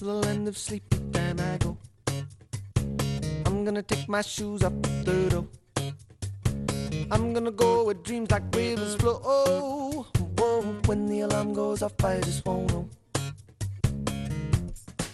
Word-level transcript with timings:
to 0.00 0.06
the 0.06 0.14
land 0.14 0.48
of 0.48 0.56
sleep, 0.56 0.82
time 1.12 1.38
I 1.38 1.58
go. 1.58 1.76
I'm 3.44 3.66
gonna 3.66 3.82
take 3.82 4.08
my 4.08 4.22
shoes 4.22 4.62
off 4.64 4.72
the 4.80 5.28
door. 5.28 5.46
I'm 7.10 7.34
gonna 7.34 7.50
go 7.50 7.84
where 7.84 7.92
dreams 7.92 8.30
like 8.30 8.44
rivers 8.56 8.94
flow. 8.94 9.20
Oh, 9.22 10.06
whoa, 10.38 10.62
when 10.86 11.04
the 11.04 11.20
alarm 11.20 11.52
goes 11.52 11.82
off, 11.82 12.02
I 12.02 12.18
just 12.20 12.46
won't 12.46 12.72
know. 12.72 12.88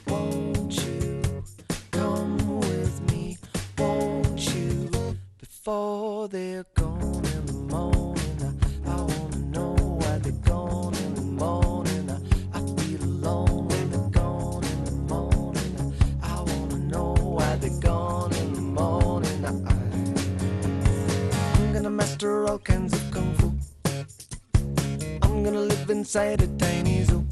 Won't 0.07 0.77
you 0.87 1.43
come 1.91 2.61
with 2.61 3.11
me? 3.11 3.39
Won't 3.79 4.55
you 4.55 4.89
before 5.41 6.29
they're 6.29 6.65
gone 6.75 6.86
master 22.17 22.49
all 22.49 22.59
kinds 22.59 22.95
of 22.95 23.11
kung 23.11 23.35
fu. 23.35 23.53
I'm 25.23 25.45
gonna 25.45 25.61
live 25.61 25.91
inside 25.91 26.41
a 26.41 26.47
tiny 26.57 27.05
zoo. 27.05 27.23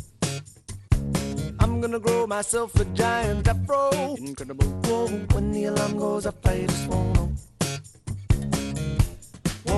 I'm 1.59 1.80
gonna 1.80 1.98
grow 1.98 2.27
myself 2.27 2.74
a 2.79 2.84
giant 2.93 3.48
afro. 3.48 3.91
Incredible. 4.19 4.66
Whoa, 4.84 5.09
when 5.33 5.52
the 5.52 5.65
alarm 5.66 5.97
goes 5.97 6.27
off, 6.27 6.34
I 6.45 6.66
just 6.66 6.87
won't 6.88 7.15
know. 7.15 7.30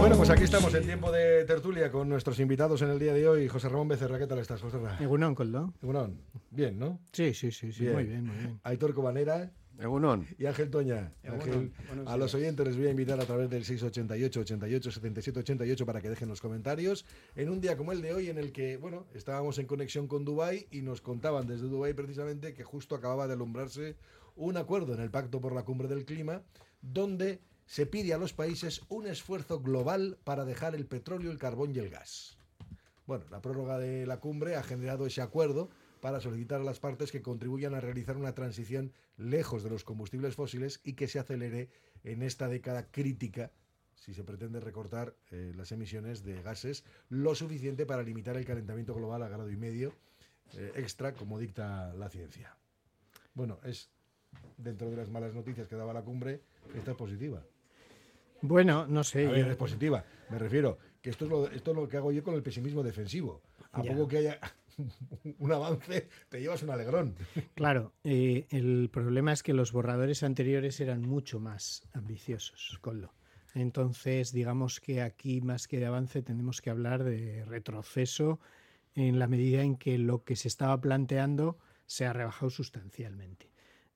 Bueno, 0.00 0.16
pues 0.16 0.30
aquí 0.30 0.42
estamos 0.42 0.74
en 0.74 0.84
tiempo 0.84 1.12
de 1.12 1.44
tertulia 1.44 1.90
con 1.92 2.08
nuestros 2.08 2.40
invitados 2.40 2.82
en 2.82 2.90
el 2.90 2.98
día 2.98 3.14
de 3.14 3.28
hoy. 3.28 3.48
José 3.48 3.68
Ramón 3.68 3.88
Becerra, 3.88 4.18
¿qué 4.18 4.26
tal 4.26 4.40
estás, 4.40 4.60
José 4.60 4.78
Ramón? 4.78 5.00
Egunon, 5.00 5.34
Coldo. 5.36 5.72
Egunon. 5.82 6.20
Bien, 6.50 6.78
¿no? 6.78 6.98
Sí, 7.12 7.32
sí, 7.32 7.52
sí, 7.52 7.72
sí, 7.72 7.84
muy 7.84 8.04
bien, 8.04 8.26
muy 8.26 8.36
bien. 8.36 8.60
Aitor 8.64 8.92
Cobanera 8.92 9.52
Egunon. 9.78 10.26
y 10.38 10.46
Ángel 10.46 10.70
Toña. 10.70 11.12
Ángel, 11.24 11.72
a 12.06 12.16
los 12.16 12.34
oyentes 12.34 12.66
les 12.66 12.76
voy 12.76 12.86
a 12.86 12.90
invitar 12.90 13.20
a 13.20 13.24
través 13.24 13.50
del 13.50 13.64
688 13.64 14.40
88 14.40 14.90
77 14.90 15.40
88 15.40 15.86
para 15.86 16.00
que 16.00 16.10
dejen 16.10 16.28
los 16.28 16.40
comentarios 16.40 17.04
en 17.34 17.50
un 17.50 17.60
día 17.60 17.76
como 17.76 17.92
el 17.92 18.02
de 18.02 18.14
hoy 18.14 18.28
en 18.28 18.38
el 18.38 18.52
que, 18.52 18.76
bueno, 18.76 19.06
estábamos 19.14 19.58
en 19.58 19.66
conexión 19.66 20.08
con 20.08 20.24
Dubái 20.24 20.66
y 20.70 20.82
nos 20.82 21.00
contaban 21.00 21.46
desde 21.46 21.68
Dubái 21.68 21.94
precisamente 21.94 22.54
que 22.54 22.64
justo 22.64 22.94
acababa 22.94 23.26
de 23.26 23.34
alumbrarse 23.34 23.96
un 24.34 24.56
acuerdo 24.56 24.94
en 24.94 25.00
el 25.00 25.10
Pacto 25.10 25.40
por 25.40 25.54
la 25.54 25.64
Cumbre 25.64 25.88
del 25.88 26.04
Clima 26.04 26.42
donde 26.82 27.40
se 27.66 27.86
pide 27.86 28.14
a 28.14 28.18
los 28.18 28.32
países 28.32 28.82
un 28.88 29.06
esfuerzo 29.06 29.60
global 29.60 30.18
para 30.24 30.44
dejar 30.44 30.74
el 30.74 30.86
petróleo, 30.86 31.30
el 31.30 31.38
carbón 31.38 31.74
y 31.74 31.78
el 31.78 31.90
gas. 31.90 32.38
Bueno, 33.06 33.24
la 33.30 33.40
prórroga 33.40 33.78
de 33.78 34.06
la 34.06 34.18
cumbre 34.18 34.56
ha 34.56 34.62
generado 34.62 35.06
ese 35.06 35.20
acuerdo 35.22 35.68
para 36.06 36.20
solicitar 36.20 36.60
a 36.60 36.64
las 36.64 36.78
partes 36.78 37.10
que 37.10 37.20
contribuyan 37.20 37.74
a 37.74 37.80
realizar 37.80 38.16
una 38.16 38.32
transición 38.32 38.92
lejos 39.16 39.64
de 39.64 39.70
los 39.70 39.82
combustibles 39.82 40.36
fósiles 40.36 40.80
y 40.84 40.92
que 40.92 41.08
se 41.08 41.18
acelere 41.18 41.68
en 42.04 42.22
esta 42.22 42.46
década 42.46 42.86
crítica 42.92 43.50
si 43.96 44.14
se 44.14 44.22
pretende 44.22 44.60
recortar 44.60 45.16
eh, 45.32 45.52
las 45.56 45.72
emisiones 45.72 46.22
de 46.22 46.40
gases 46.42 46.84
lo 47.08 47.34
suficiente 47.34 47.86
para 47.86 48.04
limitar 48.04 48.36
el 48.36 48.44
calentamiento 48.44 48.94
global 48.94 49.20
a 49.24 49.28
grado 49.28 49.50
y 49.50 49.56
medio 49.56 49.94
eh, 50.56 50.70
extra, 50.76 51.12
como 51.12 51.40
dicta 51.40 51.92
la 51.94 52.08
ciencia. 52.08 52.56
Bueno, 53.34 53.58
es 53.64 53.90
dentro 54.58 54.88
de 54.88 54.96
las 54.98 55.10
malas 55.10 55.34
noticias 55.34 55.66
que 55.66 55.74
daba 55.74 55.92
la 55.92 56.02
cumbre, 56.02 56.40
esta 56.76 56.92
es 56.92 56.96
positiva. 56.96 57.44
Bueno, 58.42 58.86
no 58.86 59.02
sé. 59.02 59.26
A 59.26 59.30
ver, 59.32 59.46
yo- 59.46 59.50
es 59.50 59.56
positiva. 59.56 60.04
Me 60.30 60.38
refiero 60.38 60.78
que 61.02 61.10
esto 61.10 61.24
es 61.24 61.30
lo, 61.32 61.50
esto 61.50 61.72
es 61.72 61.76
lo 61.76 61.88
que 61.88 61.96
hago 61.96 62.12
yo 62.12 62.22
con 62.22 62.34
el 62.34 62.44
pesimismo 62.44 62.84
defensivo. 62.84 63.42
A 63.72 63.82
Ya. 63.82 63.90
poco 63.92 64.06
que 64.06 64.18
haya 64.18 64.38
un 65.38 65.52
avance, 65.52 66.08
te 66.28 66.40
llevas 66.40 66.62
un 66.62 66.70
alegrón. 66.70 67.16
Claro, 67.54 67.92
eh, 68.04 68.46
el 68.50 68.88
problema 68.90 69.32
es 69.32 69.42
que 69.42 69.54
los 69.54 69.72
borradores 69.72 70.22
anteriores 70.22 70.80
eran 70.80 71.02
mucho 71.02 71.40
más 71.40 71.82
ambiciosos, 71.92 72.78
Coldo. 72.80 73.12
Entonces, 73.54 74.32
digamos 74.32 74.80
que 74.80 75.00
aquí, 75.00 75.40
más 75.40 75.66
que 75.66 75.78
de 75.78 75.86
avance, 75.86 76.22
tenemos 76.22 76.60
que 76.60 76.70
hablar 76.70 77.04
de 77.04 77.44
retroceso 77.46 78.38
en 78.94 79.18
la 79.18 79.28
medida 79.28 79.62
en 79.62 79.76
que 79.76 79.96
lo 79.98 80.24
que 80.24 80.36
se 80.36 80.48
estaba 80.48 80.78
planteando 80.80 81.58
se 81.86 82.04
ha 82.04 82.12
rebajado 82.12 82.50
sustancialmente. 82.50 83.50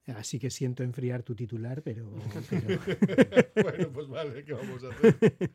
Así 0.07 0.39
que 0.39 0.49
siento 0.49 0.81
enfriar 0.83 1.21
tu 1.23 1.35
titular, 1.35 1.83
pero... 1.83 2.11
pero- 2.49 2.79
bueno, 3.63 3.89
pues 3.93 4.07
vale, 4.07 4.43
¿qué 4.43 4.53
vamos 4.53 4.83
a 4.83 4.89
hacer? 4.89 5.51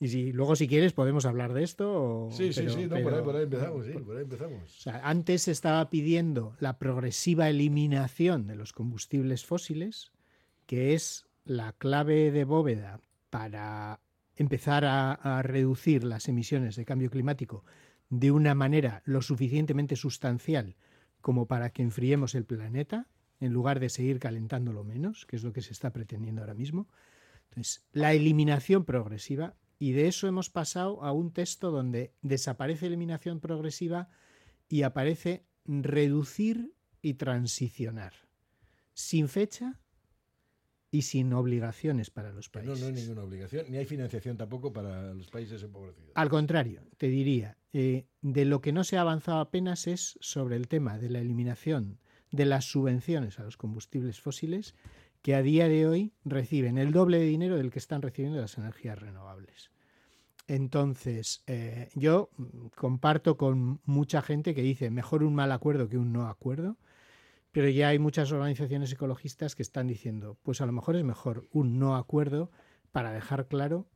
y 0.00 0.08
si 0.08 0.32
luego, 0.32 0.56
si 0.56 0.66
quieres, 0.66 0.92
podemos 0.94 1.26
hablar 1.26 1.52
de 1.52 1.62
esto. 1.62 2.26
o- 2.26 2.30
Sí, 2.30 2.52
sí, 2.52 2.60
pero- 2.62 2.72
sí, 2.72 2.82
no, 2.86 2.88
por, 2.88 2.96
ahí, 2.98 3.04
pero- 3.04 3.24
por 3.24 3.36
ahí 3.36 3.42
empezamos, 3.44 3.86
sí, 3.86 3.92
por 3.92 4.16
ahí 4.16 4.22
empezamos. 4.22 4.62
O 4.78 4.80
sea, 4.80 5.00
antes 5.06 5.42
se 5.42 5.50
estaba 5.52 5.90
pidiendo 5.90 6.56
la 6.58 6.78
progresiva 6.78 7.48
eliminación 7.50 8.46
de 8.46 8.56
los 8.56 8.72
combustibles 8.72 9.44
fósiles, 9.44 10.10
que 10.66 10.94
es 10.94 11.26
la 11.44 11.74
clave 11.74 12.30
de 12.30 12.44
bóveda 12.44 13.00
para 13.28 14.00
empezar 14.36 14.86
a, 14.86 15.12
a 15.12 15.42
reducir 15.42 16.02
las 16.02 16.28
emisiones 16.28 16.76
de 16.76 16.84
cambio 16.86 17.10
climático 17.10 17.64
de 18.08 18.30
una 18.30 18.54
manera 18.54 19.02
lo 19.04 19.20
suficientemente 19.22 19.96
sustancial 19.96 20.76
como 21.20 21.46
para 21.46 21.70
que 21.70 21.82
enfriemos 21.82 22.34
el 22.34 22.44
planeta, 22.44 23.06
en 23.40 23.52
lugar 23.52 23.80
de 23.80 23.88
seguir 23.88 24.18
calentándolo 24.18 24.84
menos, 24.84 25.26
que 25.26 25.36
es 25.36 25.44
lo 25.44 25.52
que 25.52 25.62
se 25.62 25.72
está 25.72 25.92
pretendiendo 25.92 26.42
ahora 26.42 26.54
mismo. 26.54 26.88
Entonces, 27.50 27.86
la 27.92 28.12
eliminación 28.12 28.84
progresiva, 28.84 29.56
y 29.78 29.92
de 29.92 30.08
eso 30.08 30.26
hemos 30.26 30.50
pasado 30.50 31.02
a 31.02 31.12
un 31.12 31.32
texto 31.32 31.70
donde 31.70 32.12
desaparece 32.22 32.86
eliminación 32.86 33.40
progresiva 33.40 34.08
y 34.68 34.82
aparece 34.82 35.44
reducir 35.66 36.74
y 37.02 37.14
transicionar, 37.14 38.14
sin 38.92 39.28
fecha 39.28 39.80
y 40.90 41.02
sin 41.02 41.32
obligaciones 41.32 42.10
para 42.10 42.32
los 42.32 42.48
países. 42.48 42.80
no, 42.80 42.88
no 42.88 42.94
hay 42.96 43.02
ninguna 43.02 43.24
obligación, 43.24 43.66
ni 43.68 43.78
hay 43.78 43.84
financiación 43.84 44.36
tampoco 44.36 44.72
para 44.72 45.12
los 45.12 45.28
países 45.28 45.62
empobrecidos. 45.62 46.12
Al 46.14 46.28
contrario, 46.28 46.82
te 46.96 47.08
diría, 47.08 47.58
eh, 47.72 48.06
de 48.22 48.44
lo 48.44 48.60
que 48.60 48.72
no 48.72 48.84
se 48.84 48.96
ha 48.96 49.00
avanzado 49.00 49.40
apenas 49.40 49.88
es 49.88 50.16
sobre 50.20 50.56
el 50.56 50.68
tema 50.68 50.98
de 50.98 51.10
la 51.10 51.18
eliminación 51.18 51.98
de 52.34 52.46
las 52.46 52.64
subvenciones 52.64 53.38
a 53.38 53.44
los 53.44 53.56
combustibles 53.56 54.20
fósiles, 54.20 54.74
que 55.22 55.34
a 55.34 55.42
día 55.42 55.68
de 55.68 55.86
hoy 55.86 56.12
reciben 56.24 56.78
el 56.78 56.92
doble 56.92 57.18
de 57.18 57.26
dinero 57.26 57.56
del 57.56 57.70
que 57.70 57.78
están 57.78 58.02
recibiendo 58.02 58.40
las 58.40 58.58
energías 58.58 58.98
renovables. 58.98 59.70
Entonces, 60.48 61.42
eh, 61.46 61.88
yo 61.94 62.30
comparto 62.74 63.36
con 63.36 63.80
mucha 63.84 64.20
gente 64.20 64.54
que 64.54 64.62
dice 64.62 64.90
mejor 64.90 65.22
un 65.22 65.34
mal 65.34 65.52
acuerdo 65.52 65.88
que 65.88 65.96
un 65.96 66.12
no 66.12 66.26
acuerdo, 66.28 66.76
pero 67.52 67.68
ya 67.68 67.88
hay 67.88 67.98
muchas 67.98 68.32
organizaciones 68.32 68.92
ecologistas 68.92 69.54
que 69.54 69.62
están 69.62 69.86
diciendo, 69.86 70.36
pues 70.42 70.60
a 70.60 70.66
lo 70.66 70.72
mejor 70.72 70.96
es 70.96 71.04
mejor 71.04 71.46
un 71.52 71.78
no 71.78 71.96
acuerdo 71.96 72.50
para 72.90 73.12
dejar 73.12 73.46
claro 73.46 73.86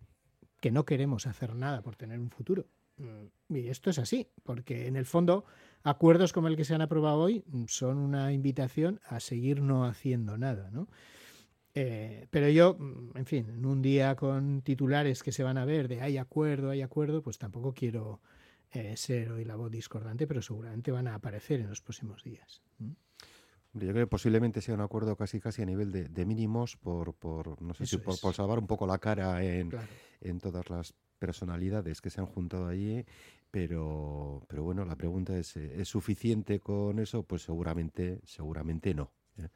que 0.60 0.70
no 0.70 0.84
queremos 0.84 1.26
hacer 1.26 1.54
nada 1.54 1.82
por 1.82 1.96
tener 1.96 2.20
un 2.20 2.30
futuro. 2.30 2.66
Mm, 2.98 3.54
Y 3.56 3.68
esto 3.68 3.90
es 3.90 3.98
así, 3.98 4.28
porque 4.42 4.86
en 4.86 4.96
el 4.96 5.06
fondo 5.06 5.44
acuerdos 5.82 6.32
como 6.32 6.48
el 6.48 6.56
que 6.56 6.64
se 6.64 6.74
han 6.74 6.82
aprobado 6.82 7.18
hoy 7.20 7.42
mm, 7.46 7.64
son 7.66 7.98
una 7.98 8.32
invitación 8.32 9.00
a 9.06 9.20
seguir 9.20 9.62
no 9.62 9.84
haciendo 9.84 10.36
nada, 10.36 10.70
¿no? 10.70 10.88
Eh, 11.74 12.26
pero 12.30 12.48
yo, 12.48 12.74
mm, 12.78 13.16
en 13.16 13.26
fin, 13.26 13.48
en 13.50 13.64
un 13.64 13.80
día 13.82 14.16
con 14.16 14.62
titulares 14.62 15.22
que 15.22 15.32
se 15.32 15.42
van 15.44 15.58
a 15.58 15.64
ver 15.64 15.86
de 15.88 16.00
hay 16.02 16.18
acuerdo, 16.18 16.70
hay 16.70 16.82
acuerdo, 16.82 17.22
pues 17.22 17.38
tampoco 17.38 17.72
quiero 17.72 18.20
eh, 18.72 18.96
ser 18.96 19.30
hoy 19.32 19.44
la 19.44 19.54
voz 19.56 19.70
discordante, 19.70 20.26
pero 20.26 20.42
seguramente 20.42 20.90
van 20.90 21.06
a 21.08 21.14
aparecer 21.14 21.60
en 21.60 21.68
los 21.68 21.80
próximos 21.80 22.22
días. 22.24 22.62
¿Mm? 22.78 22.90
Yo 23.74 23.92
creo 23.92 24.06
que 24.06 24.06
posiblemente 24.06 24.60
sea 24.60 24.74
un 24.74 24.80
acuerdo 24.80 25.14
casi 25.16 25.40
casi 25.40 25.62
a 25.62 25.66
nivel 25.66 25.92
de, 25.92 26.08
de 26.08 26.26
mínimos 26.26 26.76
por, 26.76 27.14
por 27.14 27.60
no 27.62 27.74
sé 27.74 27.86
si 27.86 27.98
por, 27.98 28.16
salvar 28.34 28.58
un 28.58 28.66
poco 28.66 28.86
la 28.86 28.98
cara 28.98 29.44
en, 29.44 29.70
Claro. 29.70 29.86
en 30.20 30.40
todas 30.40 30.68
las 30.70 30.94
personalidades 31.18 32.00
que 32.00 32.10
se 32.10 32.20
han 32.20 32.26
juntado 32.26 32.68
allí, 32.68 33.04
pero, 33.50 34.42
pero 34.48 34.62
bueno, 34.62 34.84
la 34.84 34.96
pregunta 34.96 35.36
es, 35.36 35.56
¿es 35.56 35.88
suficiente 35.88 36.60
con 36.60 36.98
eso? 36.98 37.22
Pues 37.22 37.42
seguramente, 37.42 38.20
seguramente 38.24 38.94
no. 38.94 39.10
¿eh? 39.38 39.48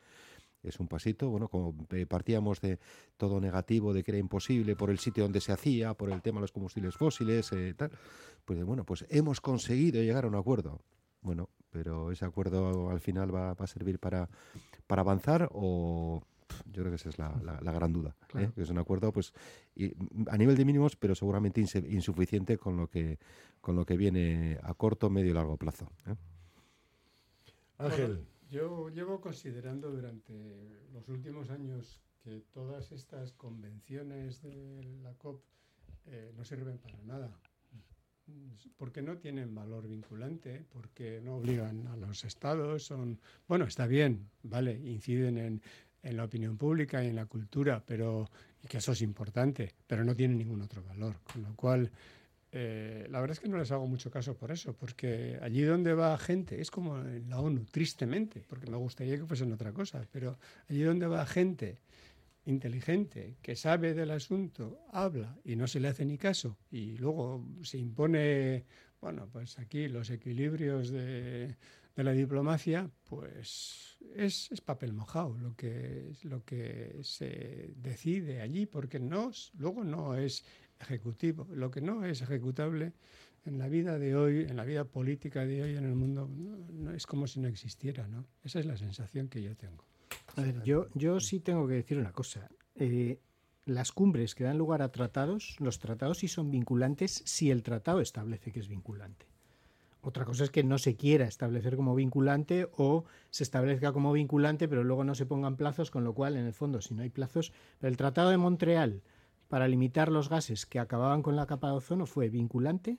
Es 0.62 0.78
un 0.78 0.86
pasito, 0.86 1.28
bueno, 1.28 1.48
como 1.48 1.74
eh, 1.90 2.06
partíamos 2.06 2.60
de 2.60 2.78
todo 3.16 3.40
negativo, 3.40 3.92
de 3.92 4.04
que 4.04 4.12
era 4.12 4.18
imposible 4.18 4.76
por 4.76 4.90
el 4.90 4.98
sitio 4.98 5.24
donde 5.24 5.40
se 5.40 5.52
hacía, 5.52 5.94
por 5.94 6.10
el 6.10 6.22
tema 6.22 6.38
de 6.38 6.42
los 6.42 6.52
combustibles 6.52 6.96
fósiles, 6.96 7.52
eh, 7.52 7.74
tal, 7.76 7.90
pues 8.44 8.62
bueno, 8.64 8.84
pues 8.84 9.04
hemos 9.08 9.40
conseguido 9.40 10.00
llegar 10.00 10.24
a 10.24 10.28
un 10.28 10.36
acuerdo. 10.36 10.80
Bueno, 11.20 11.50
pero 11.70 12.12
ese 12.12 12.24
acuerdo 12.24 12.90
al 12.90 13.00
final 13.00 13.34
va, 13.34 13.54
va 13.54 13.64
a 13.64 13.68
servir 13.68 13.98
para, 13.98 14.28
para 14.86 15.02
avanzar 15.02 15.48
o 15.52 16.22
yo 16.66 16.82
creo 16.82 16.90
que 16.90 16.96
esa 16.96 17.08
es 17.08 17.18
la, 17.18 17.34
la- 17.42 17.60
la 17.60 17.72
gran 17.72 17.92
duda. 17.92 18.16
¿eh? 18.34 18.50
Que 18.54 18.62
es 18.62 18.70
un 18.70 18.78
acuerdo 18.78 19.12
pues 19.12 19.32
y- 19.74 19.92
a 20.28 20.36
nivel 20.36 20.56
de 20.56 20.64
mínimos, 20.64 20.96
pero 20.96 21.14
seguramente 21.14 21.60
insuficiente 21.60 22.58
con 22.58 22.76
lo 22.76 22.88
que 22.88 23.18
con 23.60 23.76
lo 23.76 23.84
que 23.86 23.96
viene 23.96 24.58
a 24.62 24.74
corto, 24.74 25.08
medio 25.10 25.30
y 25.30 25.34
largo 25.34 25.56
plazo. 25.56 25.88
¿eh? 26.06 26.14
Ángel, 27.78 28.06
Bueno, 28.16 28.26
yo 28.50 28.88
llevo 28.90 29.20
considerando 29.20 29.90
durante 29.90 30.80
los 30.92 31.08
últimos 31.08 31.50
años 31.50 32.00
que 32.22 32.42
todas 32.52 32.92
estas 32.92 33.32
convenciones 33.32 34.42
de 34.42 34.82
la 35.02 35.14
COP 35.14 35.42
eh, 36.06 36.32
no 36.36 36.44
sirven 36.44 36.78
para 36.78 36.98
nada. 37.02 37.30
porque 38.76 39.02
no 39.02 39.18
tienen 39.18 39.54
valor 39.54 39.88
vinculante, 39.88 40.64
porque 40.72 41.20
no 41.22 41.36
obligan 41.36 41.86
a 41.88 41.96
los 41.96 42.24
estados, 42.24 42.84
son, 42.84 43.20
bueno, 43.48 43.64
está 43.64 43.86
bien, 43.86 44.30
vale, 44.44 44.74
inciden 44.78 45.38
en, 45.38 45.62
en 46.02 46.16
la 46.16 46.24
opinión 46.24 46.56
pública 46.56 47.02
y 47.02 47.08
en 47.08 47.16
la 47.16 47.26
cultura, 47.26 47.82
pero 47.86 48.28
y 48.62 48.68
que 48.68 48.78
eso 48.78 48.92
es 48.92 49.02
importante, 49.02 49.74
pero 49.86 50.04
no 50.04 50.14
tienen 50.14 50.38
ningún 50.38 50.62
otro 50.62 50.82
valor, 50.84 51.16
con 51.32 51.42
lo 51.42 51.54
cual 51.56 51.90
eh, 52.54 53.06
la 53.10 53.20
verdad 53.20 53.32
es 53.32 53.40
que 53.40 53.48
no 53.48 53.56
les 53.58 53.72
hago 53.72 53.86
mucho 53.86 54.10
caso 54.10 54.36
por 54.36 54.52
eso, 54.52 54.74
porque 54.74 55.38
allí 55.42 55.62
donde 55.62 55.94
va 55.94 56.16
gente, 56.18 56.60
es 56.60 56.70
como 56.70 56.98
en 56.98 57.28
la 57.28 57.40
ONU, 57.40 57.64
tristemente, 57.70 58.44
porque 58.46 58.70
me 58.70 58.76
gustaría 58.76 59.16
que 59.16 59.24
fuesen 59.24 59.52
otra 59.52 59.72
cosa, 59.72 60.06
pero 60.12 60.38
allí 60.68 60.82
donde 60.82 61.06
va 61.06 61.24
gente 61.26 61.78
inteligente, 62.44 63.36
que 63.40 63.56
sabe 63.56 63.94
del 63.94 64.10
asunto, 64.10 64.80
habla 64.92 65.36
y 65.44 65.56
no 65.56 65.66
se 65.66 65.80
le 65.80 65.88
hace 65.88 66.04
ni 66.04 66.18
caso, 66.18 66.58
y 66.70 66.98
luego 66.98 67.44
se 67.62 67.78
impone, 67.78 68.64
bueno, 69.00 69.28
pues 69.32 69.58
aquí 69.58 69.88
los 69.88 70.10
equilibrios 70.10 70.90
de, 70.90 71.56
de 71.96 72.04
la 72.04 72.12
diplomacia, 72.12 72.90
pues 73.04 73.98
es, 74.14 74.50
es, 74.50 74.60
papel 74.60 74.92
mojado 74.92 75.36
lo 75.38 75.54
que, 75.54 76.12
lo 76.22 76.44
que 76.44 77.00
se 77.02 77.74
decide 77.76 78.40
allí, 78.40 78.66
porque 78.66 78.98
no, 78.98 79.30
luego 79.58 79.84
no 79.84 80.14
es 80.14 80.44
ejecutivo. 80.80 81.46
Lo 81.50 81.70
que 81.70 81.80
no 81.80 82.04
es 82.04 82.22
ejecutable 82.22 82.92
en 83.44 83.58
la 83.58 83.68
vida 83.68 83.98
de 83.98 84.16
hoy, 84.16 84.42
en 84.42 84.56
la 84.56 84.64
vida 84.64 84.84
política 84.84 85.44
de 85.44 85.62
hoy 85.62 85.76
en 85.76 85.84
el 85.84 85.94
mundo, 85.94 86.28
no, 86.28 86.92
es 86.92 87.06
como 87.06 87.26
si 87.26 87.40
no 87.40 87.48
existiera. 87.48 88.06
¿no? 88.08 88.24
Esa 88.42 88.60
es 88.60 88.66
la 88.66 88.76
sensación 88.76 89.28
que 89.28 89.42
yo 89.42 89.56
tengo. 89.56 89.84
A 90.36 90.42
ver, 90.42 90.62
yo, 90.62 90.88
yo 90.94 91.20
sí 91.20 91.40
tengo 91.40 91.66
que 91.66 91.74
decir 91.74 91.98
una 91.98 92.12
cosa. 92.12 92.48
Eh, 92.76 93.18
las 93.64 93.92
cumbres 93.92 94.34
que 94.34 94.44
dan 94.44 94.58
lugar 94.58 94.82
a 94.82 94.90
tratados, 94.90 95.56
los 95.60 95.78
tratados 95.78 96.18
sí 96.18 96.28
son 96.28 96.50
vinculantes 96.50 97.22
si 97.24 97.50
el 97.50 97.62
tratado 97.62 98.00
establece 98.00 98.50
que 98.50 98.60
es 98.60 98.68
vinculante. 98.68 99.26
Otra 100.04 100.24
cosa 100.24 100.42
es 100.42 100.50
que 100.50 100.64
no 100.64 100.78
se 100.78 100.96
quiera 100.96 101.26
establecer 101.26 101.76
como 101.76 101.94
vinculante 101.94 102.68
o 102.76 103.04
se 103.30 103.44
establezca 103.44 103.92
como 103.92 104.12
vinculante, 104.12 104.68
pero 104.68 104.82
luego 104.82 105.04
no 105.04 105.14
se 105.14 105.26
pongan 105.26 105.56
plazos, 105.56 105.92
con 105.92 106.02
lo 106.02 106.12
cual, 106.12 106.36
en 106.36 106.44
el 106.44 106.52
fondo, 106.52 106.80
si 106.80 106.92
no 106.92 107.02
hay 107.02 107.08
plazos, 107.08 107.52
pero 107.78 107.88
el 107.88 107.96
Tratado 107.96 108.30
de 108.30 108.36
Montreal 108.36 109.02
para 109.46 109.68
limitar 109.68 110.10
los 110.10 110.28
gases 110.28 110.66
que 110.66 110.80
acababan 110.80 111.22
con 111.22 111.36
la 111.36 111.46
capa 111.46 111.68
de 111.68 111.74
ozono 111.74 112.06
fue 112.06 112.30
vinculante, 112.30 112.98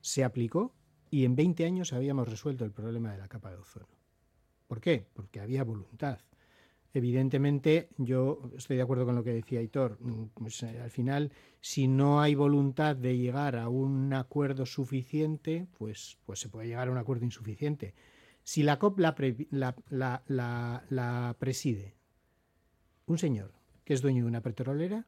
se 0.00 0.22
aplicó 0.22 0.72
y 1.10 1.24
en 1.24 1.34
20 1.34 1.64
años 1.64 1.92
habíamos 1.92 2.28
resuelto 2.28 2.64
el 2.64 2.70
problema 2.70 3.10
de 3.10 3.18
la 3.18 3.28
capa 3.28 3.50
de 3.50 3.56
ozono. 3.56 3.88
¿Por 4.68 4.80
qué? 4.80 5.08
Porque 5.14 5.40
había 5.40 5.64
voluntad. 5.64 6.20
Evidentemente, 6.98 7.90
yo 7.96 8.50
estoy 8.56 8.76
de 8.76 8.82
acuerdo 8.82 9.06
con 9.06 9.14
lo 9.14 9.22
que 9.22 9.32
decía 9.32 9.62
Hitor. 9.62 9.98
Pues, 10.34 10.64
eh, 10.64 10.80
al 10.80 10.90
final, 10.90 11.30
si 11.60 11.86
no 11.86 12.20
hay 12.20 12.34
voluntad 12.34 12.96
de 12.96 13.16
llegar 13.16 13.54
a 13.54 13.68
un 13.68 14.12
acuerdo 14.12 14.66
suficiente, 14.66 15.68
pues, 15.78 16.18
pues 16.26 16.40
se 16.40 16.48
puede 16.48 16.66
llegar 16.66 16.88
a 16.88 16.90
un 16.90 16.98
acuerdo 16.98 17.24
insuficiente. 17.24 17.94
Si 18.42 18.64
la 18.64 18.80
COP 18.80 18.98
la 18.98 19.14
preside 21.38 21.94
un 23.06 23.18
señor 23.18 23.52
que 23.84 23.94
es 23.94 24.02
dueño 24.02 24.24
de 24.24 24.28
una 24.28 24.42
petrolera, 24.42 25.06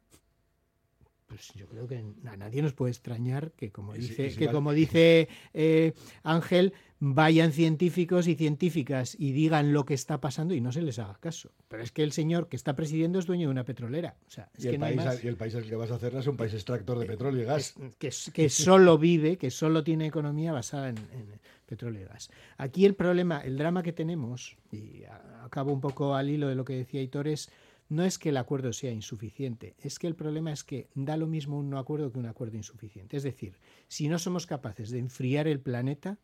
pues 1.31 1.53
yo 1.55 1.65
creo 1.65 1.87
que 1.87 2.03
a 2.25 2.35
nadie 2.35 2.61
nos 2.61 2.73
puede 2.73 2.91
extrañar 2.91 3.53
que, 3.53 3.71
como 3.71 3.93
dice, 3.93 4.35
que 4.35 4.49
como 4.49 4.73
dice 4.73 5.29
eh, 5.53 5.93
Ángel, 6.23 6.73
vayan 6.99 7.53
científicos 7.53 8.27
y 8.27 8.35
científicas 8.35 9.15
y 9.17 9.31
digan 9.31 9.71
lo 9.71 9.85
que 9.85 9.93
está 9.93 10.19
pasando 10.19 10.53
y 10.53 10.59
no 10.59 10.73
se 10.73 10.81
les 10.81 10.99
haga 10.99 11.17
caso. 11.21 11.49
Pero 11.69 11.83
es 11.83 11.93
que 11.93 12.03
el 12.03 12.11
señor 12.11 12.49
que 12.49 12.57
está 12.57 12.75
presidiendo 12.75 13.17
es 13.17 13.27
dueño 13.27 13.47
de 13.47 13.51
una 13.51 13.63
petrolera. 13.63 14.17
O 14.27 14.29
sea, 14.29 14.49
es 14.57 14.65
y, 14.65 14.67
el 14.67 14.73
que 14.73 14.77
no 14.77 14.85
país, 14.87 14.95
más. 14.97 15.23
y, 15.23 15.27
el 15.29 15.37
país, 15.37 15.55
al 15.55 15.63
que 15.63 15.75
vas 15.77 15.89
a 15.91 15.95
hacerla 15.95 16.19
es 16.19 16.27
un 16.27 16.35
país 16.35 16.53
extractor 16.53 16.99
de 16.99 17.05
petróleo 17.05 17.41
y 17.41 17.45
gas. 17.45 17.75
Que, 17.97 18.11
que 18.33 18.49
solo 18.49 18.97
vive, 18.97 19.37
que 19.37 19.51
solo 19.51 19.85
tiene 19.85 20.07
economía 20.07 20.51
basada 20.51 20.89
en, 20.89 20.97
en, 20.97 21.39
petróleo 21.65 22.01
y 22.01 22.05
gas. 22.07 22.29
Aquí 22.57 22.85
el 22.85 22.95
problema, 22.95 23.39
el 23.39 23.57
drama 23.57 23.83
que 23.83 23.93
tenemos, 23.93 24.57
y 24.73 25.03
acabo 25.45 25.71
un 25.71 25.79
poco 25.79 26.13
al 26.13 26.29
hilo 26.29 26.49
de 26.49 26.55
lo 26.55 26.65
que 26.65 26.73
decía 26.73 27.01
Hitor, 27.01 27.29
es 27.29 27.49
no 27.91 28.05
es 28.05 28.17
que 28.17 28.29
el 28.29 28.37
acuerdo 28.37 28.71
sea 28.71 28.93
insuficiente, 28.93 29.75
es 29.77 29.99
que 29.99 30.07
el 30.07 30.15
problema 30.15 30.53
es 30.53 30.63
que 30.63 30.87
da 30.95 31.17
lo 31.17 31.27
mismo 31.27 31.59
un 31.59 31.69
no 31.69 31.77
acuerdo 31.77 32.09
que 32.09 32.19
un 32.19 32.25
acuerdo 32.25 32.55
insuficiente. 32.55 33.17
Es 33.17 33.23
decir, 33.23 33.59
si 33.89 34.07
no 34.07 34.17
somos 34.17 34.47
capaces 34.47 34.91
de 34.91 34.99
enfriar 34.99 35.45
el 35.45 35.59
planeta, 35.59 36.17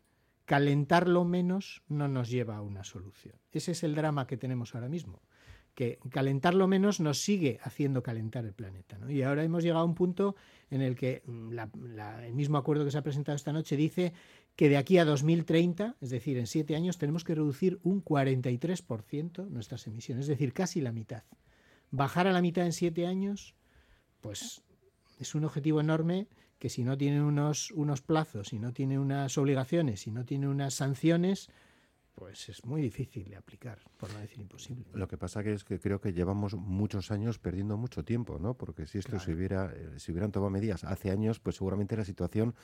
calentarlo 0.46 1.26
menos 1.26 1.82
no 1.86 2.08
nos 2.08 2.30
lleva 2.30 2.56
a 2.56 2.62
una 2.62 2.84
solución. 2.84 3.34
Ese 3.52 3.72
es 3.72 3.82
el 3.82 3.94
drama 3.94 4.26
que 4.26 4.38
tenemos 4.38 4.74
ahora 4.74 4.88
mismo, 4.88 5.20
que 5.74 5.98
calentarlo 6.08 6.66
menos 6.68 7.00
nos 7.00 7.18
sigue 7.20 7.58
haciendo 7.62 8.02
calentar 8.02 8.46
el 8.46 8.54
planeta. 8.54 8.98
Y 9.06 9.20
ahora 9.20 9.44
hemos 9.44 9.62
llegado 9.62 9.82
a 9.82 9.84
un 9.84 9.94
punto 9.94 10.36
en 10.70 10.80
el 10.80 10.96
que 10.96 11.22
la, 11.50 11.68
el 12.24 12.32
mismo 12.32 12.56
acuerdo 12.56 12.86
que 12.86 12.92
se 12.92 12.96
ha 12.96 13.02
presentado 13.02 13.36
esta 13.36 13.52
noche 13.52 13.76
dice 13.76 14.14
que 14.56 14.70
de 14.70 14.78
aquí 14.78 14.96
a 14.96 15.04
2030, 15.04 15.96
es 16.00 16.08
decir, 16.08 16.38
en 16.38 16.46
siete 16.46 16.76
años, 16.76 16.96
tenemos 16.96 17.24
que 17.24 17.34
reducir 17.34 17.78
un 17.82 18.02
43% 18.02 19.50
nuestras 19.50 19.86
emisiones, 19.86 20.22
es 20.22 20.28
decir, 20.28 20.54
casi 20.54 20.80
la 20.80 20.92
mitad 20.92 21.24
bajar 21.90 22.26
a 22.26 22.32
la 22.32 22.42
mitad 22.42 22.64
en 22.64 22.72
siete 22.72 23.06
años, 23.06 23.54
pues 24.20 24.62
es 25.18 25.34
un 25.34 25.44
objetivo 25.44 25.80
enorme 25.80 26.28
que 26.58 26.68
si 26.68 26.82
no 26.82 26.98
tiene 26.98 27.22
unos, 27.22 27.70
unos 27.72 28.02
plazos, 28.02 28.48
si 28.48 28.58
no 28.58 28.72
tiene 28.72 28.98
unas 28.98 29.38
obligaciones, 29.38 30.00
si 30.00 30.10
no 30.10 30.24
tiene 30.24 30.48
unas 30.48 30.74
sanciones, 30.74 31.50
pues 32.18 32.48
es 32.48 32.64
muy 32.64 32.82
difícil 32.82 33.28
de 33.28 33.36
aplicar, 33.36 33.78
por 33.96 34.12
no 34.12 34.18
decir 34.18 34.40
imposible. 34.40 34.84
Lo 34.92 35.06
que 35.06 35.16
pasa 35.16 35.44
que 35.44 35.52
es 35.52 35.62
que 35.62 35.78
creo 35.78 36.00
que 36.00 36.12
llevamos 36.12 36.54
muchos 36.54 37.12
años 37.12 37.38
perdiendo 37.38 37.76
mucho 37.76 38.04
tiempo, 38.04 38.40
¿no? 38.40 38.54
Porque 38.54 38.86
si 38.86 38.98
esto 38.98 39.10
claro. 39.10 39.24
se 39.24 39.34
hubiera, 39.34 39.72
eh, 39.72 40.00
si 40.00 40.10
hubieran 40.10 40.32
tomado 40.32 40.50
medidas 40.50 40.82
hace 40.82 41.12
años, 41.12 41.38
pues 41.38 41.56
seguramente 41.56 41.96
la 41.96 42.04
situación 42.04 42.56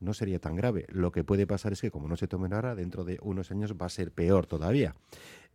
no 0.00 0.14
sería 0.14 0.38
tan 0.38 0.56
grave. 0.56 0.86
Lo 0.88 1.12
que 1.12 1.24
puede 1.24 1.46
pasar 1.46 1.74
es 1.74 1.82
que 1.82 1.90
como 1.90 2.08
no 2.08 2.16
se 2.16 2.26
tomen 2.26 2.54
ahora, 2.54 2.74
dentro 2.74 3.04
de 3.04 3.18
unos 3.20 3.50
años 3.50 3.74
va 3.74 3.84
a 3.84 3.90
ser 3.90 4.12
peor 4.12 4.46
todavía. 4.46 4.96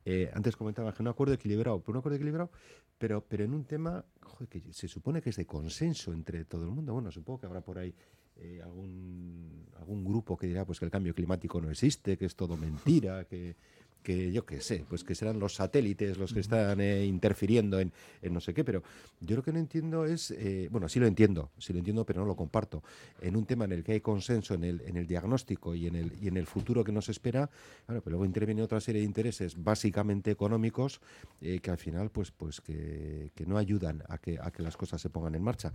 Eh, 0.09 0.31
antes 0.33 0.55
comentaba 0.55 0.93
que 0.93 1.01
un 1.03 1.09
acuerdo 1.09 1.33
equilibrado, 1.33 1.81
pero 1.81 1.91
un 1.91 1.97
acuerdo 1.97 2.15
equilibrado, 2.15 2.49
pero, 2.97 3.25
pero 3.27 3.43
en 3.43 3.53
un 3.53 3.65
tema 3.65 4.05
joder, 4.21 4.47
que 4.47 4.71
se 4.71 4.87
supone 4.87 5.21
que 5.21 5.31
es 5.31 5.35
de 5.35 5.45
consenso 5.45 6.13
entre 6.13 6.45
todo 6.45 6.63
el 6.63 6.69
mundo. 6.69 6.93
Bueno, 6.93 7.11
supongo 7.11 7.41
que 7.41 7.45
habrá 7.45 7.59
por 7.59 7.77
ahí 7.77 7.93
eh, 8.37 8.61
algún, 8.63 9.67
algún 9.75 10.05
grupo 10.05 10.37
que 10.37 10.47
dirá 10.47 10.63
pues 10.63 10.79
que 10.79 10.85
el 10.85 10.91
cambio 10.91 11.13
climático 11.13 11.59
no 11.59 11.69
existe, 11.69 12.17
que 12.17 12.23
es 12.23 12.37
todo 12.37 12.55
mentira, 12.55 13.25
que, 13.25 13.57
que 14.03 14.31
yo 14.31 14.45
qué 14.45 14.61
sé, 14.61 14.85
pues 14.87 15.03
que 15.03 15.15
serán 15.15 15.39
los 15.39 15.55
satélites 15.55 16.17
los 16.17 16.33
que 16.33 16.39
están 16.39 16.79
eh, 16.79 17.05
interfiriendo 17.05 17.79
en, 17.79 17.91
en, 18.21 18.33
no 18.33 18.39
sé 18.39 18.53
qué, 18.53 18.63
pero 18.63 18.83
yo 19.19 19.35
lo 19.35 19.43
que 19.43 19.51
no 19.51 19.59
entiendo 19.59 20.05
es, 20.05 20.31
eh, 20.31 20.69
bueno, 20.71 20.87
sí 20.87 20.99
lo 20.99 21.07
entiendo, 21.07 21.51
sí 21.57 21.73
lo 21.73 21.79
entiendo, 21.79 22.05
pero 22.05 22.21
no 22.21 22.25
lo 22.25 22.35
comparto. 22.35 22.83
En 23.21 23.35
un 23.35 23.45
tema 23.45 23.65
en 23.65 23.73
el 23.73 23.83
que 23.83 23.93
hay 23.93 24.01
consenso 24.01 24.53
en 24.53 24.63
el, 24.63 24.81
en 24.81 24.97
el 24.97 25.07
diagnóstico 25.07 25.75
y 25.75 25.87
en 25.87 25.95
el, 25.95 26.13
y 26.21 26.27
en 26.27 26.37
el 26.37 26.47
futuro 26.47 26.83
que 26.83 26.91
nos 26.91 27.09
espera, 27.09 27.49
claro, 27.85 28.01
pero 28.01 28.11
luego 28.11 28.25
interviene 28.25 28.61
otra 28.61 28.79
serie 28.79 29.01
de 29.01 29.05
intereses 29.05 29.61
básicamente 29.61 30.31
económicos 30.31 31.01
eh, 31.41 31.59
que 31.59 31.71
al 31.71 31.77
final, 31.77 32.09
pues, 32.09 32.31
pues 32.31 32.61
que, 32.61 33.31
que, 33.35 33.45
no 33.45 33.57
ayudan 33.57 34.03
a 34.07 34.17
que, 34.17 34.39
a 34.41 34.51
que 34.51 34.63
las 34.63 34.77
cosas 34.77 35.01
se 35.01 35.09
pongan 35.09 35.35
en 35.35 35.43
marcha. 35.43 35.71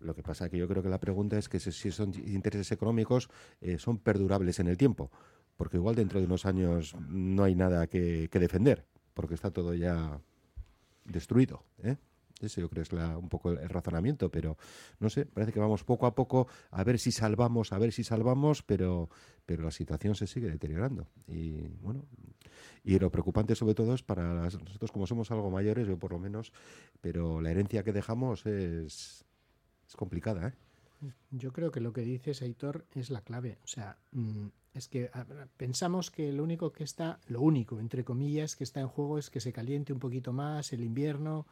Lo 0.00 0.14
que 0.14 0.22
pasa 0.22 0.46
es 0.46 0.50
que 0.50 0.58
yo 0.58 0.68
creo 0.68 0.82
que 0.82 0.88
la 0.88 0.98
pregunta 0.98 1.38
es 1.38 1.48
que 1.48 1.60
si, 1.60 1.72
si 1.72 1.90
son 1.90 2.12
intereses 2.26 2.72
económicos 2.72 3.28
eh, 3.60 3.78
son 3.78 3.98
perdurables 3.98 4.58
en 4.60 4.68
el 4.68 4.76
tiempo 4.76 5.10
porque 5.56 5.76
igual 5.76 5.94
dentro 5.94 6.20
de 6.20 6.26
unos 6.26 6.46
años 6.46 6.94
no 7.08 7.44
hay 7.44 7.54
nada 7.54 7.86
que, 7.86 8.28
que 8.30 8.38
defender, 8.38 8.84
porque 9.14 9.34
está 9.34 9.50
todo 9.50 9.74
ya 9.74 10.20
destruido. 11.04 11.64
¿eh? 11.82 11.96
Ese 12.40 12.60
yo 12.60 12.68
creo 12.68 12.82
es 12.82 12.92
la, 12.92 13.16
un 13.16 13.28
poco 13.28 13.50
el 13.50 13.68
razonamiento, 13.68 14.30
pero 14.30 14.58
no 15.00 15.08
sé, 15.08 15.24
parece 15.24 15.52
que 15.52 15.60
vamos 15.60 15.84
poco 15.84 16.06
a 16.06 16.14
poco 16.14 16.48
a 16.70 16.84
ver 16.84 16.98
si 16.98 17.10
salvamos, 17.10 17.72
a 17.72 17.78
ver 17.78 17.92
si 17.92 18.04
salvamos, 18.04 18.62
pero, 18.62 19.08
pero 19.46 19.62
la 19.64 19.70
situación 19.70 20.14
se 20.14 20.26
sigue 20.26 20.50
deteriorando. 20.50 21.08
Y 21.26 21.68
bueno, 21.80 22.04
y 22.84 22.98
lo 22.98 23.10
preocupante 23.10 23.54
sobre 23.54 23.74
todo 23.74 23.94
es 23.94 24.02
para 24.02 24.34
las, 24.34 24.60
nosotros 24.62 24.92
como 24.92 25.06
somos 25.06 25.30
algo 25.30 25.50
mayores, 25.50 25.88
yo 25.88 25.98
por 25.98 26.12
lo 26.12 26.18
menos, 26.18 26.52
pero 27.00 27.40
la 27.40 27.50
herencia 27.50 27.82
que 27.82 27.92
dejamos 27.92 28.44
es, 28.44 29.24
es 29.88 29.96
complicada. 29.96 30.48
¿eh? 30.48 30.52
Yo 31.30 31.52
creo 31.52 31.70
que 31.70 31.80
lo 31.80 31.94
que 31.94 32.02
dices, 32.02 32.42
Aitor, 32.42 32.84
es 32.94 33.08
la 33.08 33.22
clave. 33.22 33.58
O 33.64 33.66
sea, 33.66 33.96
mmm, 34.12 34.48
es 34.76 34.88
que 34.88 35.10
pensamos 35.56 36.10
que 36.10 36.32
lo 36.32 36.42
único 36.42 36.70
que 36.72 36.84
está, 36.84 37.18
lo 37.28 37.40
único, 37.40 37.80
entre 37.80 38.04
comillas, 38.04 38.56
que 38.56 38.64
está 38.64 38.80
en 38.80 38.88
juego 38.88 39.18
es 39.18 39.30
que 39.30 39.40
se 39.40 39.52
caliente 39.52 39.92
un 39.92 39.98
poquito 39.98 40.32
más 40.32 40.72
el 40.72 40.84
invierno. 40.84 41.46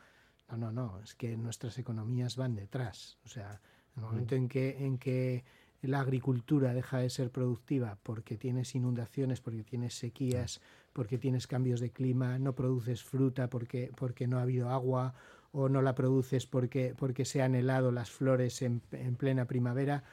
No, 0.50 0.56
no, 0.58 0.72
no, 0.72 1.00
es 1.00 1.14
que 1.14 1.36
nuestras 1.36 1.78
economías 1.78 2.36
van 2.36 2.54
detrás. 2.54 3.18
O 3.24 3.28
sea, 3.28 3.60
en 3.96 4.02
el 4.02 4.10
momento 4.10 4.34
en 4.34 4.48
que, 4.48 4.84
en 4.84 4.98
que 4.98 5.44
la 5.80 6.00
agricultura 6.00 6.74
deja 6.74 6.98
de 6.98 7.08
ser 7.08 7.30
productiva 7.30 7.98
porque 8.02 8.36
tienes 8.36 8.74
inundaciones, 8.74 9.40
porque 9.40 9.64
tienes 9.64 9.94
sequías, 9.94 10.60
porque 10.92 11.18
tienes 11.18 11.46
cambios 11.46 11.80
de 11.80 11.90
clima, 11.90 12.38
no 12.38 12.54
produces 12.54 13.02
fruta 13.02 13.48
porque, 13.48 13.90
porque 13.96 14.26
no 14.26 14.38
ha 14.38 14.42
habido 14.42 14.68
agua 14.68 15.14
o 15.52 15.68
no 15.68 15.80
la 15.80 15.94
produces 15.94 16.46
porque, 16.46 16.94
porque 16.96 17.24
se 17.24 17.40
han 17.40 17.54
helado 17.54 17.90
las 17.90 18.10
flores 18.10 18.60
en, 18.60 18.82
en 18.92 19.16
plena 19.16 19.46
primavera, 19.46 20.04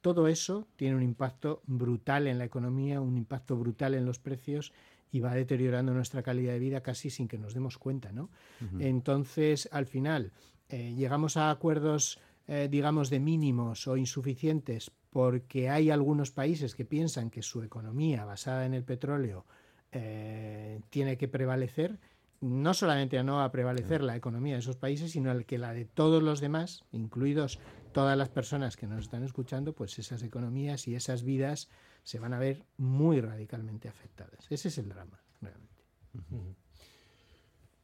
todo 0.00 0.28
eso 0.28 0.66
tiene 0.76 0.96
un 0.96 1.02
impacto 1.02 1.62
brutal 1.66 2.26
en 2.26 2.38
la 2.38 2.44
economía, 2.44 3.00
un 3.00 3.16
impacto 3.16 3.56
brutal 3.56 3.94
en 3.94 4.04
los 4.04 4.18
precios 4.18 4.72
y 5.10 5.20
va 5.20 5.34
deteriorando 5.34 5.94
nuestra 5.94 6.22
calidad 6.22 6.52
de 6.52 6.58
vida 6.58 6.82
casi 6.82 7.10
sin 7.10 7.28
que 7.28 7.38
nos 7.38 7.54
demos 7.54 7.78
cuenta. 7.78 8.12
¿no? 8.12 8.24
Uh 8.60 8.64
-huh. 8.64 8.84
Entonces, 8.84 9.68
al 9.72 9.86
final, 9.86 10.32
eh, 10.68 10.94
llegamos 10.94 11.36
a 11.36 11.50
acuerdos, 11.50 12.20
eh, 12.46 12.68
digamos, 12.70 13.08
de 13.08 13.20
mínimos 13.20 13.86
o 13.86 13.96
insuficientes 13.96 14.90
porque 15.10 15.70
hay 15.70 15.90
algunos 15.90 16.30
países 16.30 16.74
que 16.74 16.84
piensan 16.84 17.30
que 17.30 17.42
su 17.42 17.62
economía 17.62 18.24
basada 18.24 18.66
en 18.66 18.74
el 18.74 18.84
petróleo 18.84 19.46
eh, 19.92 20.80
tiene 20.90 21.16
que 21.16 21.28
prevalecer, 21.28 21.98
no 22.40 22.74
solamente 22.74 23.22
no 23.22 23.36
va 23.36 23.44
a 23.44 23.52
prevalecer 23.52 24.02
la 24.02 24.16
economía 24.16 24.54
de 24.54 24.60
esos 24.60 24.76
países, 24.76 25.12
sino 25.12 25.32
el 25.32 25.44
que 25.44 25.58
la 25.58 25.72
de 25.72 25.84
todos 25.84 26.22
los 26.22 26.40
demás, 26.40 26.84
incluidos 26.92 27.58
todas 27.92 28.16
las 28.16 28.28
personas 28.28 28.76
que 28.76 28.86
nos 28.86 29.04
están 29.04 29.24
escuchando, 29.24 29.72
pues 29.72 29.98
esas 29.98 30.22
economías 30.22 30.86
y 30.86 30.94
esas 30.94 31.24
vidas 31.24 31.68
se 32.04 32.18
van 32.18 32.32
a 32.32 32.38
ver 32.38 32.64
muy 32.76 33.20
radicalmente 33.20 33.88
afectadas. 33.88 34.46
Ese 34.50 34.68
es 34.68 34.78
el 34.78 34.88
drama, 34.88 35.20
realmente. 35.40 35.84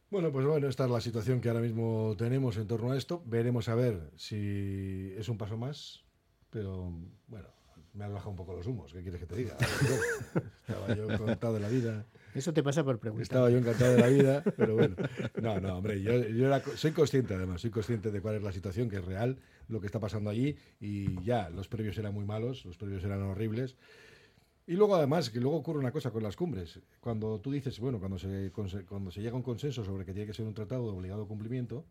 Bueno, 0.09 0.31
pues 0.31 0.45
bueno, 0.45 0.67
esta 0.67 0.85
es 0.85 0.91
la 0.91 1.01
situación 1.01 1.41
que 1.41 1.49
ahora 1.49 1.61
mismo 1.61 2.15
tenemos 2.17 2.55
en 2.57 2.67
torno 2.67 2.91
a 2.91 2.97
esto. 2.97 3.21
Veremos 3.25 3.67
a 3.67 3.75
ver 3.75 4.11
si 4.15 5.13
es 5.17 5.27
un 5.27 5.37
paso 5.37 5.57
más, 5.57 6.03
pero 6.49 6.93
bueno, 7.27 7.49
me 7.95 8.05
has 8.05 8.11
bajado 8.11 8.31
un 8.31 8.35
poco 8.35 8.53
los 8.53 8.67
humos, 8.67 8.91
¿qué 8.93 9.01
quieres 9.01 9.19
que 9.21 9.25
te 9.25 9.35
diga? 9.35 9.57
Estaba 10.67 10.93
yo 10.95 11.09
encantado 11.11 11.53
de 11.53 11.59
la 11.61 11.69
vida. 11.69 12.05
Eso 12.33 12.53
te 12.53 12.61
pasa 12.61 12.83
por 12.83 12.99
preguntar. 12.99 13.23
Estaba 13.23 13.49
yo 13.49 13.57
encantado 13.57 13.93
de 13.93 13.99
la 14.01 14.07
vida, 14.07 14.43
pero 14.57 14.75
bueno. 14.75 14.95
No, 15.41 15.59
no, 15.61 15.77
hombre, 15.77 16.01
yo, 16.01 16.11
yo 16.27 16.47
era- 16.47 16.61
soy 16.75 16.91
consciente 16.91 17.33
además, 17.33 17.61
soy 17.61 17.71
consciente 17.71 18.11
de 18.11 18.21
cuál 18.21 18.35
es 18.35 18.43
la 18.43 18.51
situación, 18.51 18.89
que 18.89 18.97
es 18.97 19.05
real, 19.05 19.37
lo 19.69 19.79
que 19.79 19.85
está 19.85 19.99
pasando 19.99 20.29
allí, 20.29 20.57
y 20.79 21.23
ya, 21.23 21.49
los 21.49 21.67
previos 21.69 21.97
eran 21.97 22.13
muy 22.13 22.25
malos, 22.25 22.65
los 22.65 22.77
previos 22.77 23.03
eran 23.03 23.21
horribles. 23.21 23.77
Y 24.67 24.73
luego 24.73 24.95
además, 24.95 25.29
que 25.29 25.39
luego 25.39 25.57
ocurre 25.57 25.79
una 25.79 25.91
cosa 25.91 26.11
con 26.11 26.23
las 26.23 26.35
cumbres. 26.35 26.79
Cuando 26.99 27.39
tú 27.39 27.51
dices, 27.51 27.79
bueno, 27.79 27.99
cuando 27.99 28.17
se, 28.17 28.51
cuando 28.51 29.11
se 29.11 29.21
llega 29.21 29.33
a 29.33 29.37
un 29.37 29.43
consenso 29.43 29.85
sobre 29.85 30.03
que 30.05 30.11
tiene 30.11 30.25
que 30.27 30.33
ser 30.33 30.45
un 30.45 30.55
tratado 30.55 30.91
de 30.91 30.97
obligado 30.97 31.27
cumplimiento, 31.27 31.85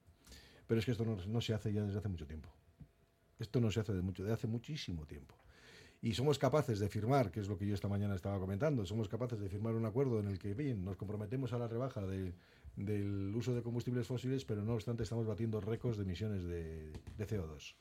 pero 0.67 0.81
es 0.81 0.85
que 0.85 0.91
esto 0.93 1.05
no, 1.05 1.17
no 1.27 1.41
se 1.41 1.55
hace 1.55 1.73
ya 1.73 1.83
desde 1.85 1.99
hace 2.01 2.09
mucho 2.09 2.27
tiempo. 2.27 2.51
Esto 3.39 3.61
no 3.61 3.71
se 3.71 3.81
hace 3.81 3.93
de 3.93 4.03
mucho, 4.03 4.25
de 4.25 4.33
hace 4.33 4.47
muchísimo 4.49 5.07
tiempo. 5.07 5.37
Y 6.05 6.13
somos 6.13 6.39
capaces 6.39 6.79
de 6.81 6.91
firmar, 6.91 7.31
que 7.31 7.41
es 7.41 7.49
lo 7.49 7.57
que 7.57 7.67
yo 7.67 7.73
esta 7.75 7.89
mañana 7.89 8.15
estaba 8.15 8.39
comentando, 8.39 8.85
somos 8.85 9.09
capaces 9.09 9.41
de 9.41 9.49
firmar 9.49 9.75
un 9.75 9.87
acuerdo 9.87 10.21
en 10.21 10.27
el 10.29 10.39
que, 10.39 10.53
bien, 10.53 10.85
nos 10.85 10.99
comprometemos 10.99 11.55
a 11.55 11.59
la 11.59 11.67
rebaja 11.67 12.03
de- 12.07 12.35
del 12.77 13.33
uso 13.35 13.55
de 13.55 13.63
combustibles 13.63 14.07
fósiles, 14.07 14.45
pero 14.45 14.63
no 14.63 14.75
obstante 14.75 15.03
estamos 15.03 15.27
batiendo 15.27 15.63
récords 15.63 15.97
de 15.97 16.03
emisiones 16.03 16.45
de, 16.45 16.93
de 17.17 17.27
CO2. 17.27 17.75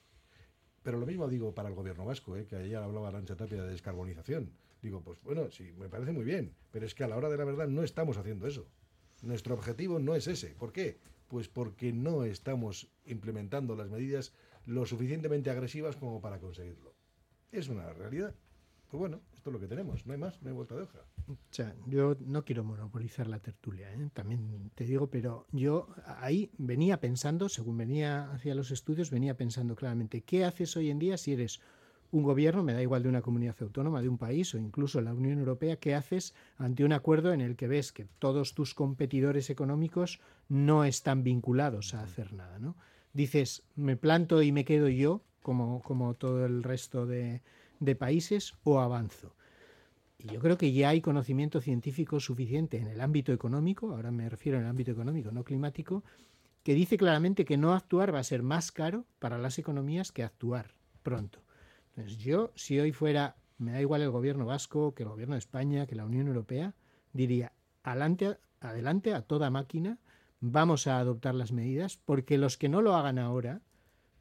Pero 0.83 0.99
lo 0.99 1.05
mismo 1.05 1.27
digo 1.27 1.53
para 1.53 1.67
el 1.67 1.75
gobierno 1.75 2.05
vasco, 2.05 2.37
¿eh? 2.37 2.45
que 2.45 2.55
ayer 2.55 2.77
hablaba 2.77 3.09
Arancha 3.09 3.35
Tapia 3.35 3.61
de 3.61 3.69
descarbonización. 3.71 4.53
Digo, 4.81 5.01
pues 5.01 5.21
bueno, 5.23 5.51
sí, 5.51 5.73
me 5.77 5.89
parece 5.89 6.13
muy 6.13 6.23
bien, 6.23 6.53
pero 6.71 6.85
es 6.85 6.95
que 6.95 7.03
a 7.03 7.09
la 7.09 7.17
hora 7.17 7.27
de 7.27 7.35
la 7.37 7.43
verdad 7.43 7.67
no 7.67 7.83
estamos 7.83 8.15
haciendo 8.15 8.47
eso. 8.47 8.65
Nuestro 9.21 9.53
objetivo 9.53 9.99
no 9.99 10.15
es 10.15 10.27
ese. 10.27 10.55
¿Por 10.55 10.71
qué? 10.71 10.97
Pues 11.27 11.49
porque 11.49 11.91
no 11.91 12.23
estamos 12.23 12.87
implementando 13.05 13.75
las 13.75 13.89
medidas 13.89 14.31
lo 14.65 14.85
suficientemente 14.85 15.49
agresivas 15.49 15.97
como 15.97 16.21
para 16.21 16.39
conseguirlo. 16.39 16.92
Es 17.53 17.69
una 17.69 17.93
realidad. 17.93 18.33
Pues 18.89 18.99
bueno, 18.99 19.21
esto 19.33 19.49
es 19.49 19.53
lo 19.53 19.59
que 19.59 19.67
tenemos, 19.67 20.05
no 20.05 20.13
hay 20.13 20.19
más, 20.19 20.41
no 20.41 20.49
hay 20.49 20.55
vuelta 20.55 20.75
de 20.75 20.81
hoja. 20.81 20.99
O 21.27 21.37
sea, 21.49 21.75
yo 21.87 22.15
no 22.19 22.43
quiero 22.45 22.63
monopolizar 22.63 23.27
la 23.27 23.39
tertulia, 23.39 23.91
¿eh? 23.91 24.09
también 24.13 24.71
te 24.75 24.85
digo, 24.85 25.09
pero 25.09 25.47
yo 25.51 25.87
ahí 26.05 26.51
venía 26.57 26.99
pensando, 26.99 27.49
según 27.49 27.77
venía 27.77 28.31
hacia 28.31 28.53
los 28.53 28.71
estudios, 28.71 29.09
venía 29.09 29.37
pensando 29.37 29.75
claramente, 29.75 30.21
¿qué 30.21 30.45
haces 30.45 30.75
hoy 30.77 30.89
en 30.89 30.99
día 30.99 31.17
si 31.17 31.33
eres 31.33 31.59
un 32.11 32.23
gobierno, 32.23 32.61
me 32.61 32.73
da 32.73 32.81
igual 32.83 33.01
de 33.01 33.09
una 33.09 33.23
comunidad 33.23 33.55
autónoma, 33.61 34.01
de 34.01 34.09
un 34.09 34.19
país 34.19 34.53
o 34.53 34.59
incluso 34.59 35.01
la 35.01 35.13
Unión 35.13 35.39
Europea, 35.39 35.77
qué 35.77 35.95
haces 35.95 36.35
ante 36.57 36.83
un 36.83 36.93
acuerdo 36.93 37.33
en 37.33 37.41
el 37.41 37.55
que 37.55 37.67
ves 37.67 37.91
que 37.91 38.05
todos 38.19 38.53
tus 38.53 38.75
competidores 38.75 39.49
económicos 39.49 40.19
no 40.49 40.85
están 40.85 41.23
vinculados 41.23 41.95
a 41.95 42.03
hacer 42.03 42.33
nada, 42.33 42.59
¿no? 42.59 42.75
Dices, 43.13 43.63
me 43.75 43.97
planto 43.97 44.43
y 44.43 44.51
me 44.51 44.65
quedo 44.65 44.89
yo, 44.89 45.23
como, 45.43 45.81
como 45.83 46.15
todo 46.15 46.45
el 46.45 46.63
resto 46.63 47.05
de, 47.05 47.41
países, 47.99 48.53
o 48.63 48.79
avanzo. 48.79 49.35
Y 50.17 50.29
yo 50.29 50.39
creo 50.39 50.57
que 50.57 50.71
ya 50.71 50.89
hay 50.89 51.01
conocimiento 51.01 51.61
científico 51.61 52.19
suficiente 52.19 52.77
en 52.77 52.87
el 52.87 53.01
ámbito 53.01 53.33
económico, 53.33 53.91
ahora 53.91 54.09
me 54.09 54.29
refiero 54.29 54.57
en 54.57 54.63
el 54.63 54.69
ámbito 54.69 54.91
económico, 54.91 55.31
no 55.31 55.43
climático, 55.43 56.03
que 56.63 56.73
dice 56.73 56.97
claramente 56.97 57.45
que 57.45 57.57
no 57.57 57.73
actuar 57.73 58.15
va 58.15 58.19
a 58.19 58.23
ser 58.23 58.41
más 58.41 58.71
caro 58.71 59.05
para 59.19 59.37
las 59.37 59.59
economías 59.59 60.11
que 60.11 60.23
actuar 60.23 60.71
pronto. 61.03 61.39
Entonces 61.89 62.17
yo, 62.17 62.51
si 62.55 62.79
hoy 62.79 62.93
fuera, 62.93 63.35
me 63.57 63.73
da 63.73 63.81
igual 63.81 64.01
el 64.01 64.09
gobierno 64.09 64.45
vasco, 64.45 64.95
que 64.95 65.03
el 65.03 65.09
gobierno 65.09 65.35
de 65.35 65.39
España, 65.39 65.85
que 65.85 65.95
la 65.95 66.05
Unión 66.05 66.27
Europea, 66.27 66.73
diría, 67.11 67.51
adelante 67.83 69.13
a 69.13 69.21
toda 69.21 69.49
máquina, 69.49 69.99
vamos 70.39 70.87
a 70.87 70.99
adoptar 70.99 71.35
las 71.35 71.51
medidas, 71.51 71.97
porque 71.97 72.37
los 72.37 72.57
que 72.57 72.69
no 72.69 72.81
lo 72.81 72.95
hagan 72.95 73.19
ahora, 73.19 73.61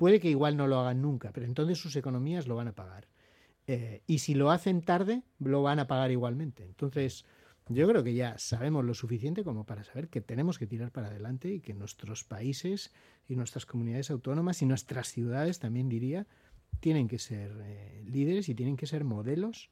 puede 0.03 0.19
que 0.19 0.31
igual 0.31 0.57
no 0.57 0.67
lo 0.67 0.81
hagan 0.81 1.01
nunca, 1.01 1.31
pero 1.33 1.47
entonces 1.47 1.79
sus 1.79 1.95
economías 1.95 2.49
lo 2.49 2.57
van 2.57 2.67
a 2.67 2.75
pagar. 2.75 3.07
Eh, 3.69 4.03
y 4.09 4.19
si 4.19 4.35
lo 4.35 4.51
hacen 4.51 4.83
tarde, 4.83 5.23
lo 5.39 5.63
van 5.63 5.79
a 5.79 5.87
pagar 5.87 6.11
igualmente. 6.11 6.65
Entonces, 6.65 7.25
yo 7.69 7.87
creo 7.87 8.03
que 8.03 8.13
ya 8.13 8.37
sabemos 8.37 8.85
lo 8.85 8.95
suficiente 8.95 9.45
como 9.45 9.65
para 9.65 9.85
saber 9.85 10.09
que 10.09 10.21
tenemos 10.21 10.59
que 10.59 10.67
tirar 10.67 10.91
para 10.91 11.07
adelante 11.07 11.53
y 11.53 11.61
que 11.61 11.73
nuestros 11.73 12.25
países 12.25 12.93
y 13.29 13.37
nuestras 13.37 13.65
comunidades 13.65 14.11
autónomas 14.11 14.61
y 14.61 14.67
nuestras 14.67 15.07
ciudades, 15.07 15.61
también 15.61 15.89
diría, 15.89 16.27
tienen 16.81 17.07
que 17.07 17.21
ser 17.21 17.53
eh, 17.63 18.03
líderes 18.05 18.49
y 18.49 18.57
tienen 18.57 18.77
que 18.77 18.89
ser 18.89 19.05
modelos 19.05 19.71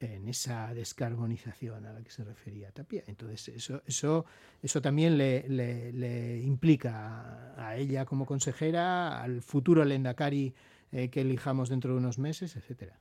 en 0.00 0.28
esa 0.28 0.72
descarbonización 0.74 1.86
a 1.86 1.92
la 1.92 2.02
que 2.02 2.10
se 2.10 2.22
refería 2.24 2.70
Tapia. 2.72 3.02
Entonces, 3.06 3.48
eso, 3.48 3.82
eso, 3.86 4.26
eso 4.62 4.80
también 4.82 5.16
le, 5.16 5.48
le- 5.48 5.92
le 5.92 6.38
implica 6.42 7.54
a, 7.56 7.68
a 7.68 7.76
ella 7.76 8.04
como 8.04 8.26
consejera, 8.26 9.22
al 9.22 9.40
futuro 9.42 9.84
Lendakari 9.84 10.54
eh, 10.92 11.08
que 11.08 11.22
elijamos 11.22 11.68
dentro 11.68 11.92
de 11.92 11.98
unos 11.98 12.18
meses, 12.18 12.56
etcétera. 12.56 12.98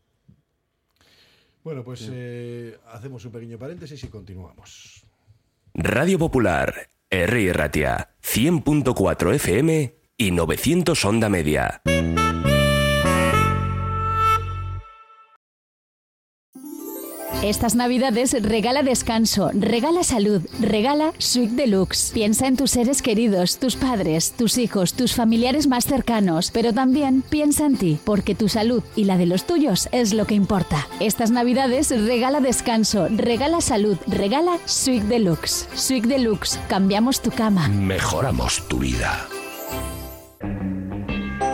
Bueno, 1.63 1.83
pues 1.83 2.07
eh, 2.11 2.77
hacemos 2.87 3.25
un 3.25 3.31
pequeño 3.31 3.57
paréntesis 3.57 4.03
y 4.03 4.07
continuamos. 4.07 5.03
Radio 5.73 6.17
Popular, 6.19 6.87
R. 7.09 7.53
Ratia, 7.53 8.11
100.4 8.23 9.33
FM 9.35 9.95
y 10.17 10.31
900 10.31 11.05
Onda 11.05 11.27
Media. 11.27 11.81
Estas 17.45 17.75
navidades 17.75 18.33
regala 18.41 18.81
descanso, 18.81 19.51
regala 19.53 20.03
salud, 20.03 20.41
regala 20.59 21.13
Suite 21.19 21.53
Deluxe. 21.53 22.11
Piensa 22.11 22.47
en 22.47 22.57
tus 22.57 22.71
seres 22.71 23.03
queridos, 23.03 23.59
tus 23.59 23.75
padres, 23.75 24.31
tus 24.31 24.57
hijos, 24.57 24.95
tus 24.95 25.13
familiares 25.13 25.67
más 25.67 25.85
cercanos, 25.85 26.49
pero 26.51 26.73
también 26.73 27.21
piensa 27.21 27.67
en 27.67 27.77
ti, 27.77 27.99
porque 28.03 28.33
tu 28.33 28.49
salud 28.49 28.81
y 28.95 29.03
la 29.03 29.17
de 29.17 29.27
los 29.27 29.45
tuyos 29.45 29.89
es 29.91 30.11
lo 30.15 30.25
que 30.25 30.33
importa. 30.33 30.87
Estas 30.99 31.29
navidades 31.29 31.91
regala 31.91 32.39
descanso, 32.39 33.09
regala 33.11 33.61
salud, 33.61 33.97
regala 34.07 34.57
Suite 34.65 35.05
Deluxe. 35.05 35.67
Suite 35.75 36.07
Deluxe, 36.07 36.59
cambiamos 36.67 37.21
tu 37.21 37.29
cama. 37.29 37.67
Mejoramos 37.67 38.67
tu 38.67 38.79
vida. 38.79 39.27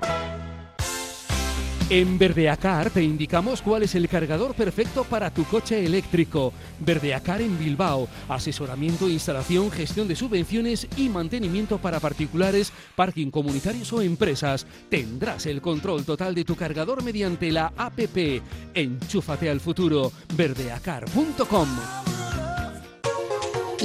En 1.89 2.17
Verdeacar 2.17 2.89
te 2.89 3.03
indicamos 3.03 3.61
cuál 3.61 3.83
es 3.83 3.93
el 3.95 4.07
cargador 4.07 4.55
perfecto 4.55 5.03
para 5.03 5.31
tu 5.31 5.43
coche 5.43 5.85
eléctrico. 5.85 6.53
Verdeacar 6.79 7.41
en 7.41 7.59
Bilbao. 7.59 8.07
Asesoramiento, 8.29 9.09
instalación, 9.09 9.69
gestión 9.69 10.07
de 10.07 10.15
subvenciones 10.15 10.87
y 10.97 11.09
mantenimiento 11.09 11.77
para 11.77 11.99
particulares, 11.99 12.71
parking 12.95 13.29
comunitarios 13.29 13.91
o 13.93 14.01
empresas. 14.01 14.65
Tendrás 14.89 15.45
el 15.45 15.61
control 15.61 16.05
total 16.05 16.33
de 16.33 16.45
tu 16.45 16.55
cargador 16.55 17.03
mediante 17.03 17.51
la 17.51 17.73
APP. 17.75 18.41
Enchúfate 18.73 19.49
al 19.49 19.59
futuro. 19.59 20.11
Verdeacar.com. 20.35 22.12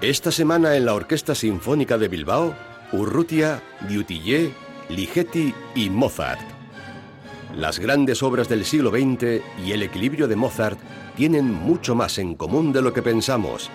Esta 0.00 0.32
semana 0.32 0.74
en 0.76 0.84
la 0.84 0.94
Orquesta 0.94 1.36
Sinfónica 1.36 1.96
de 1.96 2.08
Bilbao, 2.08 2.56
Urrutia, 2.92 3.62
Dutillé, 3.88 4.52
Ligeti 4.88 5.54
y 5.76 5.90
Mozart. 5.90 6.55
Las 7.56 7.78
grandes 7.78 8.22
obras 8.22 8.50
del 8.50 8.66
siglo 8.66 8.90
XX 8.90 9.42
y 9.64 9.72
el 9.72 9.82
equilibrio 9.82 10.28
de 10.28 10.36
Mozart 10.36 10.78
tienen 11.16 11.50
mucho 11.50 11.94
más 11.94 12.18
en 12.18 12.34
común 12.34 12.70
de 12.70 12.82
lo 12.82 12.92
que 12.92 13.00
pensamos. 13.00 13.70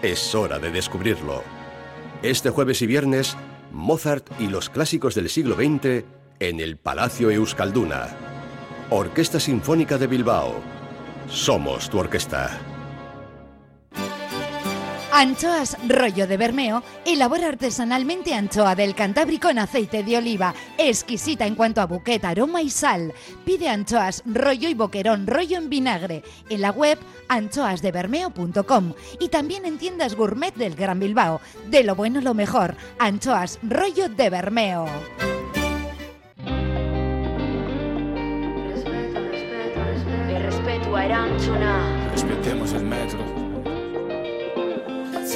Es 0.00 0.34
hora 0.34 0.58
de 0.58 0.70
descubrirlo. 0.70 1.42
Este 2.22 2.48
jueves 2.48 2.80
y 2.80 2.86
viernes, 2.86 3.36
Mozart 3.72 4.26
y 4.40 4.46
los 4.46 4.70
clásicos 4.70 5.14
del 5.14 5.28
siglo 5.28 5.54
XX 5.54 6.06
en 6.40 6.60
el 6.60 6.78
Palacio 6.78 7.30
Euskalduna. 7.30 8.08
Orquesta 8.88 9.38
Sinfónica 9.38 9.98
de 9.98 10.06
Bilbao. 10.06 10.54
Somos 11.28 11.90
tu 11.90 11.98
orquesta. 11.98 12.75
Anchoas 15.18 15.78
Rollo 15.88 16.26
de 16.26 16.36
Bermeo 16.36 16.82
elabora 17.06 17.48
artesanalmente 17.48 18.34
anchoa 18.34 18.74
del 18.74 18.94
Cantábrico 18.94 19.48
en 19.48 19.58
aceite 19.58 20.02
de 20.02 20.18
oliva, 20.18 20.54
exquisita 20.76 21.46
en 21.46 21.54
cuanto 21.54 21.80
a 21.80 21.86
buquet, 21.86 22.22
aroma 22.22 22.60
y 22.60 22.68
sal. 22.68 23.14
Pide 23.46 23.70
anchoas 23.70 24.22
rollo 24.26 24.68
y 24.68 24.74
boquerón 24.74 25.26
rollo 25.26 25.56
en 25.56 25.70
vinagre 25.70 26.22
en 26.50 26.60
la 26.60 26.70
web 26.70 26.98
anchoasdebermeo.com 27.28 28.92
y 29.18 29.28
también 29.30 29.64
en 29.64 29.78
tiendas 29.78 30.16
gourmet 30.16 30.54
del 30.54 30.74
Gran 30.74 31.00
Bilbao. 31.00 31.40
De 31.70 31.82
lo 31.82 31.94
bueno 31.94 32.20
lo 32.20 32.34
mejor, 32.34 32.76
anchoas 32.98 33.58
rollo 33.62 34.10
de 34.10 34.28
Bermeo. 34.28 34.84
respeto 40.42 40.94
a 40.94 41.04
Erantzuna. 41.06 41.95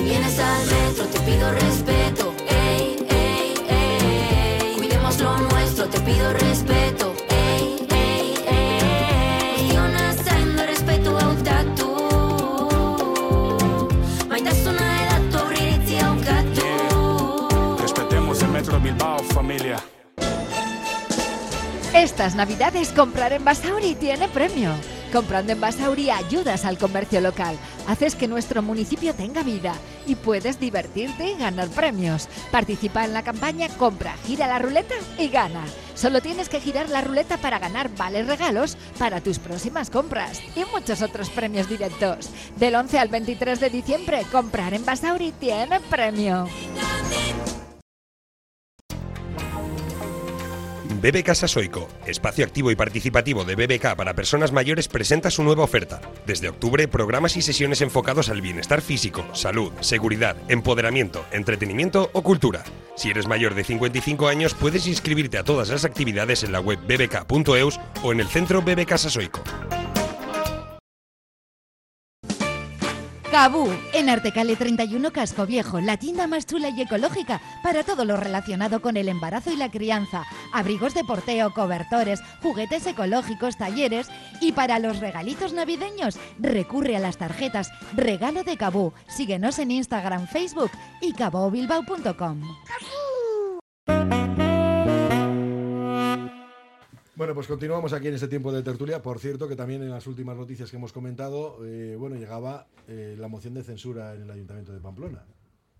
Si 0.00 0.06
vienes 0.06 0.38
al 0.38 0.66
metro 0.66 1.04
te 1.08 1.20
pido 1.20 1.52
respeto. 1.52 2.34
Ey, 2.48 3.06
ey, 3.10 3.54
ey. 3.68 4.74
Cuidemos 4.78 5.20
lo 5.20 5.36
nuestro, 5.36 5.90
te 5.90 6.00
pido 6.00 6.32
respeto. 6.32 7.12
Ey, 7.28 7.86
ey, 7.90 8.34
ey. 8.48 9.72
Iona 9.74 10.14
zaindu 10.14 10.62
respetu 10.64 11.10
hautatu. 11.18 11.88
Maitasuna 14.30 15.02
edatu 15.02 15.38
aurriritzi 15.38 15.98
haukatu. 15.98 17.76
Respetemos 17.82 18.42
el 18.42 18.48
metro 18.48 18.80
Bilbao, 18.80 19.18
familia. 19.34 19.76
Estas 21.92 22.34
navidades 22.34 22.88
comprar 22.88 23.34
en 23.34 23.44
Basauri 23.44 23.96
tiene 23.96 24.28
premio. 24.28 24.70
Comprando 25.12 25.52
en 25.52 25.60
Basauri 25.60 26.08
ayudas 26.08 26.64
al 26.64 26.78
comercio 26.78 27.20
local, 27.20 27.56
haces 27.88 28.14
que 28.14 28.28
nuestro 28.28 28.62
municipio 28.62 29.12
tenga 29.12 29.42
vida 29.42 29.74
y 30.06 30.14
puedes 30.14 30.60
divertirte 30.60 31.32
y 31.32 31.36
ganar 31.36 31.68
premios. 31.68 32.28
Participa 32.52 33.04
en 33.04 33.12
la 33.12 33.24
campaña 33.24 33.68
Compra, 33.70 34.14
gira 34.24 34.46
la 34.46 34.60
ruleta 34.60 34.94
y 35.18 35.28
gana. 35.28 35.64
Solo 35.94 36.20
tienes 36.20 36.48
que 36.48 36.60
girar 36.60 36.88
la 36.88 37.00
ruleta 37.00 37.38
para 37.38 37.58
ganar 37.58 37.90
vales 37.96 38.28
regalos 38.28 38.76
para 38.98 39.20
tus 39.20 39.40
próximas 39.40 39.90
compras 39.90 40.40
y 40.54 40.64
muchos 40.72 41.02
otros 41.02 41.28
premios 41.28 41.68
directos. 41.68 42.30
Del 42.56 42.76
11 42.76 42.98
al 43.00 43.08
23 43.08 43.58
de 43.58 43.70
diciembre, 43.70 44.22
comprar 44.30 44.74
en 44.74 44.84
Basauri 44.84 45.32
tiene 45.32 45.80
premio. 45.80 46.46
BBK 51.00 51.34
Sasoico, 51.34 51.88
espacio 52.04 52.44
activo 52.44 52.70
y 52.70 52.76
participativo 52.76 53.44
de 53.44 53.54
BBK 53.54 53.96
para 53.96 54.14
personas 54.14 54.52
mayores, 54.52 54.86
presenta 54.86 55.30
su 55.30 55.42
nueva 55.42 55.64
oferta. 55.64 56.02
Desde 56.26 56.50
octubre, 56.50 56.88
programas 56.88 57.38
y 57.38 57.42
sesiones 57.42 57.80
enfocados 57.80 58.28
al 58.28 58.42
bienestar 58.42 58.82
físico, 58.82 59.24
salud, 59.32 59.72
seguridad, 59.80 60.36
empoderamiento, 60.48 61.24
entretenimiento 61.32 62.10
o 62.12 62.22
cultura. 62.22 62.64
Si 62.96 63.08
eres 63.08 63.26
mayor 63.26 63.54
de 63.54 63.64
55 63.64 64.28
años, 64.28 64.52
puedes 64.52 64.86
inscribirte 64.86 65.38
a 65.38 65.44
todas 65.44 65.70
las 65.70 65.86
actividades 65.86 66.44
en 66.44 66.52
la 66.52 66.60
web 66.60 66.78
bbk.eus 66.86 67.80
o 68.02 68.12
en 68.12 68.20
el 68.20 68.26
centro 68.26 68.60
BBK 68.60 68.98
Sasoico. 68.98 69.40
Cabú, 73.30 73.68
en 73.92 74.08
Artecale 74.08 74.56
31 74.56 75.12
Casco 75.12 75.46
Viejo, 75.46 75.80
la 75.80 75.96
tienda 75.96 76.26
más 76.26 76.46
chula 76.46 76.70
y 76.70 76.80
ecológica 76.80 77.40
para 77.62 77.84
todo 77.84 78.04
lo 78.04 78.16
relacionado 78.16 78.82
con 78.82 78.96
el 78.96 79.08
embarazo 79.08 79.52
y 79.52 79.56
la 79.56 79.70
crianza, 79.70 80.24
abrigos 80.52 80.94
de 80.94 81.04
porteo, 81.04 81.54
cobertores, 81.54 82.20
juguetes 82.42 82.86
ecológicos, 82.88 83.56
talleres 83.56 84.08
y 84.40 84.50
para 84.50 84.80
los 84.80 84.98
regalitos 84.98 85.52
navideños, 85.52 86.18
recurre 86.40 86.96
a 86.96 87.00
las 87.00 87.18
tarjetas 87.18 87.70
Regalo 87.94 88.42
de 88.42 88.56
Cabú. 88.56 88.92
Síguenos 89.06 89.60
en 89.60 89.70
Instagram, 89.70 90.26
Facebook 90.26 90.72
y 91.00 91.12
cabobilbao.com. 91.12 92.42
Bueno, 97.20 97.34
pues 97.34 97.48
continuamos 97.48 97.92
aquí 97.92 98.08
en 98.08 98.14
este 98.14 98.28
tiempo 98.28 98.50
de 98.50 98.62
tertulia. 98.62 99.02
Por 99.02 99.18
cierto, 99.18 99.46
que 99.46 99.54
también 99.54 99.82
en 99.82 99.90
las 99.90 100.06
últimas 100.06 100.38
noticias 100.38 100.70
que 100.70 100.78
hemos 100.78 100.90
comentado, 100.90 101.58
eh, 101.66 101.94
bueno, 101.94 102.16
llegaba 102.16 102.66
eh, 102.88 103.14
la 103.18 103.28
moción 103.28 103.52
de 103.52 103.62
censura 103.62 104.14
en 104.14 104.22
el 104.22 104.30
Ayuntamiento 104.30 104.72
de 104.72 104.80
Pamplona. 104.80 105.26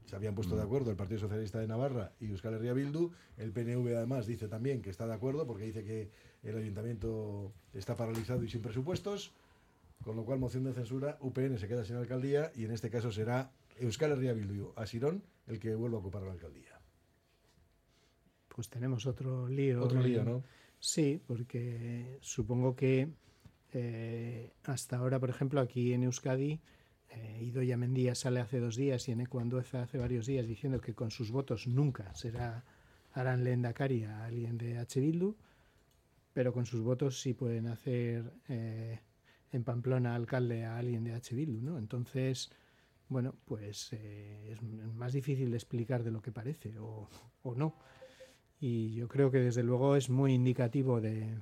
Se 0.05 0.17
habían 0.17 0.35
puesto 0.35 0.55
de 0.55 0.63
acuerdo 0.63 0.91
el 0.91 0.99
Partido 0.99 1.19
Socialista 1.19 1.59
de 1.59 1.67
Navarra 1.67 2.13
y 2.21 2.27
Euskal 2.27 2.53
Herria 2.53 2.75
Bildu. 2.75 3.13
El 3.39 3.53
PNV 3.53 3.97
además 3.97 4.27
dice 4.27 4.49
también 4.49 4.83
que 4.83 4.91
está 4.91 5.07
de 5.07 5.15
acuerdo 5.15 5.47
porque 5.47 5.65
dice 5.65 5.83
que 5.83 6.11
el 6.43 6.59
Ayuntamiento 6.59 7.55
está 7.73 7.97
paralizado 7.97 8.45
y 8.45 8.51
sin 8.51 8.61
presupuestos. 8.61 9.33
Con 10.05 10.17
lo 10.17 10.27
cual, 10.27 10.41
moción 10.41 10.65
de 10.65 10.75
censura, 10.75 11.17
UPN 11.23 11.59
se 11.59 11.69
queda 11.69 11.85
sin 11.85 11.97
alcaldía 11.97 12.53
y 12.55 12.67
en 12.67 12.73
este 12.73 12.91
caso 12.91 13.13
será 13.13 13.51
Euskal 13.79 14.13
Herria 14.13 14.35
Bildu, 14.35 14.75
Asirón, 14.77 15.23
el 15.47 15.59
que 15.59 15.75
vuelva 15.75 15.97
a 15.97 16.01
ocupar 16.01 16.21
la 16.21 16.33
alcaldía. 16.33 16.79
Pues 18.55 18.69
tenemos 18.69 19.07
otro 19.07 19.49
lío. 19.49 19.83
Otro 19.83 20.03
lío, 20.03 20.23
¿no? 20.23 20.43
Sí, 20.81 21.21
porque 21.27 22.19
supongo 22.23 22.75
que 22.75 23.11
eh, 23.73 24.51
hasta 24.65 24.97
ahora, 24.97 25.21
por 25.21 25.29
ejemplo, 25.29 25.61
aquí 25.61 25.93
en 25.93 26.05
Euskadi, 26.05 26.59
eh, 27.11 27.39
Idoia 27.43 27.77
Mendía 27.77 28.15
sale 28.15 28.41
hace 28.41 28.61
dos 28.61 28.77
días 28.77 29.07
y 29.09 29.13
en 29.13 29.21
Ecuandueza 29.21 29.83
hace 29.83 29.99
varios 29.99 30.27
días 30.27 30.47
diciendo 30.47 30.81
que 30.81 30.95
con 30.95 31.11
sus 31.11 31.31
votos 31.31 31.67
nunca 31.67 32.15
será 32.15 32.65
harán 33.13 33.45
Lendakari 33.45 34.05
a 34.05 34.25
alguien 34.25 34.57
de 34.57 34.79
H. 34.79 35.01
Bildu, 35.01 35.37
pero 36.33 36.53
con 36.53 36.65
sus 36.65 36.81
votos 36.81 37.21
sí 37.21 37.35
pueden 37.35 37.67
hacer 37.67 38.33
eh, 38.49 39.01
en 39.53 39.65
Pamplona 39.65 40.15
alcalde 40.15 40.65
a 40.65 40.79
alguien 40.79 41.05
de 41.05 41.13
H. 41.13 41.35
Bildu, 41.35 41.61
¿no? 41.61 41.79
Entonces, 41.79 42.51
bueno, 43.09 43.35
pues 43.45 43.93
eh, 43.93 44.53
es 44.53 44.63
más 44.63 45.13
difícil 45.13 45.51
de 45.51 45.57
explicar 45.57 46.05
de 46.05 46.13
lo 46.13 46.23
que 46.23 46.33
parece, 46.33 46.79
o 46.79 47.09
no. 47.55 47.77
Y 48.61 48.95
yo 48.95 49.09
creo 49.09 49.31
que 49.31 49.39
desde 49.39 49.63
luego 49.63 49.97
es 49.97 50.11
muy 50.11 50.35
indicativo 50.35 51.01
de, 51.01 51.39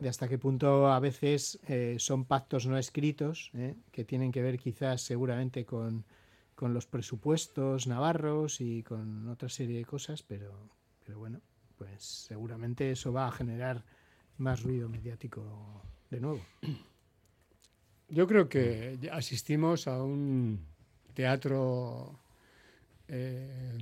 de 0.00 0.08
hasta 0.08 0.28
qué 0.28 0.38
punto 0.38 0.90
a 0.90 0.98
veces 1.00 1.58
eh, 1.68 1.96
son 1.98 2.24
pactos 2.24 2.66
no 2.66 2.78
escritos, 2.78 3.50
¿eh? 3.54 3.74
que 3.92 4.04
tienen 4.04 4.32
que 4.32 4.42
ver 4.42 4.58
quizás 4.58 5.02
seguramente 5.02 5.64
con, 5.64 6.04
con, 6.54 6.72
los 6.72 6.86
presupuestos 6.86 7.86
navarros 7.86 8.60
y 8.60 8.82
con 8.82 9.28
otra 9.28 9.48
serie 9.48 9.78
de 9.78 9.84
cosas, 9.84 10.22
pero, 10.22 10.70
pero 11.04 11.18
bueno, 11.18 11.40
pues 11.76 12.02
seguramente 12.02 12.90
eso 12.90 13.12
va 13.12 13.26
a 13.26 13.32
generar 13.32 13.84
más 14.38 14.62
ruido 14.62 14.88
mediático 14.88 15.82
de 16.10 16.20
nuevo. 16.20 16.40
Yo 18.08 18.26
creo 18.26 18.48
que 18.48 18.98
asistimos 19.12 19.86
a 19.86 20.02
un 20.02 20.64
teatro 21.14 22.18
eh, 23.06 23.76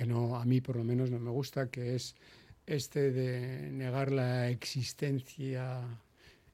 que 0.00 0.06
no 0.06 0.36
a 0.36 0.46
mí 0.46 0.62
por 0.62 0.76
lo 0.76 0.82
menos 0.82 1.10
no 1.10 1.18
me 1.18 1.28
gusta, 1.28 1.68
que 1.68 1.94
es 1.94 2.16
este 2.64 3.10
de 3.12 3.70
negar 3.70 4.10
la 4.10 4.48
existencia 4.48 5.82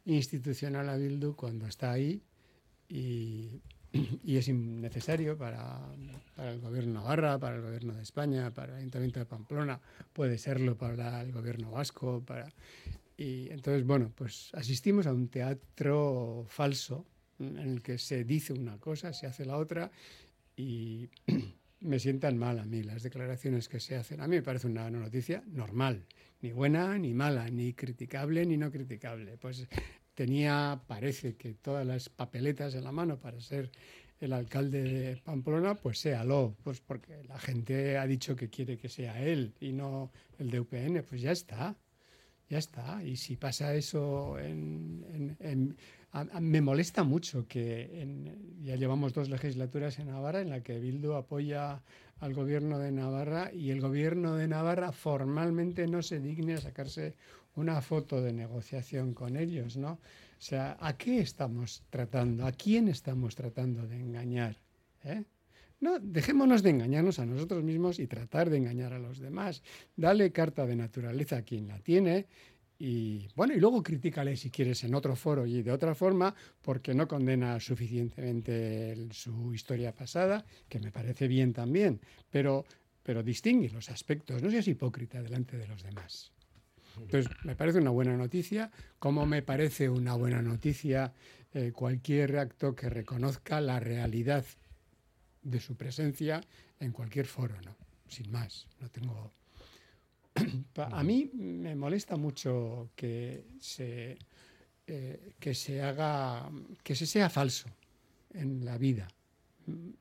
institucional 0.04 0.88
a 0.88 0.96
Bildu 0.96 1.36
cuando 1.36 1.68
está 1.68 1.92
ahí 1.92 2.20
y, 2.88 3.62
es 4.26 4.48
innecesario 4.48 5.38
para, 5.38 5.78
para 6.34 6.54
el 6.54 6.60
gobierno 6.60 6.94
Navarra, 6.94 7.38
para 7.38 7.54
el 7.54 7.62
gobierno 7.62 7.94
de 7.94 8.02
España, 8.02 8.52
para 8.52 8.72
el 8.72 8.78
Ayuntamiento 8.78 9.20
de 9.20 9.26
Pamplona, 9.26 9.80
puede 10.12 10.38
serlo 10.38 10.76
para 10.76 11.22
el 11.22 11.30
gobierno 11.30 11.70
vasco, 11.70 12.24
para... 12.26 12.52
Y 13.16 13.48
entonces, 13.52 13.86
bueno, 13.86 14.10
pues 14.12 14.50
asistimos 14.54 15.06
a 15.06 15.12
un 15.12 15.28
teatro 15.28 16.46
falso 16.48 17.06
en 17.38 17.58
el 17.58 17.80
que 17.80 17.98
se 17.98 18.24
dice 18.24 18.52
una 18.52 18.78
cosa, 18.78 19.12
se 19.12 19.28
hace 19.28 19.44
la 19.44 19.56
otra 19.56 19.92
y 20.56 21.08
me 21.86 21.98
sientan 21.98 22.36
mal 22.36 22.58
a 22.58 22.64
mí 22.64 22.82
las 22.82 23.02
declaraciones 23.02 23.68
que 23.68 23.80
se 23.80 23.96
hacen. 23.96 24.20
A 24.20 24.26
mí 24.28 24.36
me 24.36 24.42
parece 24.42 24.66
una 24.66 24.90
noticia 24.90 25.42
normal, 25.46 26.04
ni 26.42 26.52
buena 26.52 26.98
ni 26.98 27.14
mala, 27.14 27.48
ni 27.48 27.72
criticable 27.72 28.44
ni 28.46 28.56
no 28.56 28.70
criticable. 28.70 29.36
Pues 29.38 29.66
tenía, 30.14 30.80
parece 30.86 31.36
que 31.36 31.54
todas 31.54 31.86
las 31.86 32.08
papeletas 32.08 32.74
en 32.74 32.84
la 32.84 32.92
mano 32.92 33.18
para 33.18 33.40
ser 33.40 33.70
el 34.20 34.32
alcalde 34.32 34.82
de 34.82 35.16
Pamplona, 35.18 35.74
pues 35.74 35.98
séalo, 35.98 36.56
pues 36.64 36.80
porque 36.80 37.22
la 37.24 37.38
gente 37.38 37.98
ha 37.98 38.06
dicho 38.06 38.34
que 38.34 38.48
quiere 38.48 38.78
que 38.78 38.88
sea 38.88 39.20
él 39.22 39.54
y 39.60 39.72
no 39.72 40.10
el 40.38 40.50
de 40.50 40.60
UPN, 40.60 41.02
pues 41.08 41.20
ya 41.20 41.32
está, 41.32 41.76
ya 42.48 42.58
está. 42.58 43.02
Y 43.04 43.16
si 43.16 43.36
pasa 43.36 43.74
eso 43.74 44.38
en... 44.38 45.04
en- 45.12 45.36
en- 45.40 45.76
me 46.24 46.60
molesta 46.60 47.04
mucho 47.04 47.46
que 47.46 48.06
ya 48.62 48.76
llevamos 48.76 49.12
dos 49.12 49.28
legislaturas 49.28 49.98
en 49.98 50.08
Navarra 50.08 50.40
en 50.40 50.50
la 50.50 50.62
que 50.62 50.78
Bildu 50.78 51.14
apoya 51.14 51.82
al 52.20 52.34
gobierno 52.34 52.78
de 52.78 52.92
Navarra 52.92 53.50
y 53.52 53.70
el 53.70 53.80
gobierno 53.80 54.36
de 54.36 54.48
Navarra 54.48 54.92
formalmente 54.92 55.86
no 55.86 56.02
se 56.02 56.20
digne 56.20 56.54
a 56.54 56.60
sacarse 56.60 57.14
una 57.54 57.80
foto 57.80 58.20
de 58.22 58.32
negociación 58.32 59.14
con 59.14 59.36
ellos, 59.36 59.76
¿no? 59.76 59.92
O 59.92 60.42
sea, 60.42 60.76
¿a 60.80 60.96
qué 60.96 61.20
estamos 61.20 61.82
tratando? 61.90 62.46
¿A 62.46 62.52
quién 62.52 62.88
estamos 62.88 63.34
tratando 63.34 63.86
de 63.86 63.96
engañar? 63.96 64.56
¿Eh? 65.04 65.24
No, 65.80 65.98
dejémonos 65.98 66.62
de 66.62 66.70
engañarnos 66.70 67.18
a 67.18 67.26
nosotros 67.26 67.62
mismos 67.62 67.98
y 67.98 68.06
tratar 68.06 68.48
de 68.48 68.58
engañar 68.58 68.92
a 68.92 68.98
los 68.98 69.18
demás. 69.18 69.62
Dale 69.94 70.32
carta 70.32 70.66
de 70.66 70.76
naturaleza 70.76 71.38
a 71.38 71.42
quien 71.42 71.68
la 71.68 71.78
tiene 71.80 72.26
y 72.78 73.28
bueno, 73.34 73.54
y 73.54 73.60
luego 73.60 73.82
critícale 73.82 74.36
si 74.36 74.50
quieres 74.50 74.84
en 74.84 74.94
otro 74.94 75.16
foro 75.16 75.46
y 75.46 75.62
de 75.62 75.72
otra 75.72 75.94
forma, 75.94 76.34
porque 76.62 76.94
no 76.94 77.08
condena 77.08 77.58
suficientemente 77.58 79.08
su 79.12 79.54
historia 79.54 79.94
pasada, 79.94 80.44
que 80.68 80.78
me 80.78 80.92
parece 80.92 81.26
bien 81.26 81.52
también, 81.52 82.00
pero, 82.30 82.66
pero 83.02 83.22
distingue 83.22 83.70
los 83.70 83.88
aspectos, 83.90 84.42
no 84.42 84.50
seas 84.50 84.68
hipócrita 84.68 85.22
delante 85.22 85.56
de 85.56 85.66
los 85.66 85.82
demás. 85.82 86.32
Entonces, 86.98 87.30
me 87.44 87.54
parece 87.54 87.78
una 87.78 87.90
buena 87.90 88.16
noticia, 88.16 88.70
como 88.98 89.26
me 89.26 89.42
parece 89.42 89.88
una 89.88 90.14
buena 90.14 90.40
noticia 90.42 91.12
eh, 91.52 91.72
cualquier 91.72 92.38
acto 92.38 92.74
que 92.74 92.88
reconozca 92.88 93.60
la 93.60 93.80
realidad 93.80 94.44
de 95.42 95.60
su 95.60 95.76
presencia 95.76 96.40
en 96.80 96.92
cualquier 96.92 97.26
foro, 97.26 97.60
¿no? 97.62 97.76
Sin 98.08 98.30
más, 98.30 98.66
no 98.80 98.88
tengo... 98.90 99.32
A 100.76 101.02
mí 101.02 101.30
me 101.34 101.74
molesta 101.74 102.16
mucho 102.16 102.90
que 102.94 103.44
se, 103.60 104.18
eh, 104.86 105.32
que 105.38 105.54
se 105.54 105.82
haga, 105.82 106.50
que 106.82 106.94
se 106.94 107.06
sea 107.06 107.30
falso 107.30 107.68
en 108.34 108.64
la 108.64 108.76
vida. 108.78 109.08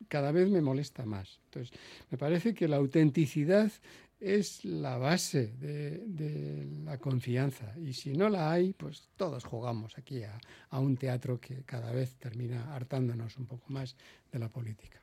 Cada 0.07 0.31
vez 0.31 0.49
me 0.49 0.61
molesta 0.61 1.05
más. 1.05 1.39
Entonces, 1.45 1.77
me 2.11 2.17
parece 2.17 2.53
que 2.53 2.67
la 2.67 2.75
autenticidad 2.77 3.71
es 4.19 4.63
la 4.65 4.97
base 4.97 5.47
de, 5.59 5.99
de 6.05 6.65
la 6.83 6.97
confianza. 6.99 7.73
Y 7.79 7.93
si 7.93 8.13
no 8.13 8.29
la 8.29 8.51
hay, 8.51 8.73
pues 8.73 9.09
todos 9.15 9.43
jugamos 9.43 9.97
aquí 9.97 10.23
a, 10.23 10.39
a 10.69 10.79
un 10.79 10.97
teatro 10.97 11.39
que 11.39 11.63
cada 11.63 11.91
vez 11.91 12.15
termina 12.17 12.75
hartándonos 12.75 13.37
un 13.37 13.45
poco 13.47 13.65
más 13.71 13.95
de 14.31 14.39
la 14.39 14.49
política. 14.49 15.01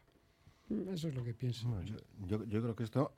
Eso 0.92 1.08
es 1.08 1.14
lo 1.14 1.24
que 1.24 1.34
pienso. 1.34 1.68
Bueno, 1.68 1.84
yo, 1.84 1.96
yo- 2.26 2.44
yo 2.44 2.62
creo 2.62 2.76
que 2.76 2.84
esto 2.84 3.12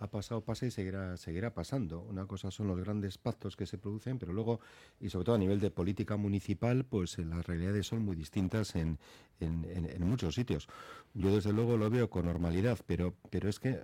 ha 0.00 0.06
pasado, 0.10 0.40
pasa 0.40 0.64
y 0.66 0.70
seguirá, 0.70 1.16
seguirá 1.18 1.52
pasando. 1.52 2.00
Una 2.00 2.26
cosa 2.26 2.50
son 2.50 2.66
los 2.68 2.78
grandes 2.80 3.18
pactos 3.18 3.54
que 3.54 3.66
se 3.66 3.76
producen, 3.78 4.18
pero 4.18 4.32
luego, 4.32 4.58
y 4.98 5.10
sobre 5.10 5.26
todo 5.26 5.34
a 5.34 5.38
nivel 5.38 5.60
de 5.60 5.70
política 5.70 6.16
municipal, 6.16 6.84
pues 6.84 7.18
eh, 7.18 7.24
las 7.24 7.46
realidades 7.46 7.86
son 7.86 8.02
muy 8.02 8.16
distintas 8.16 8.74
en, 8.76 8.98
en- 9.40 10.02
muchos 10.04 10.34
sitios. 10.34 10.68
Yo 11.14 11.34
desde 11.34 11.52
luego 11.52 11.76
lo 11.76 11.90
veo 11.90 12.08
con 12.08 12.24
normalidad, 12.24 12.78
pero, 12.86 13.14
pero 13.30 13.48
es 13.50 13.60
que, 13.60 13.80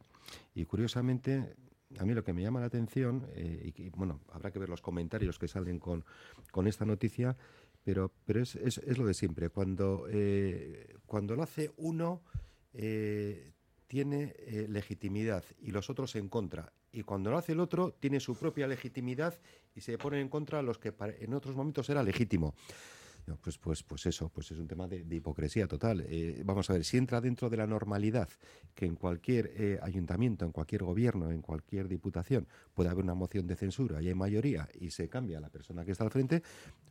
y 0.55 0.65
curiosamente, 0.65 1.55
a 1.99 2.05
mí 2.07 2.15
lo 2.15 2.25
que 2.25 2.33
me 2.33 2.43
llama 2.43 2.61
la 2.61 2.67
atención, 2.67 3.27
eh, 3.35 3.73
y 3.77 3.91
bueno, 3.91 4.21
habrá 4.33 4.51
que 4.51 4.59
ver 4.59 4.71
los 4.71 4.81
comentarios 4.81 5.39
que 5.39 5.49
salen 5.49 5.79
con, 5.79 6.03
con 6.51 6.67
esta 6.67 6.87
noticia, 6.87 7.37
pero, 7.85 8.11
pero 8.25 8.41
es, 8.43 8.57
es- 8.57 8.79
es 8.79 8.97
lo 8.97 9.07
de 9.07 9.13
siempre. 9.15 9.51
Cuando, 9.51 10.07
eh, 10.09 10.97
cuando 11.05 11.37
lo 11.37 11.43
hace 11.43 11.73
uno, 11.77 12.23
tiene 13.87 14.35
eh, 14.39 14.67
legitimidad 14.69 15.45
y 15.61 15.71
los 15.71 15.91
otros 15.91 16.17
en 16.17 16.29
contra. 16.29 16.73
Y 16.93 17.03
cuando 17.03 17.31
lo 17.31 17.39
hace 17.39 17.53
el 17.53 17.61
otro, 17.61 17.93
tiene 17.93 18.21
su 18.21 18.37
propia 18.37 18.67
legitimidad 18.67 19.39
y 19.75 19.81
se 19.81 19.99
ponen 19.99 20.21
en 20.21 20.29
contra 20.29 20.63
los 20.63 20.79
que 20.79 20.95
en 21.21 21.35
otros 21.35 21.55
momentos 21.55 21.89
era 21.91 22.03
legítimo. 22.03 22.55
Pues, 23.43 23.59
pues, 23.59 23.83
pues 23.83 24.07
eso, 24.07 24.29
pues 24.29 24.53
es 24.53 24.59
un 24.59 24.69
tema 24.69 24.87
de, 24.87 25.05
hipocresía 25.11 25.67
total. 25.67 26.05
Eh, 26.09 26.43
vamos 26.45 26.71
a 26.71 26.75
ver, 26.75 26.85
si 26.85 26.97
entra 26.97 27.21
dentro 27.21 27.51
de 27.51 27.57
la 27.57 27.67
normalidad 27.67 28.29
que 28.75 28.87
en 28.87 28.95
cualquier 28.95 29.53
eh, 29.57 29.79
ayuntamiento, 29.83 30.45
en 30.45 30.53
cualquier 30.53 30.85
gobierno, 30.85 31.31
en 31.33 31.43
cualquier 31.43 31.89
diputación 31.89 32.47
puede 32.73 32.89
haber 32.89 33.03
una 33.03 33.15
moción 33.15 33.47
de 33.49 33.57
censura 33.57 34.01
y 34.01 34.09
hay 34.09 34.15
mayoría 34.15 34.69
y 34.79 34.91
se 34.91 35.09
cambia 35.09 35.41
la 35.41 35.51
persona 35.51 35.85
que 35.85 35.93
está 35.93 36.05
al 36.05 36.11
frente, 36.11 36.43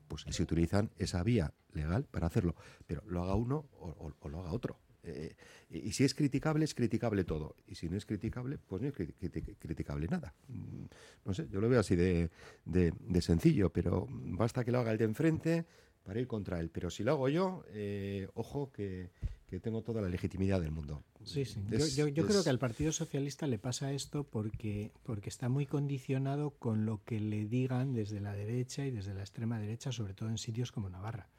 pues 0.09 0.25
se 0.29 0.43
utilizan 0.43 0.91
esa 0.97 1.23
vía 1.23 1.53
legal 1.71 2.05
para 2.11 2.27
hacerlo. 2.27 2.55
Pero 2.85 3.01
lo 3.07 3.23
haga 3.23 3.35
uno 3.35 3.65
o 3.79 4.13
lo 4.27 4.39
haga 4.39 4.51
otro. 4.51 4.77
Eh, 5.05 5.35
y, 5.69 5.77
y 5.87 5.91
si 5.91 6.03
es 6.03 6.13
criticable, 6.15 6.65
es 6.65 6.73
criticable 6.73 7.23
todo. 7.23 7.55
Y 7.67 7.75
si 7.75 7.87
no 7.89 7.95
es 7.97 8.05
criticable, 8.05 8.57
pues 8.57 8.81
no 8.81 8.87
es 8.87 8.93
cri- 8.93 9.13
criti- 9.19 9.55
criticable 9.59 10.07
nada. 10.07 10.33
Mm, 10.47 10.85
No 11.25 11.33
sé, 11.33 11.47
yo 11.51 11.61
lo 11.61 11.69
veo 11.69 11.79
así 11.79 11.95
de, 11.95 12.29
de- 12.65 12.93
de 12.99 13.21
sencillo, 13.21 13.71
pero 13.71 14.07
basta 14.09 14.63
que 14.63 14.71
lo 14.71 14.79
haga 14.79 14.91
el 14.91 14.97
de 14.97 15.05
enfrente 15.05 15.65
para 16.03 16.19
ir 16.19 16.27
contra 16.27 16.59
él. 16.59 16.69
Pero 16.69 16.89
si 16.89 17.03
lo 17.03 17.11
hago 17.13 17.29
yo, 17.29 17.63
eh, 17.69 18.27
ojo 18.35 18.71
que, 18.71 19.09
que 19.47 19.59
tengo 19.59 19.81
toda 19.81 20.01
la 20.01 20.09
legitimidad 20.09 20.59
del 20.61 20.71
mundo. 20.71 21.03
Sí, 21.23 21.45
sí. 21.45 21.59
Yo, 21.69 21.77
Es- 21.77 21.95
yo- 21.95 22.07
yo 22.07 22.25
creo 22.25 22.39
es- 22.39 22.43
que 22.43 22.49
al 22.51 22.59
Partido 22.59 22.91
Socialista 22.91 23.47
le 23.47 23.57
pasa 23.59 23.91
esto 23.91 24.23
porque, 24.23 24.91
porque 25.03 25.29
está 25.29 25.49
muy 25.49 25.65
condicionado 25.65 26.51
con 26.51 26.85
lo 26.85 27.03
que 27.03 27.19
le 27.19 27.45
digan 27.45 27.93
desde 27.93 28.19
la 28.21 28.33
derecha 28.33 28.85
y 28.85 28.91
desde 28.91 29.13
la 29.15 29.21
extrema 29.21 29.59
derecha, 29.59 29.91
sobre 29.91 30.13
todo 30.13 30.29
en 30.29 30.37
sitios 30.37 30.71
como 30.71 30.89
Navarra. 30.89 31.29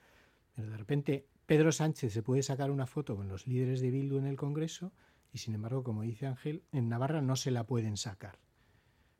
Pero 0.56 0.70
de 0.70 0.76
repente 0.76 1.26
Pedro 1.46 1.70
Sánchez 1.72 2.12
se 2.12 2.22
puede 2.22 2.42
sacar 2.42 2.70
una 2.70 2.86
foto 2.86 3.16
con 3.16 3.28
los 3.28 3.46
líderes 3.46 3.80
de 3.80 3.90
Bildu 3.90 4.18
en 4.18 4.26
el 4.26 4.36
Congreso 4.36 4.92
y 5.32 5.38
sin 5.38 5.54
embargo, 5.54 5.82
como 5.84 6.02
dice 6.02 6.26
Ángel, 6.26 6.62
en 6.72 6.88
Navarra 6.88 7.20
no 7.22 7.36
se 7.36 7.50
la 7.50 7.64
pueden 7.64 7.96
sacar. 7.96 8.38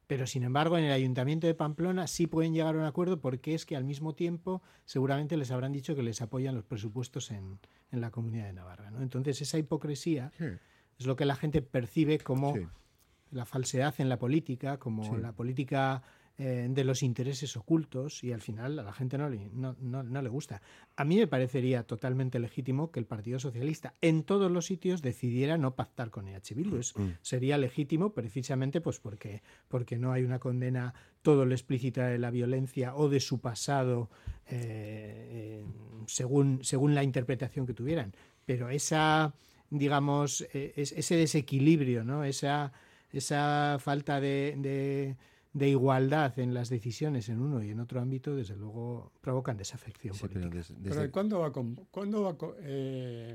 Pero 0.09 0.27
sin 0.27 0.45
embargo, 0.45 0.79
en 0.79 0.85
el 0.85 0.93
Ayuntamiento 0.93 1.47
de 1.49 1.55
Pamplona 1.55 2.07
sí 2.07 2.27
pueden 2.29 2.55
llegar 2.55 2.75
a 2.77 2.79
un 2.79 2.85
acuerdo 2.85 3.21
porque 3.21 3.55
es 3.55 3.67
que 3.67 3.77
al 3.77 3.85
mismo 3.85 4.15
tiempo 4.15 4.63
seguramente 4.85 5.37
les 5.37 5.51
habrán 5.51 5.73
dicho 5.73 5.95
que 5.97 6.03
les 6.03 6.23
apoyan 6.23 6.55
los 6.55 6.65
presupuestos 6.65 7.31
en, 7.33 7.59
en 7.91 8.01
la 8.01 8.11
Comunidad 8.13 8.47
de 8.47 8.53
Navarra. 8.53 8.91
¿no? 8.91 9.03
Entonces, 9.03 9.41
esa 9.43 9.59
hipocresía 9.59 10.33
es 10.99 11.07
lo 11.07 11.17
que 11.17 11.25
la 11.25 11.35
gente 11.35 11.61
percibe 11.61 12.19
como 12.19 12.55
Sí. 12.55 12.61
la 13.33 13.45
falsedad 13.47 13.95
en 13.99 14.09
la 14.09 14.19
política, 14.19 14.79
como 14.79 15.03
Sí. 15.05 15.21
la 15.21 15.33
política 15.33 16.03
eh, 16.39 16.67
de 16.69 16.85
los 16.85 17.03
intereses 17.03 17.57
ocultos 17.57 18.23
y 18.23 18.33
al 18.33 18.43
final 18.43 18.79
a 18.79 18.83
la 18.83 18.93
gente 18.93 19.17
no 19.17 19.29
le, 19.31 19.49
no, 19.55 19.75
no- 19.81 20.03
no 20.03 20.21
le 20.23 20.29
gusta. 20.29 20.61
A 20.97 21.05
mí 21.05 21.17
me 21.17 21.27
parecería 21.27 21.83
totalmente 21.85 22.39
legítimo 22.39 22.91
que 22.91 23.01
el 23.01 23.07
Partido 23.07 23.39
Socialista 23.39 23.95
en 24.03 24.23
todos 24.23 24.51
los 24.51 24.67
sitios 24.67 25.01
decidiera 25.01 25.57
no 25.57 25.75
pactar 25.75 26.11
con 26.11 26.29
EH 26.29 26.55
Bildu. 26.55 26.77
Es- 26.77 26.95
Mm. 26.97 27.11
Sería 27.23 27.57
legítimo 27.59 28.13
precisamente 28.13 28.81
pues 28.83 29.01
porque, 29.01 29.43
porque 29.69 29.97
no 29.99 30.13
hay 30.13 30.25
una 30.25 30.39
condena 30.39 30.93
todo 31.23 31.47
lo 31.47 31.55
explícita 31.55 32.07
de 32.09 32.19
la 32.19 32.31
violencia 32.31 32.95
o 32.95 33.09
de 33.09 33.21
su 33.21 33.41
pasado 33.41 34.11
eh, 34.49 35.63
eh, 35.63 35.65
según, 36.07 36.63
según 36.63 36.95
la 36.95 37.03
interpretación 37.03 37.67
que 37.67 37.75
tuvieran. 37.75 38.15
Pero 38.45 38.69
esa, 38.69 39.35
digamos, 39.71 40.43
eh, 40.53 40.73
es- 40.77 40.93
ese 40.93 41.17
desequilibrio, 41.17 42.05
¿no? 42.05 42.25
esa, 42.25 42.73
esa 43.13 43.79
falta 43.81 44.21
de, 44.21 44.55
de- 44.59 45.17
de 45.57 45.71
igualdad 45.71 46.39
en 46.39 46.53
las 46.53 46.69
decisiones 46.69 47.31
en 47.31 47.41
uno 47.41 47.63
y 47.65 47.71
en 47.71 47.81
otro 47.81 48.01
ámbito, 48.01 48.37
desde 48.37 48.55
luego 48.57 49.11
provocan 49.23 49.57
desafección 49.57 50.15
Sí, 50.15 50.27
pero 50.31 50.51
política. 50.51 50.75
Pero 50.83 51.11
¿cuándo 51.11 51.39
va 51.41 51.47
a, 51.47 51.53
con- 51.53 51.75
cuándo 51.91 52.23
va 52.23 52.31
a 52.33 52.37
eh, 52.61 53.35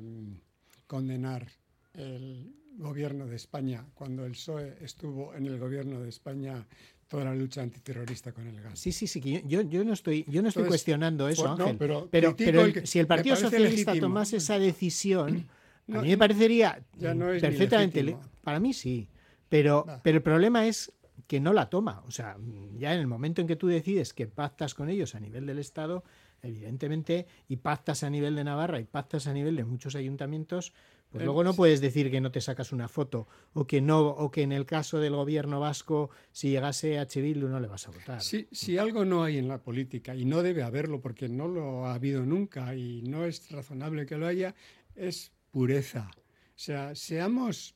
condenar 0.86 1.48
el 1.94 2.54
gobierno 2.78 3.26
de 3.26 3.36
España 3.36 3.86
cuando 3.96 4.24
el 4.26 4.34
PSOE 4.34 4.78
estuvo 4.82 5.34
en 5.34 5.48
el 5.48 5.58
gobierno 5.58 6.00
de 6.00 6.10
España 6.10 6.66
toda 7.08 7.26
la 7.26 7.34
lucha 7.36 7.64
antiterrorista 7.64 8.32
con 8.32 8.46
el 8.48 8.62
gas? 8.62 8.78
Sí, 8.80 8.92
sí, 8.92 9.08
sí, 9.08 9.20
que 9.20 9.44
yo, 9.48 9.62
yo 9.64 9.84
no 9.84 9.94
estoy, 9.94 10.24
yo 10.30 10.44
no 10.44 10.50
estoy 10.50 10.62
Entonces, 10.62 10.68
cuestionnando 10.68 11.28
eso, 11.28 11.44
pues 11.44 11.58
no, 11.58 11.64
Ángel. 11.66 11.78
pero 11.80 12.08
pero, 12.12 12.36
pero 12.38 12.66
el 12.66 12.74
que- 12.74 12.86
si 12.86 13.00
el 13.00 13.08
Partido 13.08 13.36
Socialista 13.36 13.92
legítimo. 13.94 14.08
tomase 14.14 14.38
esa 14.38 14.60
decisión, 14.60 15.48
No, 15.88 16.00
a 16.00 16.02
mí 16.04 16.10
me 16.10 16.18
parecería 16.20 16.86
ya 16.96 17.14
no 17.16 17.32
es 17.32 17.42
ni 17.42 17.50
perfectamente. 17.50 18.16
Para 18.44 18.60
mí 18.60 18.72
sí. 18.74 19.08
Pero, 19.50 19.86
pero 20.04 20.18
el 20.18 20.24
problema 20.24 20.66
es 20.68 20.94
que 21.28 21.40
no 21.40 21.54
la 21.54 21.70
toma. 21.70 22.04
O 22.08 22.12
sea, 22.12 22.38
ya 22.78 22.94
en 22.94 23.00
el 23.00 23.08
momento 23.08 23.42
en 23.42 23.48
que 23.48 23.56
tú 23.56 23.68
decides 23.68 24.14
que 24.14 24.28
pactas 24.28 24.74
con 24.74 24.90
ellos 24.90 25.16
a 25.16 25.20
nivel 25.20 25.46
del 25.46 25.60
Estado, 25.60 26.04
evidentemente, 26.42 27.28
y 27.48 27.58
pactas 27.58 28.04
a 28.04 28.10
nivel 28.10 28.36
de 28.36 28.44
Navarra 28.44 28.80
y 28.80 28.86
pactas 28.86 29.28
a 29.28 29.34
nivel 29.34 29.56
de 29.56 29.66
muchos 29.66 29.96
ayuntamientos, 29.96 30.74
pues 31.12 31.26
luego 31.26 31.44
no 31.44 31.54
puedes 31.54 31.82
decir 31.82 32.10
que 32.10 32.22
no 32.22 32.32
te 32.32 32.40
sacas 32.40 32.72
una 32.72 32.88
foto 32.88 33.28
o 33.54 33.68
que 33.68 33.82
no 33.82 34.00
o 34.00 34.32
que 34.32 34.44
en 34.44 34.54
el 34.54 34.66
caso 34.66 34.98
del 35.00 35.14
gobierno 35.14 35.60
vasco 35.60 36.10
si 36.32 36.52
llegase 36.52 37.00
H. 37.00 37.22
Bildu 37.22 37.50
no 37.50 37.60
le 37.60 37.68
vas 37.68 37.86
a 37.88 37.92
votar. 37.92 38.22
Si, 38.22 38.48
si 38.50 38.78
algo 38.78 39.04
no 39.04 39.24
hay 39.24 39.38
en 39.38 39.50
la 39.50 39.62
política, 39.62 40.16
y 40.16 40.24
no 40.24 40.42
debe 40.42 40.64
haberlo 40.64 41.02
porque 41.02 41.28
no 41.28 41.50
lo 41.50 41.86
ha 41.86 41.96
habido 41.96 42.26
nunca 42.26 42.76
y 42.76 43.02
no 43.02 43.26
es 43.26 43.52
razonable 43.52 44.06
que 44.06 44.18
lo 44.18 44.26
haya, 44.26 44.56
es 44.96 45.34
pureza. 45.52 46.10
O 46.16 46.64
sea, 46.64 46.96
seamos 46.96 47.76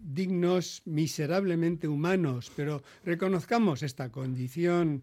dignos, 0.00 0.82
miserablemente 0.84 1.88
humanos, 1.88 2.52
pero 2.54 2.82
reconozcamos 3.04 3.82
esta 3.82 4.10
condición 4.10 5.02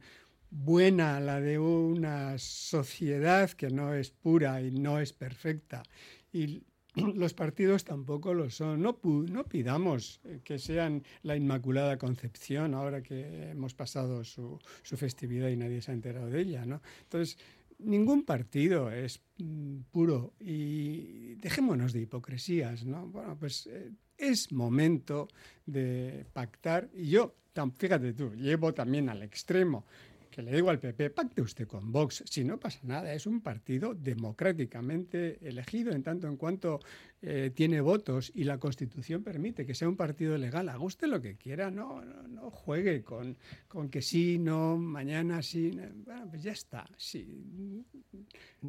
buena, 0.50 1.20
la 1.20 1.42
de 1.42 1.60
una 1.60 2.38
sociedad 2.38 3.50
que 3.52 3.70
no 3.70 3.94
es 3.94 4.12
pura 4.12 4.62
y 4.62 4.72
no 4.72 5.00
es 5.00 5.14
perfecta. 5.14 5.84
Y 6.32 6.64
los 7.16 7.34
partidos 7.34 7.84
tampoco 7.84 8.34
lo 8.34 8.50
son. 8.50 8.82
No, 8.82 9.00
no 9.04 9.44
pidamos 9.46 10.22
eh, 10.24 10.40
que 10.44 10.60
sean 10.60 11.04
la 11.24 11.36
Inmaculada 11.36 11.98
Concepción 11.98 12.74
ahora 12.74 13.02
que 13.02 13.52
hemos 13.52 13.74
pasado 13.74 14.24
su, 14.24 14.60
su 14.84 14.98
festividad 14.98 15.50
y 15.50 15.58
nadie 15.58 15.82
se 15.82 15.92
ha 15.92 15.94
enterado 15.94 16.30
de 16.30 16.42
ella. 16.42 16.66
¿no? 16.66 16.82
Entonces, 17.04 17.38
ningún 17.80 18.24
partido 18.24 18.92
es 18.92 19.22
mm, 19.38 19.80
puro 19.92 20.34
y 20.40 21.36
dejémonos 21.36 21.94
de 21.94 22.02
hipocresías. 22.02 22.86
¿no? 22.86 23.08
Bueno, 23.08 23.38
pues 23.38 23.68
eh, 23.68 23.92
es 24.18 24.52
momento 24.52 25.28
de 25.66 26.26
pactar. 26.34 26.90
Y 26.94 27.10
yo, 27.10 27.34
fíjate 27.78 28.14
tú, 28.14 28.34
llevo 28.36 28.74
también 28.74 29.10
al 29.10 29.24
extremo 29.24 29.86
que 30.36 30.42
le 30.42 30.52
digo 30.52 30.70
al 30.70 30.80
PP, 30.80 31.12
pacte 31.12 31.42
usted 31.42 31.66
con 31.66 31.94
Vox, 31.94 32.22
si 32.28 32.44
no 32.44 32.60
pasa 32.60 32.80
nada, 32.84 33.14
es 33.14 33.26
un 33.26 33.40
partido 33.40 33.94
democráticamente 33.96 35.38
elegido 35.48 35.94
en 35.94 36.04
tanto 36.04 36.28
en 36.28 36.36
cuanto 36.36 36.82
eh, 37.22 37.52
tiene 37.56 37.80
votos 37.80 38.34
y 38.36 38.44
la 38.44 38.58
Constitución 38.58 39.24
permite 39.24 39.66
que 39.66 39.74
sea 39.74 39.88
un 39.88 39.96
partido 39.96 40.38
legal, 40.38 40.68
haga 40.68 40.84
usted 40.84 41.08
lo 41.08 41.22
que 41.22 41.38
quiera, 41.38 41.72
no, 41.72 42.04
no, 42.04 42.28
no 42.28 42.52
juegue 42.52 43.02
con, 43.02 43.38
con 43.70 43.88
que 43.88 44.02
sí, 44.02 44.38
no, 44.38 44.76
mañana 44.78 45.42
sí, 45.42 45.72
no. 45.74 45.84
bueno, 46.04 46.28
pues 46.30 46.44
ya 46.44 46.52
está, 46.52 46.86
sí. 46.98 47.86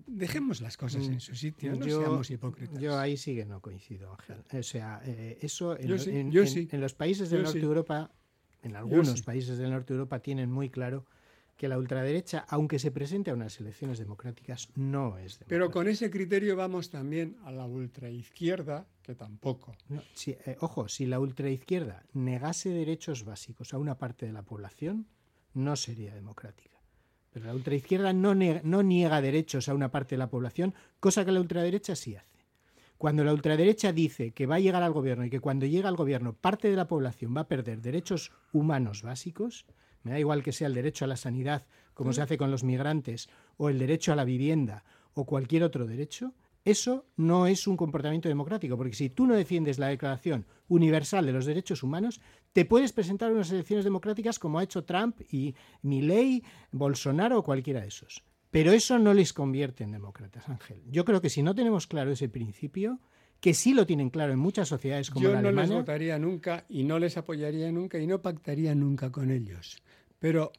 dejemos 0.06 0.60
las 0.60 0.76
cosas 0.76 1.08
en 1.08 1.18
su 1.18 1.34
sitio, 1.34 1.74
no 1.74 1.84
yo, 1.84 2.00
seamos 2.00 2.30
hipócritas. 2.30 2.78
yo 2.80 2.96
ahí 2.96 3.16
sí 3.16 3.34
que 3.34 3.44
no 3.44 3.60
coincido, 3.60 4.12
Ángel. 4.12 4.44
O 4.56 4.62
sea, 4.62 5.00
eh, 5.04 5.38
eso 5.40 5.76
en, 5.76 5.88
Yo 5.88 5.96
lo- 5.96 5.98
sí, 6.00 6.10
en- 6.10 6.30
yo 6.30 6.42
en- 6.42 6.48
sí. 6.48 6.68
en 6.70 6.80
los 6.80 6.94
países 6.94 7.28
del 7.28 7.40
Yo 7.40 7.44
norte 7.44 7.58
sí. 7.58 7.62
de 7.62 7.66
Europa, 7.66 8.12
en 8.62 8.76
algunos 8.76 9.22
países 9.22 9.58
del 9.58 9.70
norte 9.70 9.92
de 9.94 9.98
Europa 9.98 10.20
tienen 10.20 10.50
muy 10.50 10.70
claro 10.70 11.06
que 11.56 11.68
la 11.68 11.78
ultraderecha, 11.78 12.44
aunque 12.48 12.78
se 12.78 12.90
presente 12.90 13.30
a 13.30 13.34
unas 13.34 13.58
elecciones 13.60 13.98
democráticas, 13.98 14.68
no 14.74 15.16
es 15.18 15.38
democrática. 15.38 15.46
Pero 15.48 15.70
con 15.70 15.88
ese 15.88 16.10
criterio 16.10 16.54
vamos 16.56 16.90
también 16.90 17.36
a 17.44 17.50
la 17.50 17.64
ultraizquierda, 17.66 18.86
que 19.02 19.14
tampoco. 19.14 19.74
No, 19.88 20.02
si- 20.14 20.32
eh, 20.32 20.56
ojo, 20.60 20.88
si 20.88 21.06
la 21.06 21.18
ultraizquierda 21.20 22.04
negase 22.12 22.68
derechos 22.70 23.24
básicos 23.24 23.72
a 23.74 23.78
una 23.78 23.98
parte 23.98 24.26
de 24.26 24.32
la 24.32 24.42
población, 24.42 25.06
no 25.54 25.76
sería 25.76 26.14
democrática. 26.14 26.76
Pero 27.32 27.46
la 27.46 27.54
ultraizquierda 27.54 28.12
no, 28.12 28.34
no 28.34 28.82
niega 28.82 29.20
derechos 29.20 29.68
a 29.68 29.74
una 29.74 29.90
parte 29.90 30.14
de 30.14 30.18
la 30.18 30.30
población, 30.30 30.74
cosa 31.00 31.24
que 31.24 31.32
la 31.32 31.40
ultraderecha 31.40 31.96
sí 31.96 32.16
hace. 32.16 32.36
Cuando 32.98 33.24
la 33.24 33.32
ultraderecha 33.34 33.92
dice 33.92 34.32
que 34.32 34.46
va 34.46 34.54
a 34.54 34.60
llegar 34.60 34.82
al 34.82 34.92
gobierno 34.92 35.24
y 35.24 35.30
que 35.30 35.40
cuando 35.40 35.66
llega 35.66 35.88
al 35.88 35.96
gobierno 35.96 36.32
parte 36.34 36.70
de 36.70 36.76
la 36.76 36.88
población 36.88 37.36
va 37.36 37.42
a 37.42 37.48
perder 37.48 37.82
derechos 37.82 38.32
humanos 38.52 39.02
básicos, 39.02 39.66
me 40.06 40.12
da 40.12 40.20
igual 40.20 40.44
que 40.44 40.52
sea 40.52 40.68
el 40.68 40.74
derecho 40.74 41.04
a 41.04 41.08
la 41.08 41.16
sanidad, 41.16 41.66
como 41.92 42.12
se 42.12 42.22
hace 42.22 42.38
con 42.38 42.52
los 42.52 42.62
migrantes, 42.62 43.28
o 43.56 43.70
el 43.70 43.80
derecho 43.80 44.12
a 44.12 44.16
la 44.16 44.24
vivienda, 44.24 44.84
o 45.14 45.24
cualquier 45.26 45.64
otro 45.64 45.84
derecho, 45.84 46.32
eso 46.64 47.06
no 47.16 47.48
es 47.48 47.66
un 47.66 47.76
comportamiento 47.76 48.28
democrático, 48.28 48.76
porque 48.76 48.94
si 48.94 49.10
tú 49.10 49.26
no 49.26 49.34
defiendes 49.34 49.80
la 49.80 49.88
Declaración 49.88 50.46
Universal 50.68 51.26
de 51.26 51.32
los 51.32 51.44
Derechos 51.44 51.82
Humanos, 51.82 52.20
te 52.52 52.64
puedes 52.64 52.92
presentar 52.92 53.30
a 53.30 53.34
unas 53.34 53.50
elecciones 53.50 53.84
democráticas 53.84 54.38
como 54.38 54.60
ha 54.60 54.62
hecho 54.62 54.84
Trump 54.84 55.20
y 55.32 55.56
Milley, 55.82 56.44
Bolsonaro 56.70 57.38
o 57.40 57.42
cualquiera 57.42 57.80
de 57.80 57.88
esos. 57.88 58.22
Pero 58.52 58.70
eso 58.70 58.98
no 59.00 59.12
les 59.12 59.32
convierte 59.32 59.82
en 59.82 59.90
demócratas, 59.90 60.48
Ángel. 60.48 60.82
Yo 60.88 61.04
creo 61.04 61.20
que 61.20 61.30
si 61.30 61.42
no 61.42 61.52
tenemos 61.52 61.88
claro 61.88 62.12
ese 62.12 62.28
principio, 62.28 63.00
que 63.40 63.54
sí 63.54 63.74
lo 63.74 63.86
tienen 63.86 64.10
claro 64.10 64.32
en 64.32 64.38
muchas 64.38 64.68
sociedades 64.68 65.10
como 65.10 65.22
Yo 65.22 65.32
la 65.32 65.42
no 65.42 65.50
les 65.50 65.58
alemana, 65.58 65.80
votaría 65.80 66.18
nunca 66.18 66.64
y 66.68 66.84
no 66.84 66.98
les 66.98 67.16
apoyaría 67.16 67.70
nunca 67.70 67.98
y 67.98 68.06
no 68.06 68.22
pactaría 68.22 68.74
nunca 68.74 69.12
con 69.12 69.30
ellos. 69.30 69.82
Pero 70.18 70.52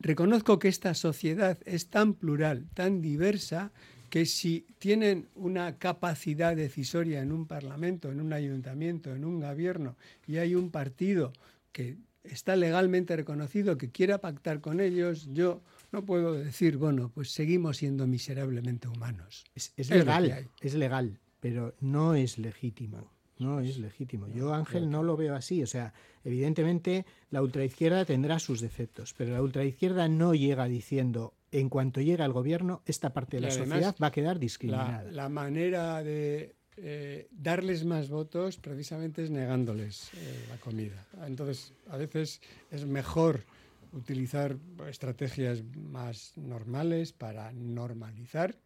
reconozco 0.00 0.58
que 0.58 0.68
esta 0.68 0.94
sociedad 0.94 1.58
es 1.64 1.88
tan 1.88 2.14
plural, 2.14 2.68
tan 2.74 3.00
diversa, 3.00 3.72
que 4.10 4.26
si 4.26 4.66
tienen 4.78 5.28
una 5.34 5.78
capacidad 5.78 6.54
decisoria 6.54 7.22
en 7.22 7.32
un 7.32 7.46
parlamento, 7.46 8.10
en 8.10 8.20
un 8.20 8.32
ayuntamiento, 8.34 9.14
en 9.14 9.24
un 9.24 9.40
gobierno, 9.40 9.96
y 10.26 10.36
hay 10.36 10.54
un 10.54 10.70
partido 10.70 11.32
que 11.72 11.96
está 12.22 12.54
legalmente 12.56 13.16
reconocido, 13.16 13.78
que 13.78 13.90
quiera 13.90 14.18
pactar 14.18 14.60
con 14.60 14.80
ellos, 14.80 15.28
yo 15.32 15.62
no 15.92 16.04
puedo 16.04 16.34
decir, 16.34 16.76
bueno, 16.76 17.10
pues 17.14 17.30
seguimos 17.30 17.78
siendo 17.78 18.06
miserablemente 18.06 18.86
humanos. 18.86 19.44
es, 19.54 19.72
legal, 19.88 20.48
es 20.60 20.74
legal, 20.74 21.18
pero 21.40 21.74
no 21.80 22.14
es 22.14 22.38
legítimo. 22.38 23.10
No 23.42 23.60
es 23.60 23.78
legítimo. 23.78 24.28
Yo, 24.28 24.54
Ángel, 24.54 24.90
no 24.90 25.02
lo 25.02 25.16
veo 25.16 25.34
así. 25.34 25.62
O 25.62 25.66
sea, 25.66 25.92
evidentemente 26.24 27.04
la 27.30 27.42
ultraizquierda 27.42 28.04
tendrá 28.04 28.38
sus 28.38 28.60
defectos, 28.60 29.14
pero 29.16 29.32
la 29.32 29.42
ultraizquierda 29.42 30.08
no 30.08 30.34
llega 30.34 30.66
diciendo, 30.66 31.34
en 31.50 31.68
cuanto 31.68 32.00
llega 32.00 32.24
al 32.24 32.32
gobierno, 32.32 32.82
esta 32.86 33.12
parte 33.12 33.36
de 33.36 33.42
la 33.42 33.48
además, 33.48 33.68
sociedad 33.68 33.96
va 34.02 34.06
a 34.06 34.12
quedar 34.12 34.36
La, 34.36 34.40
discriminada. 34.40 35.02
la 35.10 35.28
manera 35.28 36.02
de 36.02 36.54
eh, 36.76 37.28
darles 37.30 37.84
más 37.84 38.08
votos 38.08 38.56
precisamente 38.56 39.22
es 39.22 39.30
negándoles 39.30 40.10
eh, 40.14 40.46
la 40.48 40.56
comida. 40.58 41.06
Entonces, 41.26 41.72
a 41.90 41.96
veces 41.96 42.40
es 42.70 42.86
mejor 42.86 43.44
utilizar 43.92 44.56
estrategias 44.88 45.62
más 45.76 46.32
normales 46.36 47.12
para 47.12 47.52
normalizar 47.52 48.56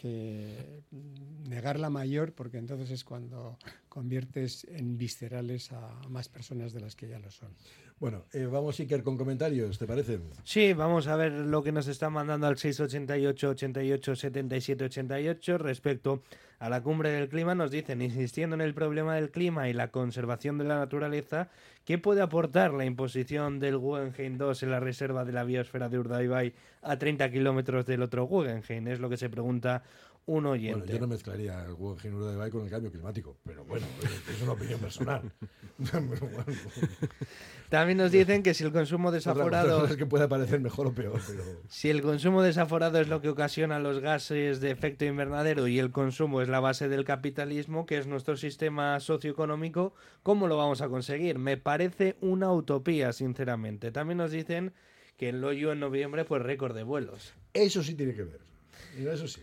que 0.00 0.82
negar 1.48 1.78
la 1.80 1.90
mayor, 1.90 2.32
porque 2.32 2.58
entonces 2.58 2.90
es 2.90 3.04
cuando 3.04 3.58
conviertes 3.88 4.64
en 4.64 4.96
viscerales 4.96 5.72
a 5.72 5.90
más 6.08 6.28
personas 6.28 6.72
de 6.72 6.80
las 6.80 6.94
que 6.94 7.08
ya 7.08 7.18
lo 7.18 7.30
son. 7.30 7.50
Bueno, 8.00 8.22
eh, 8.32 8.46
vamos 8.46 8.78
Iker 8.78 9.02
con 9.02 9.16
comentarios, 9.16 9.76
¿te 9.76 9.84
parece? 9.84 10.20
Sí, 10.44 10.72
vamos 10.72 11.08
a 11.08 11.16
ver 11.16 11.32
lo 11.32 11.64
que 11.64 11.72
nos 11.72 11.88
está 11.88 12.08
mandando 12.10 12.46
al 12.46 12.56
688 12.56 13.50
88 13.50 14.14
77 14.14 14.84
88 14.84 15.58
respecto 15.58 16.22
a 16.60 16.68
la 16.68 16.80
cumbre 16.80 17.10
del 17.10 17.28
clima. 17.28 17.56
Nos 17.56 17.72
dicen, 17.72 18.00
insistiendo 18.00 18.54
en 18.54 18.60
el 18.60 18.72
problema 18.72 19.16
del 19.16 19.30
clima 19.30 19.68
y 19.68 19.72
la 19.72 19.88
conservación 19.88 20.58
de 20.58 20.64
la 20.64 20.78
naturaleza, 20.78 21.48
¿qué 21.84 21.98
puede 21.98 22.22
aportar 22.22 22.72
la 22.72 22.84
imposición 22.84 23.58
del 23.58 23.78
Guggenheim 23.78 24.38
2 24.38 24.62
en 24.62 24.70
la 24.70 24.78
reserva 24.78 25.24
de 25.24 25.32
la 25.32 25.42
biosfera 25.42 25.88
de 25.88 25.98
Urdaibai 25.98 26.54
a 26.82 26.98
30 26.98 27.30
kilómetros 27.32 27.84
del 27.84 28.02
otro 28.02 28.26
Guggenheim? 28.26 28.86
Es 28.86 29.00
lo 29.00 29.08
que 29.08 29.16
se 29.16 29.28
pregunta 29.28 29.82
un 30.28 30.44
oyente. 30.46 30.78
Bueno, 30.78 30.92
yo 30.92 31.00
no 31.00 31.06
mezclaría 31.06 31.64
el 31.64 31.74
Guggenheim 31.74 32.20
Urdaibai 32.20 32.50
con 32.50 32.62
el 32.64 32.70
cambio 32.70 32.90
climático, 32.92 33.38
pero 33.44 33.64
bueno, 33.64 33.86
es- 34.04 34.42
una 34.42 34.52
opinión 34.52 34.78
personal. 34.78 35.22
Bueno, 35.78 36.10
También 37.70 37.98
nos 37.98 38.10
dicen 38.10 38.42
que 38.42 38.54
si 38.54 38.64
el 38.64 38.72
consumo 38.72 39.10
desaforado... 39.12 39.86
es 39.86 39.96
que 39.96 40.06
pueda 40.06 40.26
parecer 40.28 40.60
mejor 40.60 40.86
o 40.86 40.92
peor, 40.92 41.20
pero... 41.26 41.42
Si 41.68 41.90
el 41.90 42.00
consumo 42.02 42.42
desaforado 42.42 42.98
es 43.00 43.08
lo 43.08 43.20
que 43.20 43.28
ocasiona 43.28 43.78
los 43.78 44.00
gases 44.00 44.60
de 44.60 44.70
efecto 44.70 45.04
invernadero 45.04 45.66
y 45.68 45.78
el 45.78 45.90
consumo 45.90 46.40
es 46.42 46.48
la 46.48 46.60
base 46.60 46.88
del 46.88 47.04
capitalismo, 47.04 47.84
que 47.86 47.98
es 47.98 48.06
nuestro 48.06 48.36
sistema 48.36 49.00
socioeconómico, 49.00 49.94
¿cómo 50.22 50.46
lo 50.46 50.56
vamos 50.56 50.80
a 50.80 50.88
conseguir? 50.88 51.38
Me 51.38 51.56
parece 51.58 52.16
una 52.20 52.52
utopía, 52.52 53.12
sinceramente. 53.12 53.92
También 53.92 54.18
nos 54.18 54.30
dicen 54.30 54.72
que 55.16 55.28
en 55.28 55.40
Loyo 55.40 55.72
en 55.72 55.80
noviembre, 55.80 56.24
pues 56.24 56.42
récord 56.42 56.74
de 56.74 56.84
vuelos. 56.84 57.34
Eso 57.52 57.82
sí 57.82 57.94
tiene 57.94 58.14
que 58.14 58.24
ver. 58.24 58.40
Eso 58.96 59.28
sí. 59.28 59.42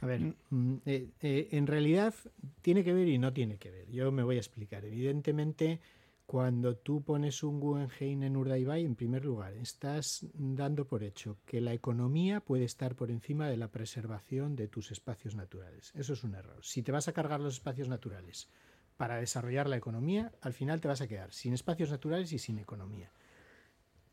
A 0.00 0.06
ver, 0.06 0.34
mm, 0.50 0.74
eh, 0.84 1.10
eh, 1.20 1.48
en 1.52 1.66
realidad 1.66 2.14
tiene 2.62 2.84
que 2.84 2.92
ver 2.92 3.08
y 3.08 3.18
no 3.18 3.32
tiene 3.32 3.58
que 3.58 3.70
ver. 3.70 3.90
Yo 3.90 4.12
me 4.12 4.22
voy 4.22 4.36
a 4.36 4.40
explicar. 4.40 4.84
Evidentemente, 4.84 5.80
cuando 6.26 6.76
tú 6.76 7.02
pones 7.02 7.42
un 7.42 7.60
Guggenheim 7.60 8.24
en 8.24 8.36
Urdaibai, 8.36 8.84
en 8.84 8.96
primer 8.96 9.24
lugar, 9.24 9.54
estás 9.54 10.26
dando 10.34 10.86
por 10.86 11.02
hecho 11.02 11.38
que 11.46 11.60
la 11.60 11.72
economía 11.72 12.40
puede 12.40 12.64
estar 12.64 12.96
por 12.96 13.10
encima 13.10 13.48
de 13.48 13.56
la 13.56 13.70
preservación 13.70 14.56
de 14.56 14.68
tus 14.68 14.90
espacios 14.90 15.34
naturales. 15.34 15.92
Eso 15.94 16.12
es 16.12 16.24
un 16.24 16.34
error. 16.34 16.58
Si 16.62 16.82
te 16.82 16.92
vas 16.92 17.08
a 17.08 17.12
cargar 17.12 17.40
los 17.40 17.54
espacios 17.54 17.88
naturales 17.88 18.50
para 18.96 19.16
desarrollar 19.16 19.68
la 19.68 19.76
economía, 19.76 20.32
al 20.40 20.52
final 20.52 20.80
te 20.80 20.88
vas 20.88 21.00
a 21.00 21.08
quedar 21.08 21.32
sin 21.32 21.54
espacios 21.54 21.90
naturales 21.90 22.32
y 22.32 22.38
sin 22.38 22.58
economía. 22.58 23.12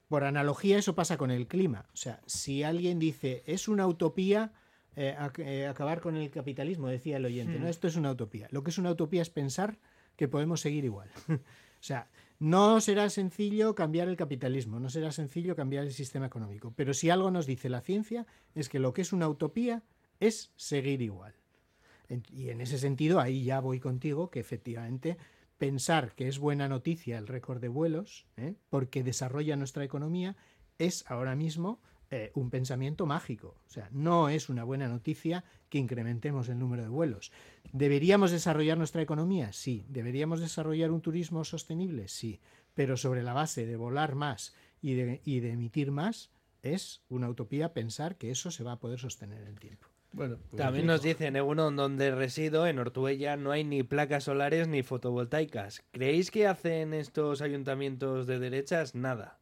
Por 0.08 0.24
analogía, 0.24 0.78
eso 0.78 0.94
pasa 0.94 1.18
con 1.18 1.32
el 1.32 1.48
clima. 1.48 1.88
O 1.94 1.98
sea, 1.98 2.22
si 2.28 2.62
alguien 2.62 3.00
dice 3.00 3.44
es 3.48 3.68
una 3.68 3.88
utopía 3.88 4.54
eh, 4.96 5.16
ac- 5.20 5.44
eh, 5.44 5.68
acabar 5.68 6.02
con 6.02 6.16
el 6.16 6.30
capitalismo, 6.30 6.88
decía 6.88 7.18
el 7.18 7.26
oyente, 7.26 7.58
Hmm. 7.58 7.64
no, 7.64 7.68
esto 7.68 7.88
es 7.88 7.96
una 7.96 8.12
utopía. 8.12 8.48
Lo 8.52 8.64
que 8.64 8.70
es 8.72 8.78
una 8.78 8.92
utopía 8.92 9.22
es 9.22 9.30
pensar 9.30 9.78
que 10.16 10.28
podemos 10.28 10.62
seguir 10.62 10.86
igual. 10.86 11.10
o 11.30 11.40
sea, 11.80 12.08
No 12.40 12.82
será 12.82 13.10
sencillo 13.10 13.74
cambiar 13.74 14.10
el 14.10 14.18
capitalismo, 14.18 14.78
no 14.80 14.90
será 14.90 15.12
sencillo 15.12 15.56
cambiar 15.56 15.86
el 15.86 15.94
sistema 15.94 16.26
económico, 16.26 16.74
pero 16.76 16.94
si 16.94 17.10
algo 17.10 17.32
nos 17.32 17.46
dice 17.46 17.70
la 17.70 17.80
ciencia 17.80 18.26
es 18.54 18.68
que 18.68 18.80
lo 18.80 18.92
que 18.94 19.02
es 19.02 19.14
una 19.14 19.30
utopía 19.30 19.82
es 20.20 20.52
seguir 20.58 21.02
igual. 21.02 21.34
Y 22.32 22.50
en 22.50 22.60
ese 22.60 22.78
sentido, 22.80 23.20
ahí 23.22 23.46
ya 23.46 23.60
voy 23.62 23.80
contigo, 23.80 24.30
que 24.30 24.40
efectivamente 24.42 25.18
pensar 25.58 26.14
que 26.16 26.28
es 26.28 26.38
buena 26.38 26.68
noticia 26.68 27.18
el 27.18 27.28
récord 27.28 27.62
de 27.62 27.70
vuelos, 27.70 28.26
¿eh? 28.36 28.56
porque 28.70 29.04
desarrolla 29.04 29.56
nuestra 29.56 29.84
economía, 29.86 30.36
es 30.80 31.06
ahora 31.10 31.36
mismo 31.36 31.80
eh, 32.16 32.32
un 32.36 32.52
pensamiento 32.52 33.08
mágico. 33.08 33.56
O 33.66 33.70
sea, 33.72 33.90
no 33.92 34.30
es 34.30 34.48
una 34.48 34.64
buena 34.64 34.88
noticia 34.88 35.44
que 35.70 35.80
incrementemos 35.80 36.48
el 36.48 36.60
número 36.60 36.84
de 36.84 36.90
vuelos. 36.90 37.32
¿Deberíamos 37.72 38.30
desarrollar 38.30 38.78
nuestra 38.78 39.02
economía? 39.02 39.52
Sí. 39.52 39.84
¿Deberíamos 39.90 40.40
desarrollar 40.40 40.92
un 40.92 41.02
turismo 41.02 41.44
sostenible? 41.44 42.08
Sí. 42.08 42.40
Pero 42.76 42.98
sobre 42.98 43.24
la 43.24 43.34
base 43.34 43.66
de 43.66 43.78
volar 43.78 44.14
más 44.14 44.54
y 44.80 44.94
de, 44.94 45.22
y 45.26 45.40
de 45.40 45.54
emitir 45.54 45.90
más, 45.92 46.30
es 46.62 47.02
una 47.10 47.30
utopía 47.30 47.74
pensar 47.74 48.16
que 48.16 48.30
eso 48.30 48.52
se 48.52 48.64
va 48.64 48.74
a 48.74 48.80
poder 48.80 49.00
sostener 49.00 49.42
en 49.42 49.48
el 49.48 49.60
tiempo. 49.60 49.88
Bueno, 50.12 50.38
También 50.56 50.86
nos 50.86 51.02
dicen, 51.02 51.36
Egunon, 51.36 51.76
donde 51.76 52.12
resido, 52.12 52.68
en 52.68 52.78
Ortuella, 52.78 53.38
no 53.38 53.50
hay 53.50 53.64
ni 53.64 53.82
placas 53.82 54.26
solares 54.26 54.68
ni 54.68 54.84
fotovoltaicas. 54.84 55.84
¿Creéis 55.90 56.30
que 56.30 56.46
hacen 56.46 56.94
estos 56.94 57.42
ayuntamientos 57.42 58.28
de 58.28 58.38
derechas? 58.38 58.94
Nada. 58.94 59.40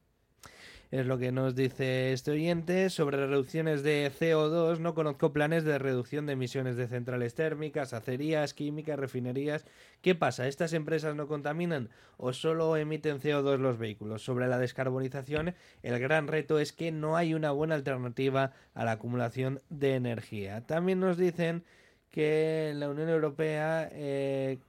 Es 0.91 1.05
lo 1.05 1.17
que 1.17 1.31
nos 1.31 1.55
dice 1.55 2.11
este 2.11 2.31
oyente. 2.31 2.89
Sobre 2.89 3.25
reducciones 3.25 3.81
de 3.81 4.11
CO2, 4.11 4.79
no 4.79 4.93
conozco 4.93 5.31
planes 5.31 5.63
de 5.63 5.79
reducción 5.79 6.25
de 6.25 6.33
emisiones 6.33 6.75
de 6.75 6.89
centrales 6.89 7.33
térmicas, 7.33 7.93
acerías, 7.93 8.53
químicas, 8.53 8.99
refinerías. 8.99 9.65
¿Qué 10.01 10.15
pasa? 10.15 10.49
¿Estas 10.49 10.73
empresas 10.73 11.15
no 11.15 11.27
contaminan 11.27 11.89
o 12.17 12.33
solo 12.33 12.75
emiten 12.75 13.21
CO2 13.21 13.57
los 13.59 13.77
vehículos? 13.77 14.21
Sobre 14.21 14.49
la 14.49 14.59
descarbonización, 14.59 15.55
el 15.81 15.97
gran 15.97 16.27
reto 16.27 16.59
es 16.59 16.73
que 16.73 16.91
no 16.91 17.15
hay 17.15 17.33
una 17.33 17.51
buena 17.51 17.75
alternativa 17.75 18.51
a 18.73 18.83
la 18.83 18.91
acumulación 18.91 19.61
de 19.69 19.95
energía. 19.95 20.67
También 20.67 20.99
nos 20.99 21.17
dicen 21.17 21.63
que 22.09 22.73
la 22.75 22.89
Unión 22.89 23.07
Europea 23.07 23.87
eh, 23.93 24.59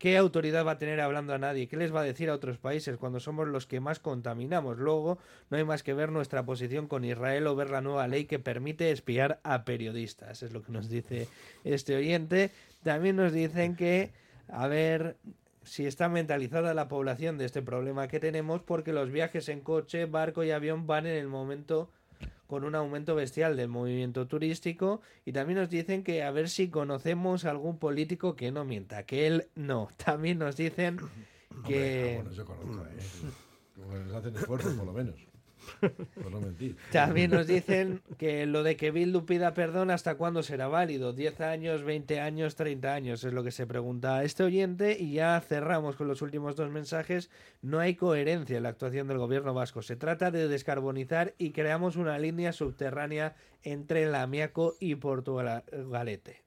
¿Qué 0.00 0.16
autoridad 0.16 0.64
va 0.64 0.72
a 0.72 0.78
tener 0.78 0.98
hablando 0.98 1.34
a 1.34 1.38
nadie? 1.38 1.68
¿Qué 1.68 1.76
les 1.76 1.94
va 1.94 2.00
a 2.00 2.04
decir 2.04 2.30
a 2.30 2.34
otros 2.34 2.56
países 2.56 2.96
cuando 2.96 3.20
somos 3.20 3.46
los 3.46 3.66
que 3.66 3.80
más 3.80 3.98
contaminamos? 3.98 4.78
Luego, 4.78 5.18
no 5.50 5.58
hay 5.58 5.64
más 5.64 5.82
que 5.82 5.92
ver 5.92 6.10
nuestra 6.10 6.42
posición 6.42 6.88
con 6.88 7.04
Israel 7.04 7.46
o 7.46 7.54
ver 7.54 7.68
la 7.68 7.82
nueva 7.82 8.08
ley 8.08 8.24
que 8.24 8.38
permite 8.38 8.92
espiar 8.92 9.40
a 9.42 9.66
periodistas. 9.66 10.42
Es 10.42 10.54
lo 10.54 10.62
que 10.62 10.72
nos 10.72 10.88
dice 10.88 11.28
este 11.64 11.96
oyente. 11.96 12.50
También 12.82 13.16
nos 13.16 13.34
dicen 13.34 13.76
que, 13.76 14.10
a 14.48 14.68
ver 14.68 15.18
si 15.64 15.84
está 15.84 16.08
mentalizada 16.08 16.72
la 16.72 16.88
población 16.88 17.36
de 17.36 17.44
este 17.44 17.60
problema 17.60 18.08
que 18.08 18.20
tenemos, 18.20 18.62
porque 18.62 18.94
los 18.94 19.10
viajes 19.10 19.50
en 19.50 19.60
coche, 19.60 20.06
barco 20.06 20.44
y 20.44 20.50
avión 20.50 20.86
van 20.86 21.04
en 21.04 21.16
el 21.16 21.28
momento 21.28 21.90
con 22.50 22.64
un 22.64 22.74
aumento 22.74 23.14
bestial 23.14 23.56
del 23.56 23.68
movimiento 23.68 24.26
turístico 24.26 25.02
y 25.24 25.30
también 25.30 25.60
nos 25.60 25.70
dicen 25.70 26.02
que 26.02 26.24
a 26.24 26.32
ver 26.32 26.48
si 26.48 26.68
conocemos 26.68 27.44
algún 27.44 27.78
político 27.78 28.34
que 28.34 28.50
no 28.50 28.64
mienta, 28.64 29.04
que 29.04 29.28
él 29.28 29.48
no. 29.54 29.88
También 30.04 30.40
nos 30.40 30.56
dicen 30.56 30.98
que... 31.64 32.16
Bueno, 32.16 32.32
yo 32.32 32.44
conozco, 32.44 32.84
¿eh? 32.86 32.98
Bueno, 33.76 34.16
hacen 34.16 34.34
esfuerzos, 34.34 34.74
por 34.74 34.84
lo 34.84 34.92
menos. 34.92 35.29
Por 36.14 36.30
no 36.30 36.40
mentir. 36.40 36.76
También 36.92 37.30
nos 37.30 37.46
dicen 37.46 38.02
que 38.18 38.46
lo 38.46 38.62
de 38.62 38.76
que 38.76 38.90
Bildu 38.90 39.24
pida 39.24 39.54
perdón 39.54 39.90
hasta 39.90 40.16
cuándo 40.16 40.42
será 40.42 40.68
válido, 40.68 41.12
10 41.12 41.40
años, 41.40 41.82
20 41.82 42.20
años, 42.20 42.56
30 42.56 42.94
años, 42.94 43.24
es 43.24 43.32
lo 43.32 43.42
que 43.42 43.50
se 43.50 43.66
pregunta 43.66 44.16
a 44.16 44.24
este 44.24 44.42
oyente 44.42 44.96
y 44.98 45.12
ya 45.12 45.40
cerramos 45.40 45.96
con 45.96 46.08
los 46.08 46.22
últimos 46.22 46.56
dos 46.56 46.70
mensajes. 46.70 47.30
No 47.62 47.78
hay 47.78 47.94
coherencia 47.94 48.56
en 48.56 48.62
la 48.62 48.70
actuación 48.70 49.08
del 49.08 49.18
gobierno 49.18 49.54
vasco, 49.54 49.82
se 49.82 49.96
trata 49.96 50.30
de 50.30 50.48
descarbonizar 50.48 51.34
y 51.38 51.52
creamos 51.52 51.96
una 51.96 52.18
línea 52.18 52.52
subterránea 52.52 53.34
entre 53.62 54.06
Lamiaco 54.06 54.76
y 54.80 54.94
Portugalete. 54.94 56.42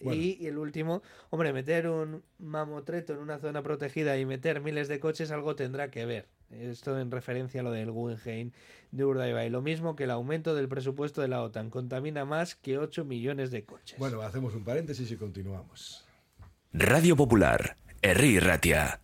Bueno. 0.00 0.20
Y 0.20 0.46
el 0.46 0.58
último, 0.58 1.02
hombre, 1.30 1.52
meter 1.52 1.88
un 1.88 2.22
mamotreto 2.38 3.14
en 3.14 3.20
una 3.20 3.38
zona 3.38 3.62
protegida 3.62 4.18
y 4.18 4.26
meter 4.26 4.60
miles 4.60 4.88
de 4.88 5.00
coches 5.00 5.30
algo 5.30 5.56
tendrá 5.56 5.90
que 5.90 6.04
ver. 6.04 6.28
Esto 6.50 6.98
en 6.98 7.10
referencia 7.10 7.60
a 7.60 7.64
lo 7.64 7.72
del 7.72 7.90
Guggenheim 7.90 8.52
de 8.90 9.04
Urdaibai. 9.04 9.50
Lo 9.50 9.62
mismo 9.62 9.96
que 9.96 10.04
el 10.04 10.10
aumento 10.10 10.54
del 10.54 10.68
presupuesto 10.68 11.20
de 11.20 11.28
la 11.28 11.42
OTAN. 11.42 11.70
Contamina 11.70 12.24
más 12.24 12.54
que 12.54 12.78
8 12.78 13.04
millones 13.04 13.50
de 13.50 13.64
coches. 13.64 13.98
Bueno, 13.98 14.22
hacemos 14.22 14.54
un 14.54 14.64
paréntesis 14.64 15.10
y 15.10 15.16
continuamos. 15.16 16.04
Radio 16.72 17.16
Popular, 17.16 17.76
Herri 18.02 18.38
Ratia. 18.40 19.00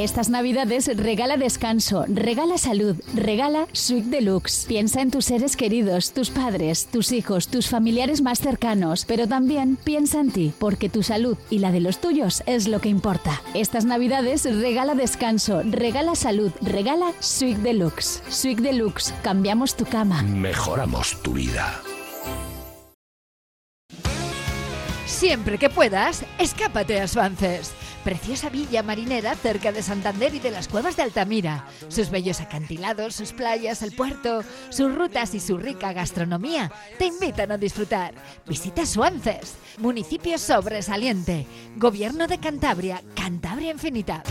Estas 0.00 0.30
navidades 0.30 0.86
regala 0.96 1.36
descanso, 1.36 2.06
regala 2.08 2.56
salud, 2.56 2.96
regala 3.12 3.66
Suite 3.72 4.08
Deluxe. 4.08 4.64
Piensa 4.66 5.02
en 5.02 5.10
tus 5.10 5.26
seres 5.26 5.58
queridos, 5.58 6.12
tus 6.12 6.30
padres, 6.30 6.86
tus 6.86 7.12
hijos, 7.12 7.48
tus 7.48 7.68
familiares 7.68 8.22
más 8.22 8.38
cercanos, 8.38 9.04
pero 9.04 9.28
también 9.28 9.76
piensa 9.76 10.20
en 10.20 10.30
ti, 10.30 10.54
porque 10.58 10.88
tu 10.88 11.02
salud 11.02 11.36
y 11.50 11.58
la 11.58 11.70
de 11.70 11.80
los 11.80 12.00
tuyos 12.00 12.42
es 12.46 12.66
lo 12.66 12.80
que 12.80 12.88
importa. 12.88 13.42
Estas 13.52 13.84
navidades 13.84 14.46
regala 14.46 14.94
descanso, 14.94 15.60
regala 15.64 16.14
salud, 16.14 16.50
regala 16.62 17.12
Suite 17.20 17.60
Deluxe. 17.60 18.22
Suite 18.30 18.62
Deluxe, 18.62 19.12
cambiamos 19.22 19.76
tu 19.76 19.84
cama. 19.84 20.22
Mejoramos 20.22 21.20
tu 21.20 21.34
vida. 21.34 21.82
Siempre 25.04 25.58
que 25.58 25.68
puedas, 25.68 26.24
escápate 26.38 26.98
a 27.02 27.06
Suances. 27.06 27.74
Preciosa 28.04 28.48
villa 28.48 28.82
marinera 28.82 29.34
cerca 29.34 29.72
de 29.72 29.82
Santander 29.82 30.34
y 30.34 30.38
de 30.38 30.50
las 30.50 30.68
cuevas 30.68 30.96
de 30.96 31.02
Altamira. 31.02 31.66
Sus 31.88 32.10
bellos 32.10 32.40
acantilados, 32.40 33.14
sus 33.14 33.32
playas, 33.32 33.82
el 33.82 33.92
puerto, 33.92 34.42
sus 34.70 34.94
rutas 34.94 35.34
y 35.34 35.40
su 35.40 35.58
rica 35.58 35.92
gastronomía 35.92 36.72
te 36.98 37.06
invitan 37.06 37.52
a 37.52 37.58
disfrutar. 37.58 38.14
Visita 38.46 38.86
Suances, 38.86 39.54
municipio 39.78 40.38
sobresaliente. 40.38 41.46
Gobierno 41.76 42.26
de 42.26 42.38
Cantabria, 42.38 43.02
Cantabria 43.14 43.70
Infinita. 43.70 44.22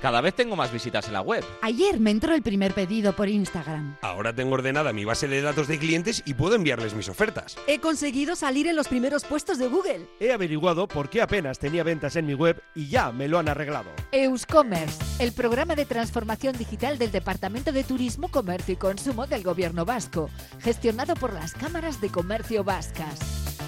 Cada 0.00 0.22
vez 0.22 0.34
tengo 0.34 0.56
más 0.56 0.72
visitas 0.72 1.06
en 1.08 1.12
la 1.12 1.20
web. 1.20 1.44
Ayer 1.60 2.00
me 2.00 2.10
entró 2.10 2.34
el 2.34 2.40
primer 2.40 2.72
pedido 2.72 3.14
por 3.14 3.28
Instagram. 3.28 3.96
Ahora 4.00 4.34
tengo 4.34 4.54
ordenada 4.54 4.94
mi 4.94 5.04
base 5.04 5.28
de 5.28 5.42
datos 5.42 5.68
de 5.68 5.78
clientes 5.78 6.22
y 6.24 6.32
puedo 6.32 6.54
enviarles 6.54 6.94
mis 6.94 7.10
ofertas. 7.10 7.58
He 7.66 7.80
conseguido 7.80 8.34
salir 8.34 8.66
en 8.66 8.76
los 8.76 8.88
primeros 8.88 9.24
puestos 9.24 9.58
de 9.58 9.68
Google. 9.68 10.06
He 10.18 10.32
averiguado 10.32 10.88
por 10.88 11.10
qué 11.10 11.20
apenas 11.20 11.58
tenía 11.58 11.82
ventas 11.82 12.16
en 12.16 12.24
mi 12.24 12.32
web 12.32 12.62
y 12.74 12.88
ya 12.88 13.12
me 13.12 13.28
lo 13.28 13.38
han 13.38 13.48
arreglado. 13.48 13.90
Euscommerce, 14.12 15.22
el 15.22 15.32
programa 15.32 15.74
de 15.74 15.84
transformación 15.84 16.56
digital 16.56 16.96
del 16.96 17.12
Departamento 17.12 17.70
de 17.70 17.84
Turismo, 17.84 18.28
Comercio 18.28 18.72
y 18.72 18.76
Consumo 18.78 19.26
del 19.26 19.42
Gobierno 19.42 19.84
Vasco, 19.84 20.30
gestionado 20.60 21.14
por 21.14 21.34
las 21.34 21.52
cámaras 21.52 22.00
de 22.00 22.08
comercio 22.08 22.64
vascas. 22.64 23.59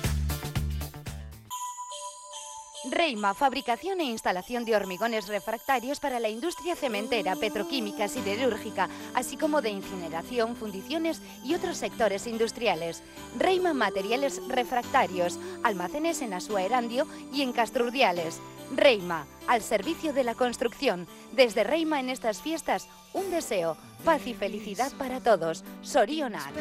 Reima, 2.84 3.32
fabricación 3.32 4.00
e 4.00 4.04
instalación 4.04 4.64
de 4.64 4.74
hormigones 4.74 5.28
refractarios 5.28 6.00
para 6.00 6.18
la 6.18 6.28
industria 6.28 6.74
cementera, 6.74 7.36
petroquímica, 7.36 8.08
siderúrgica, 8.08 8.88
así 9.14 9.36
como 9.36 9.62
de 9.62 9.70
incineración, 9.70 10.56
fundiciones 10.56 11.22
y 11.44 11.54
otros 11.54 11.76
sectores 11.76 12.26
industriales. 12.26 13.02
Reima 13.38 13.72
Materiales 13.72 14.40
Refractarios, 14.48 15.38
almacenes 15.62 16.22
en 16.22 16.34
Asua 16.34 16.62
Erandio 16.62 17.06
y 17.32 17.42
en 17.42 17.52
Castrurdiales. 17.52 18.40
Reima, 18.74 19.26
al 19.46 19.62
servicio 19.62 20.12
de 20.12 20.24
la 20.24 20.34
construcción. 20.34 21.06
Desde 21.32 21.62
Reima 21.62 22.00
en 22.00 22.08
estas 22.08 22.42
fiestas, 22.42 22.88
un 23.12 23.30
deseo, 23.30 23.76
paz 24.04 24.26
y 24.26 24.34
felicidad 24.34 24.90
para 24.98 25.20
todos. 25.20 25.62
Sorionar. 25.82 26.52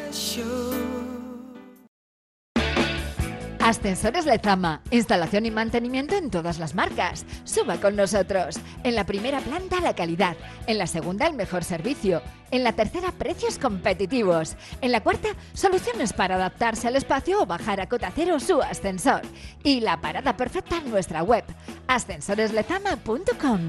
Ascensores 3.64 4.26
Lezama, 4.26 4.82
instalación 4.90 5.46
y 5.46 5.52
mantenimiento 5.52 6.16
en 6.16 6.32
todas 6.32 6.58
las 6.58 6.74
marcas. 6.74 7.26
Suba 7.44 7.78
con 7.78 7.96
nosotros. 7.96 8.60
En 8.84 8.96
la 8.96 9.06
primera 9.06 9.40
planta 9.40 9.80
la 9.80 9.96
calidad, 9.96 10.36
en 10.66 10.80
la 10.80 10.88
segunda 10.88 11.28
el 11.28 11.36
mejor 11.36 11.64
servicio, 11.64 12.24
en 12.50 12.64
la 12.64 12.74
tercera 12.74 13.12
precios 13.12 13.60
competitivos, 13.60 14.56
en 14.82 14.92
la 14.92 15.02
cuarta 15.02 15.30
soluciones 15.54 16.12
para 16.12 16.36
adaptarse 16.36 16.88
al 16.88 16.96
espacio 16.96 17.44
o 17.44 17.46
bajar 17.46 17.80
a 17.82 17.88
cota 17.88 18.12
cero 18.14 18.40
su 18.40 18.62
ascensor. 18.64 19.22
Y 19.64 19.82
la 19.82 20.02
parada 20.02 20.36
perfecta 20.36 20.78
en 20.78 20.90
nuestra 20.90 21.22
web, 21.22 21.44
ascensoreslezama.com. 21.88 23.60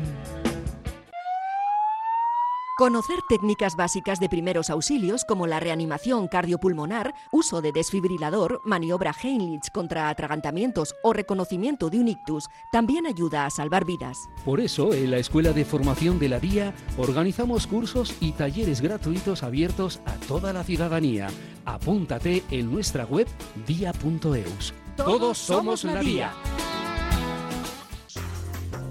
Conocer 2.83 3.21
técnicas 3.29 3.77
básicas 3.77 4.19
de 4.19 4.29
primeros 4.29 4.69
auxilios 4.69 5.25
como 5.25 5.47
la 5.47 5.61
reanimación 5.61 6.27
cardiopulmonar, 6.27 7.15
uso 7.31 7.63
de 7.63 7.71
desfibrilador, 7.71 8.61
maniobra 8.65 9.15
Heinrich 9.23 9.71
contra 9.71 10.09
atragantamientos 10.09 10.97
o 11.05 11.13
reconocimiento 11.13 11.91
de 11.91 12.01
un 12.01 12.09
ictus 12.09 12.49
también 12.73 13.07
ayuda 13.07 13.47
a 13.47 13.51
salvar 13.51 13.85
vidas. 13.85 14.29
Por 14.45 14.59
eso, 14.59 14.93
en 14.93 15.13
la 15.13 15.19
Escuela 15.19 15.53
de 15.53 15.65
Formación 15.65 16.19
de 16.19 16.29
la 16.29 16.41
DIA 16.41 16.75
organizamos 16.99 17.69
cursos 17.69 18.17
y 18.19 18.33
talleres 18.33 18.81
gratuitos 18.81 19.45
abiertos 19.45 20.01
a 20.05 20.15
toda 20.27 20.53
la 20.53 20.65
ciudadanía. 20.65 21.29
Apúntate 21.65 22.43
en 22.51 22.73
nuestra 22.73 23.05
web 23.05 23.29
dia.eus. 23.65 24.75
Todos 24.97 25.39
somos 25.39 25.85
la 25.85 26.01
DIA. 26.01 26.33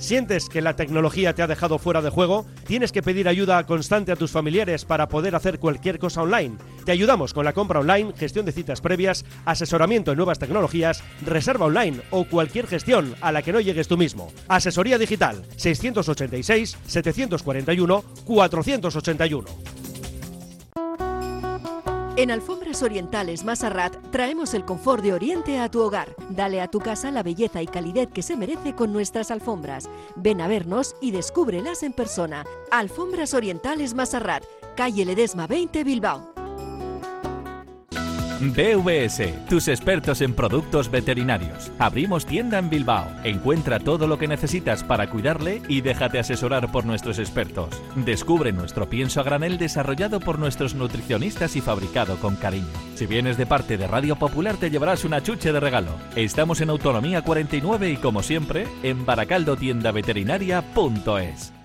¿Sientes 0.01 0.49
que 0.49 0.61
la 0.61 0.75
tecnología 0.75 1.35
te 1.35 1.43
ha 1.43 1.47
dejado 1.47 1.77
fuera 1.77 2.01
de 2.01 2.09
juego? 2.09 2.47
¿Tienes 2.65 2.91
que 2.91 3.03
pedir 3.03 3.27
ayuda 3.27 3.63
constante 3.67 4.11
a 4.11 4.15
tus 4.15 4.31
familiares 4.31 4.83
para 4.83 5.07
poder 5.07 5.35
hacer 5.35 5.59
cualquier 5.59 5.99
cosa 5.99 6.23
online? 6.23 6.57
Te 6.85 6.91
ayudamos 6.91 7.35
con 7.35 7.45
la 7.45 7.53
compra 7.53 7.81
online, 7.81 8.11
gestión 8.17 8.43
de 8.47 8.51
citas 8.51 8.81
previas, 8.81 9.23
asesoramiento 9.45 10.11
en 10.11 10.17
nuevas 10.17 10.39
tecnologías, 10.39 11.03
reserva 11.23 11.67
online 11.67 12.01
o 12.09 12.25
cualquier 12.25 12.65
gestión 12.65 13.13
a 13.21 13.31
la 13.31 13.43
que 13.43 13.53
no 13.53 13.59
llegues 13.59 13.87
tú 13.87 13.95
mismo. 13.95 14.33
Asesoría 14.47 14.97
digital 14.97 15.43
686 15.55 16.77
741 16.87 18.03
481. 18.25 19.90
En 22.21 22.29
Alfombras 22.29 22.83
Orientales 22.83 23.43
Masarrat 23.43 23.97
traemos 24.11 24.53
el 24.53 24.63
confort 24.63 25.03
de 25.03 25.11
Oriente 25.11 25.57
a 25.57 25.71
tu 25.71 25.81
hogar. 25.81 26.15
Dale 26.29 26.61
a 26.61 26.67
tu 26.67 26.77
casa 26.77 27.09
la 27.09 27.23
belleza 27.23 27.63
y 27.63 27.65
calidez 27.65 28.11
que 28.13 28.21
se 28.21 28.37
merece 28.37 28.75
con 28.75 28.93
nuestras 28.93 29.31
alfombras. 29.31 29.89
Ven 30.15 30.39
a 30.39 30.47
vernos 30.47 30.95
y 31.01 31.09
descúbrelas 31.09 31.81
en 31.81 31.93
persona. 31.93 32.45
Alfombras 32.69 33.33
Orientales 33.33 33.95
Masarrat, 33.95 34.43
calle 34.75 35.03
Ledesma 35.03 35.47
20 35.47 35.83
Bilbao. 35.83 36.30
BVS, 38.41 39.45
tus 39.47 39.67
expertos 39.67 40.21
en 40.21 40.33
productos 40.33 40.89
veterinarios. 40.89 41.71
Abrimos 41.77 42.25
tienda 42.25 42.57
en 42.57 42.71
Bilbao. 42.71 43.07
Encuentra 43.23 43.79
todo 43.79 44.07
lo 44.07 44.17
que 44.17 44.27
necesitas 44.27 44.83
para 44.83 45.11
cuidarle 45.11 45.61
y 45.67 45.81
déjate 45.81 46.17
asesorar 46.17 46.71
por 46.71 46.85
nuestros 46.85 47.19
expertos. 47.19 47.69
Descubre 47.95 48.51
nuestro 48.51 48.89
pienso 48.89 49.21
a 49.21 49.23
granel 49.23 49.59
desarrollado 49.59 50.19
por 50.19 50.39
nuestros 50.39 50.73
nutricionistas 50.73 51.55
y 51.55 51.61
fabricado 51.61 52.15
con 52.17 52.35
cariño. 52.35 52.65
Si 52.95 53.05
vienes 53.05 53.37
de 53.37 53.45
parte 53.45 53.77
de 53.77 53.85
Radio 53.85 54.15
Popular 54.15 54.57
te 54.57 54.71
llevarás 54.71 55.05
una 55.05 55.21
chuche 55.21 55.53
de 55.53 55.59
regalo. 55.59 55.91
Estamos 56.15 56.61
en 56.61 56.71
Autonomía 56.71 57.21
49 57.21 57.91
y 57.91 57.97
como 57.97 58.23
siempre 58.23 58.65
en 58.81 59.05
baracaldotiendaveterinaria.es. 59.05 61.60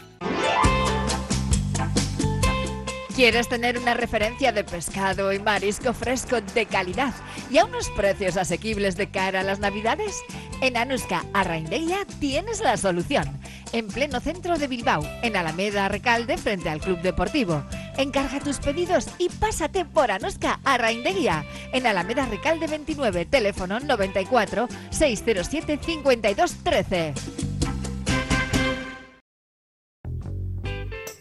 ¿Quieres 3.17 3.49
tener 3.49 3.79
una 3.79 3.95
referencia 3.95 4.53
de 4.53 4.63
pescado 4.63 5.33
y 5.33 5.39
marisco 5.39 5.95
fresco 5.95 6.43
de 6.43 6.67
calidad 6.67 7.15
y 7.51 7.57
a 7.57 7.65
unos 7.65 7.89
precios 7.97 8.37
asequibles 8.37 8.95
de 8.99 9.09
cara 9.09 9.41
a 9.41 9.43
las 9.43 9.59
navidades? 9.59 10.21
En 10.61 10.77
Anuska 10.77 11.25
Arraindeia 11.33 12.05
tienes 12.21 12.61
la 12.61 12.77
solución. 12.77 13.25
En 13.73 13.89
pleno 13.89 14.21
centro 14.21 14.59
de 14.59 14.69
Bilbao, 14.69 15.03
en 15.23 15.35
Alameda 15.35 15.89
Recalde, 15.89 16.37
frente 16.37 16.69
al 16.69 16.81
Club 16.81 17.01
Deportivo. 17.01 17.65
Encarga 17.97 18.39
tus 18.39 18.59
pedidos 18.59 19.09
y 19.17 19.31
pásate 19.31 19.87
por 19.87 20.11
Anuska 20.11 20.61
Arraindeia. 20.63 21.43
En 21.73 21.87
Alameda 21.87 22.27
Recalde 22.27 22.67
29, 22.67 23.25
teléfono 23.25 23.81
94 23.81 24.69
607 24.91 25.81
52 25.83 26.55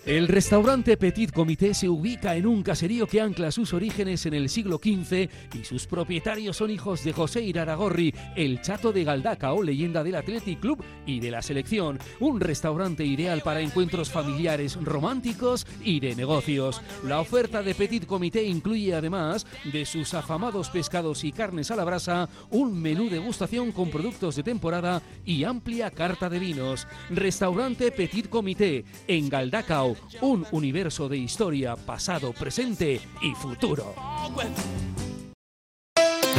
El 0.05 0.27
restaurante 0.27 0.97
Petit 0.97 1.31
Comité 1.31 1.73
se 1.73 1.89
ubica 1.89 2.35
en 2.35 2.45
un 2.45 2.61
caserío 2.61 3.07
que 3.07 3.21
ancla 3.21 3.49
sus 3.49 3.73
orígenes 3.73 4.27
en 4.27 4.35
el 4.35 4.49
siglo 4.49 4.77
XV 4.77 5.27
y 5.59 5.63
sus 5.63 5.87
propietarios 5.87 6.57
son 6.57 6.69
hijos 6.69 7.03
de 7.03 7.11
José 7.11 7.41
Iraragorri, 7.41 8.13
el 8.35 8.61
chato 8.61 8.93
de 8.93 9.03
Galdacao, 9.03 9.63
leyenda 9.63 10.03
del 10.03 10.13
Athletic 10.13 10.59
Club 10.59 10.83
y 11.07 11.21
de 11.21 11.31
la 11.31 11.41
selección. 11.41 11.97
Un 12.19 12.39
restaurante 12.39 13.03
ideal 13.03 13.41
para 13.41 13.61
encuentros 13.61 14.11
familiares, 14.11 14.77
románticos 14.79 15.65
y 15.83 15.99
de 15.99 16.15
negocios. 16.15 16.83
La 17.03 17.19
oferta 17.19 17.63
de 17.63 17.73
Petit 17.73 18.05
Comité 18.05 18.43
incluye 18.43 18.93
además 18.93 19.47
de 19.63 19.85
sus 19.85 20.13
afamados 20.13 20.69
pescados 20.69 21.23
y 21.23 21.31
carnes 21.31 21.71
a 21.71 21.75
la 21.75 21.83
brasa, 21.83 22.29
un 22.51 22.79
menú 22.79 23.09
degustación 23.09 23.71
con 23.71 23.89
productos 23.89 24.35
de 24.35 24.43
temporada 24.43 25.01
y 25.25 25.45
amplia 25.45 25.89
carta 25.89 26.29
de 26.29 26.37
vinos. 26.37 26.87
Restaurante 27.09 27.91
Petit 27.91 28.29
Comité 28.29 28.85
en 29.07 29.29
Galdacao 29.29 29.94
un 30.21 30.45
universo 30.51 31.09
de 31.09 31.17
historia, 31.17 31.75
pasado, 31.75 32.33
presente 32.33 33.01
y 33.21 33.31
futuro. 33.33 33.93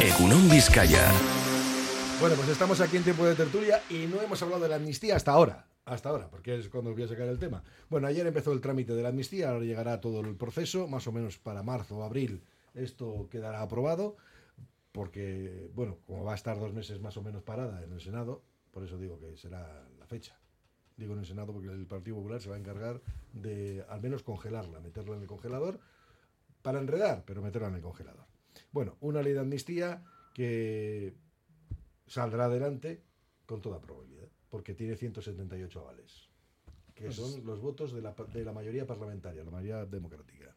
Egunon 0.01 0.49
Vizcaya. 0.49 1.11
Bueno, 2.19 2.35
pues 2.35 2.49
estamos 2.49 2.81
aquí 2.81 2.97
en 2.97 3.03
tiempo 3.03 3.25
de 3.25 3.35
tertulia 3.35 3.81
y 3.89 4.07
no 4.07 4.21
hemos 4.21 4.41
hablado 4.41 4.63
de 4.63 4.69
la 4.69 4.75
amnistía 4.77 5.15
hasta 5.15 5.31
ahora. 5.31 5.67
Hasta 5.85 6.09
ahora, 6.09 6.29
porque 6.29 6.55
es 6.55 6.67
cuando 6.67 6.93
voy 6.93 7.03
a 7.03 7.07
sacar 7.07 7.27
el 7.27 7.39
tema. 7.39 7.63
Bueno, 7.89 8.07
ayer 8.07 8.27
empezó 8.27 8.51
el 8.51 8.59
trámite 8.59 8.93
de 8.93 9.03
la 9.03 9.09
amnistía, 9.09 9.51
ahora 9.51 9.63
llegará 9.63 10.01
todo 10.01 10.19
el 10.19 10.35
proceso, 10.35 10.87
más 10.87 11.07
o 11.07 11.11
menos 11.11 11.37
para 11.37 11.63
marzo 11.63 11.97
o 11.97 12.03
abril 12.03 12.43
esto 12.77 13.27
quedará 13.29 13.61
aprobado, 13.61 14.17
porque, 14.91 15.69
bueno, 15.73 15.97
como 16.05 16.23
va 16.23 16.33
a 16.33 16.35
estar 16.35 16.59
dos 16.59 16.73
meses 16.73 17.01
más 17.01 17.17
o 17.17 17.21
menos 17.21 17.43
parada 17.43 17.83
en 17.83 17.91
el 17.91 18.01
Senado, 18.01 18.43
por 18.71 18.83
eso 18.83 18.97
digo 18.97 19.19
que 19.19 19.35
será 19.35 19.87
la 19.99 20.05
fecha. 20.05 20.37
Digo 20.97 21.13
en 21.13 21.19
el 21.19 21.25
Senado 21.25 21.53
porque 21.53 21.69
el 21.69 21.85
Partido 21.85 22.17
Popular 22.17 22.41
se 22.41 22.49
va 22.49 22.55
a 22.55 22.59
encargar 22.59 23.01
de 23.31 23.85
al 23.87 24.01
menos 24.01 24.23
congelarla, 24.23 24.79
meterla 24.79 25.15
en 25.15 25.21
el 25.21 25.27
congelador, 25.27 25.79
para 26.63 26.79
enredar, 26.79 27.23
pero 27.25 27.41
meterla 27.41 27.67
en 27.67 27.75
el 27.75 27.81
congelador. 27.81 28.25
Bueno, 28.71 28.97
una 28.99 29.21
ley 29.21 29.33
de 29.33 29.39
amnistía 29.39 30.03
que 30.33 31.13
saldrá 32.07 32.45
adelante 32.45 33.03
con 33.45 33.61
toda 33.61 33.79
probabilidad, 33.79 34.27
porque 34.49 34.73
tiene 34.73 34.95
178 34.95 35.79
avales, 35.79 36.29
que 36.95 37.05
Pues- 37.05 37.15
son 37.15 37.45
los 37.45 37.61
votos 37.61 37.93
de 37.93 38.01
la, 38.01 38.13
de 38.33 38.43
la 38.43 38.51
mayoría 38.53 38.87
parlamentaria, 38.87 39.43
la 39.43 39.51
mayoría 39.51 39.85
democrática. 39.85 40.55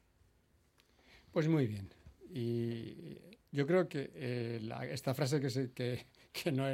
Pues 1.32 1.48
muy 1.48 1.66
bien. 1.66 1.88
Y 2.32 3.18
yo 3.52 3.66
creo 3.66 3.88
que 3.88 4.10
eh, 4.14 4.58
la- 4.62 4.86
esta 4.86 5.12
frase 5.14 5.38
que, 5.40 5.50
se, 5.50 5.72
que, 5.72 6.06
que 6.32 6.50
no 6.50 6.64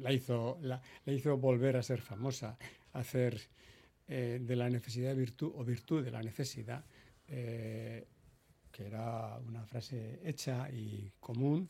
la, 0.00 0.12
hizo, 0.12 0.58
la, 0.62 0.80
la 1.04 1.12
hizo 1.12 1.36
volver 1.38 1.76
a 1.76 1.82
ser 1.82 2.00
famosa, 2.00 2.56
hacer 2.98 3.40
eh, 4.08 4.38
de 4.40 4.56
la 4.56 4.70
necesidad 4.70 5.14
virtud 5.16 5.52
o 5.54 5.64
virtud 5.64 6.04
de 6.04 6.10
la 6.10 6.22
necesidad, 6.22 6.84
eh, 7.28 8.06
que 8.70 8.86
era 8.86 9.38
una 9.38 9.64
frase 9.66 10.20
hecha 10.22 10.70
y 10.70 11.10
común, 11.18 11.68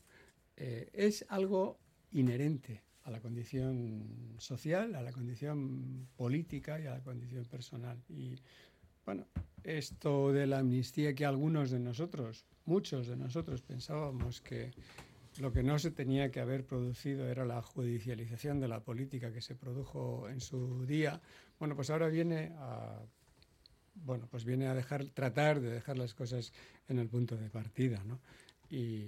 eh, 0.55 0.89
es 0.93 1.25
algo 1.29 1.79
inherente 2.11 2.83
a 3.03 3.11
la 3.11 3.21
condición 3.21 4.35
social, 4.37 4.95
a 4.95 5.01
la 5.01 5.11
condición 5.11 6.07
política 6.15 6.79
y 6.79 6.87
a 6.87 6.91
la 6.91 7.01
condición 7.01 7.45
personal. 7.45 7.97
Y 8.09 8.35
bueno, 9.05 9.25
esto 9.63 10.33
de 10.33 10.45
la 10.45 10.59
amnistía 10.59 11.15
que 11.15 11.25
algunos 11.25 11.71
de 11.71 11.79
nosotros, 11.79 12.45
muchos 12.65 13.07
de 13.07 13.15
nosotros 13.15 13.61
pensábamos 13.61 14.41
que 14.41 14.71
lo 15.39 15.51
que 15.51 15.63
no 15.63 15.79
se 15.79 15.91
tenía 15.91 16.31
que 16.31 16.39
haber 16.39 16.65
producido 16.65 17.27
era 17.27 17.45
la 17.45 17.61
judicialización 17.61 18.59
de 18.59 18.67
la 18.67 18.81
política 18.81 19.31
que 19.31 19.41
se 19.41 19.55
produjo 19.55 20.29
en 20.29 20.39
su 20.39 20.85
día. 20.85 21.21
Bueno, 21.59 21.75
pues 21.75 21.89
ahora 21.89 22.07
viene 22.07 22.53
a 22.57 23.01
bueno, 24.05 24.27
pues 24.29 24.45
viene 24.45 24.67
a 24.67 24.75
dejar 24.75 25.05
tratar 25.05 25.59
de 25.59 25.71
dejar 25.71 25.97
las 25.97 26.13
cosas 26.13 26.53
en 26.87 26.99
el 26.99 27.07
punto 27.07 27.35
de 27.35 27.49
partida, 27.49 28.03
¿no? 28.03 28.19
Y 28.69 29.07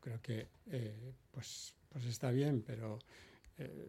creo 0.00 0.20
que 0.20 0.48
eh, 0.70 1.12
pues 1.30 1.74
pues 1.90 2.04
está 2.06 2.30
bien, 2.30 2.62
pero 2.66 2.98
eh, 3.58 3.88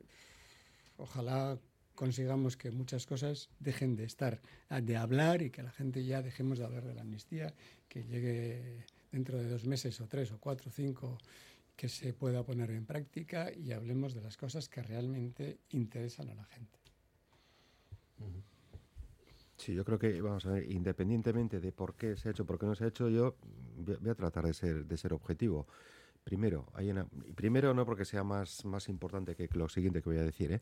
ojalá 0.97 1.57
consigamos 1.95 2.55
que 2.55 2.71
muchas 2.71 3.05
cosas 3.05 3.49
dejen 3.59 3.95
de 3.95 4.05
estar, 4.05 4.39
de 4.69 4.95
hablar 4.95 5.41
y 5.41 5.49
que 5.49 5.63
la 5.63 5.71
gente 5.71 6.05
ya 6.05 6.21
dejemos 6.21 6.59
de 6.59 6.65
hablar 6.65 6.85
de 6.85 6.93
la 6.93 7.01
amnistía, 7.01 7.53
que 7.89 8.03
llegue 8.03 8.85
dentro 9.11 9.37
de 9.37 9.49
dos 9.49 9.65
meses 9.65 9.99
o 9.99 10.07
tres 10.07 10.31
o 10.31 10.37
cuatro 10.39 10.69
o 10.69 10.71
cinco, 10.71 11.17
que 11.77 11.87
se 11.87 12.11
pueda 12.11 12.43
poner 12.43 12.71
en 12.71 12.85
práctica 12.85 13.53
y 13.53 13.71
hablemos 13.71 14.15
de 14.15 14.21
las 14.21 14.35
cosas 14.35 14.67
que 14.67 14.81
realmente 14.81 15.59
interesan 15.69 16.27
a 16.29 16.35
la 16.35 16.43
gente. 16.45 16.79
Sí, 19.55 19.73
yo 19.73 19.85
creo 19.85 19.99
que, 19.99 20.19
vamos 20.21 20.45
a 20.47 20.51
ver, 20.51 20.71
independientemente 20.71 21.59
de 21.59 21.71
por 21.71 21.95
qué 21.95 22.17
se 22.17 22.27
ha 22.27 22.31
hecho, 22.31 22.45
por 22.45 22.59
qué 22.59 22.65
no 22.65 22.75
se 22.75 22.83
ha 22.83 22.87
hecho, 22.87 23.09
yo 23.09 23.35
voy 23.77 24.09
a- 24.09 24.15
tratar 24.15 24.45
de 24.45 24.53
ser, 24.53 24.85
de 24.85 24.97
ser 24.97 25.13
objetivo. 25.13 25.67
Primero, 26.23 26.65
hay 26.73 26.89
una, 26.89 27.05
primero 27.35 27.73
no 27.73 27.85
porque 27.85 28.05
sea 28.05 28.23
más, 28.23 28.65
más 28.65 28.89
importante 28.89 29.35
que 29.35 29.47
lo 29.53 29.69
siguiente 29.69 30.01
que 30.01 30.09
voy 30.09 30.17
a 30.17 30.23
decir, 30.23 30.51
¿eh? 30.51 30.61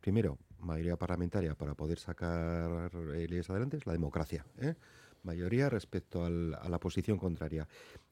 Primero, 0.00 0.38
mayoría 0.58 0.96
parlamentaria 0.96 1.54
para 1.54 1.74
poder 1.74 1.98
sacar 1.98 2.92
leyes 2.94 3.48
adelante 3.50 3.78
es 3.78 3.86
la 3.86 3.92
democracia, 3.92 4.44
¿eh? 4.58 4.74
Mayoría 5.26 5.68
respecto 5.68 6.24
al- 6.24 6.54
a 6.54 6.68
la 6.68 6.80
posición 6.80 7.18
contraria. 7.18 7.68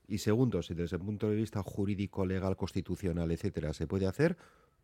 Y 0.06 0.18
segundo, 0.18 0.62
si 0.62 0.74
desde 0.74 0.96
el 0.96 1.02
punto 1.02 1.30
de 1.30 1.36
vista 1.36 1.62
jurídico, 1.62 2.26
legal, 2.26 2.56
constitucional, 2.56 3.30
etcétera, 3.30 3.72
se 3.72 3.86
puede 3.86 4.06
hacer, 4.06 4.36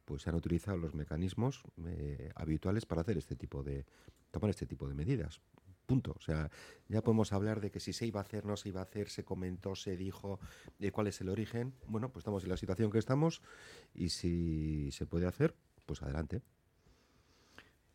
pues 0.07 0.23
se 0.23 0.31
han 0.31 0.37
utilizado 0.37 0.79
los 0.79 0.95
mecanismos 0.95 1.63
eh, 1.87 2.31
habituales 2.35 2.87
para 2.87 3.03
hacer 3.03 3.19
este 3.19 3.37
tipo 3.37 3.63
de 3.63 3.85
tomar 4.31 4.51
este 4.51 4.67
tipo 4.67 4.89
de 4.89 4.95
medidas. 4.95 5.41
punto. 5.87 6.13
O 6.17 6.21
sea, 6.21 6.51
ya 6.89 7.03
podemos 7.03 7.33
hablar 7.33 7.61
de 7.61 7.71
que 7.73 7.81
si 7.81 7.93
se 7.93 8.07
iba 8.07 8.21
a 8.21 8.23
hacer, 8.23 8.47
no 8.47 8.57
se 8.57 8.69
iba 8.69 8.81
a 8.81 8.85
hacer, 8.85 9.09
se 9.09 9.25
comentó, 9.25 9.75
se 9.75 9.97
dijo, 9.97 10.39
de 10.79 10.93
cuál 10.93 11.09
es 11.09 11.21
el 11.21 11.29
origen. 11.29 11.75
Bueno, 11.89 12.11
pues 12.13 12.23
estamos 12.23 12.45
en 12.45 12.51
la 12.51 12.57
situación 12.57 12.93
que 12.93 12.99
estamos 12.99 13.43
y 13.93 14.11
si 14.11 14.91
se 14.93 15.05
puede 15.07 15.27
hacer, 15.27 15.57
pues 15.87 16.01
adelante. 16.03 16.43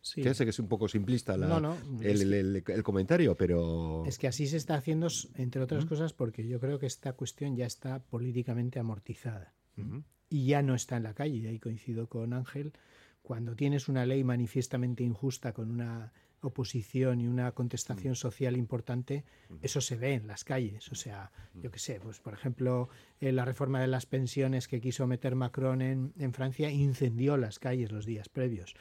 Sí. 0.06 0.22
Que 0.22 0.36
sé 0.36 0.44
que 0.44 0.52
es 0.52 0.60
un 0.60 0.68
poco 0.68 0.88
simplista 0.88 1.36
la- 1.36 1.48
No, 1.48 1.60
no, 1.60 1.76
el, 2.04 2.64
comentario, 2.84 3.36
pero... 3.36 4.04
Es 4.06 4.20
que 4.20 4.28
así 4.28 4.46
se 4.46 4.58
está 4.58 4.76
haciendo, 4.76 5.08
entre 5.34 5.64
otras 5.64 5.86
cosas, 5.86 6.14
porque 6.14 6.48
yo 6.48 6.60
creo 6.60 6.78
que 6.78 6.86
esta 6.86 7.14
cuestión 7.14 7.56
ya 7.56 7.66
está 7.66 8.04
políticamente 8.04 8.78
amortizada 8.78 9.56
y 10.30 10.46
ya 10.46 10.62
no 10.62 10.76
está 10.76 10.98
en 10.98 11.04
la 11.04 11.16
calle. 11.16 11.38
Y 11.38 11.48
ahí 11.48 11.60
coincido 11.60 12.08
con 12.08 12.34
Ángel. 12.34 12.74
Cuando 13.24 13.56
tienes 13.56 13.88
una 13.90 14.06
ley 14.06 14.24
manifiestamente 14.24 15.04
injusta 15.04 15.54
con 15.54 15.72
una 15.72 16.14
oposición 16.42 17.20
y 17.22 17.28
una 17.28 17.52
contestación 17.54 18.16
social 18.16 18.58
importante, 18.58 19.26
eso 19.64 19.82
se 19.82 19.96
ve 19.96 20.14
en 20.14 20.28
las 20.28 20.44
calles. 20.44 20.92
O 20.92 20.96
sea, 20.96 21.32
yo 21.56 21.72
qué 21.72 21.80
sé, 21.80 22.00
pues 22.00 22.20
por 22.20 22.36
ejemplo, 22.36 22.90
eh, 23.20 23.32
la 23.32 23.44
reforma 23.44 23.82
de 23.82 23.88
las 23.88 24.06
pensiones 24.06 24.68
que 24.68 24.80
quiso 24.82 25.08
meter 25.08 25.34
Macron 25.34 25.82
en, 25.82 26.14
en 26.20 26.32
Francia 26.32 26.70
incendió 26.70 27.38
las 27.38 27.58
calles 27.58 27.92
los 27.92 28.06
días 28.06 28.30
previos. 28.30 28.76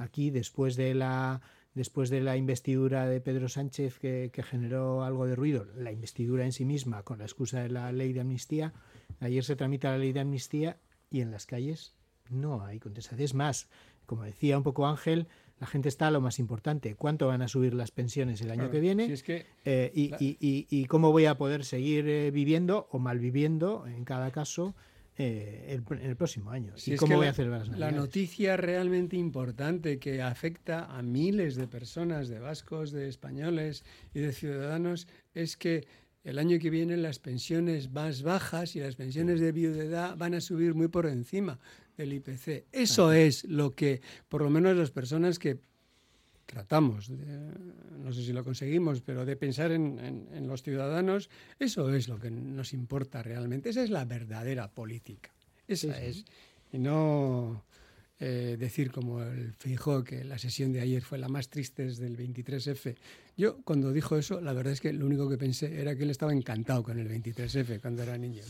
Aquí, 0.00 0.30
después 0.30 0.76
de 0.76 0.94
la 0.94 1.40
después 1.74 2.10
de 2.10 2.20
la 2.20 2.36
investidura 2.36 3.06
de 3.06 3.20
Pedro 3.20 3.48
Sánchez 3.48 3.98
que, 4.00 4.30
que 4.32 4.42
generó 4.42 5.04
algo 5.04 5.26
de 5.26 5.36
ruido, 5.36 5.66
la 5.76 5.92
investidura 5.92 6.44
en 6.44 6.50
sí 6.52 6.64
misma 6.64 7.04
con 7.04 7.18
la 7.18 7.24
excusa 7.24 7.60
de 7.62 7.68
la 7.68 7.92
ley 7.92 8.12
de 8.12 8.20
amnistía, 8.20 8.72
ayer 9.20 9.44
se 9.44 9.54
tramita 9.54 9.90
la 9.92 9.98
ley 9.98 10.12
de 10.12 10.18
amnistía 10.20 10.78
y 11.12 11.20
en 11.20 11.30
las 11.30 11.46
calles 11.46 11.94
no 12.28 12.64
hay 12.64 12.80
contestación. 12.80 13.24
Es 13.24 13.34
más, 13.34 13.68
como 14.06 14.24
decía 14.24 14.56
un 14.56 14.64
poco 14.64 14.84
Ángel, 14.86 15.28
la 15.60 15.66
gente 15.68 15.88
está 15.88 16.08
a 16.08 16.10
lo 16.10 16.20
más 16.20 16.40
importante. 16.40 16.96
¿Cuánto 16.96 17.28
van 17.28 17.42
a 17.42 17.46
subir 17.48 17.72
las 17.74 17.92
pensiones 17.92 18.40
el 18.40 18.50
año 18.50 18.62
Claro, 18.62 18.72
que 18.72 18.80
viene? 18.80 19.06
si 19.06 19.12
es 19.12 19.22
que 19.22 19.46
Eh, 19.64 19.92
y, 19.94 20.08
la- 20.08 20.16
y- 20.18 20.36
y- 20.40 20.66
y 20.70 20.86
cómo 20.86 21.12
voy 21.12 21.26
a 21.26 21.36
poder 21.36 21.64
seguir 21.64 22.08
eh, 22.08 22.30
viviendo 22.32 22.88
o 22.90 22.98
malviviendo, 22.98 23.86
en 23.86 24.04
cada 24.04 24.32
caso, 24.32 24.74
eh, 25.20 25.66
el, 25.74 25.84
pr- 25.84 26.00
el 26.02 26.16
próximo 26.16 26.50
año. 26.50 26.72
Si 26.76 26.90
¿Y 26.90 26.94
es 26.94 27.00
cómo 27.00 27.10
que 27.10 27.16
voy 27.16 27.26
la, 27.26 27.30
a 27.30 27.34
celebrar 27.34 27.60
las 27.60 27.68
la 27.68 27.86
Navidades? 27.86 27.96
noticia 27.96 28.56
realmente 28.56 29.16
importante 29.16 29.98
que 29.98 30.22
afecta 30.22 30.86
a 30.86 31.02
miles 31.02 31.56
de 31.56 31.66
personas, 31.66 32.28
de 32.28 32.38
vascos, 32.38 32.90
de 32.92 33.08
españoles 33.08 33.84
y 34.14 34.20
de 34.20 34.32
ciudadanos, 34.32 35.06
es 35.34 35.56
que 35.56 35.86
el 36.24 36.38
año 36.38 36.58
que 36.58 36.70
viene 36.70 36.96
las 36.96 37.18
pensiones 37.18 37.90
más 37.92 38.22
bajas 38.22 38.76
y 38.76 38.80
las 38.80 38.96
pensiones 38.96 39.40
de 39.40 39.52
viudedad 39.52 40.16
van 40.16 40.34
a 40.34 40.40
subir 40.40 40.74
muy 40.74 40.88
por 40.88 41.06
encima 41.06 41.58
del 41.96 42.12
IPC. 42.14 42.66
Eso 42.72 43.12
es 43.12 43.44
lo 43.44 43.74
que, 43.74 44.00
por 44.28 44.42
lo 44.42 44.50
menos 44.50 44.76
las 44.76 44.90
personas 44.90 45.38
que 45.38 45.60
tratamos, 46.50 47.08
de- 47.08 47.52
no 48.02 48.12
sé 48.12 48.24
si 48.24 48.32
lo 48.32 48.42
conseguimos, 48.42 49.00
pero 49.02 49.24
de 49.24 49.36
pensar 49.36 49.70
en, 49.70 49.98
en- 50.00 50.28
en 50.34 50.46
los 50.48 50.62
ciudadanos, 50.62 51.30
eso 51.58 51.92
es 51.94 52.08
lo 52.08 52.18
que 52.18 52.30
nos 52.30 52.72
importa 52.72 53.22
realmente. 53.22 53.70
Esa 53.70 53.82
es 53.84 53.90
la 53.90 54.04
verdadera 54.04 54.68
política. 54.68 55.30
Esa 55.68 55.94
Sí, 55.94 56.00
sí. 56.00 56.06
es. 56.06 56.24
Y 56.72 56.78
no 56.78 57.62
eh, 58.22 58.56
decir 58.58 58.90
como 58.90 59.22
el 59.22 59.54
Feijóo 59.54 60.04
que 60.04 60.24
la 60.24 60.36
sesión 60.36 60.72
de 60.72 60.80
ayer 60.82 61.02
fue 61.02 61.16
la 61.16 61.28
más 61.28 61.48
triste 61.48 61.84
desde 61.84 62.06
el 62.06 62.18
23F. 62.18 62.94
Yo 63.34 63.62
cuando 63.64 63.92
dijo 63.92 64.18
eso, 64.18 64.42
la 64.42 64.52
verdad 64.52 64.74
es 64.74 64.82
que 64.82 64.92
lo 64.92 65.06
único 65.06 65.26
que 65.30 65.38
pensé 65.38 65.80
era 65.80 65.96
que 65.96 66.02
él 66.02 66.10
estaba 66.10 66.34
encantado 66.34 66.82
con 66.82 66.98
el 66.98 67.08
23F 67.08 67.80
cuando 67.80 68.02
era 68.02 68.18
niño. 68.18 68.42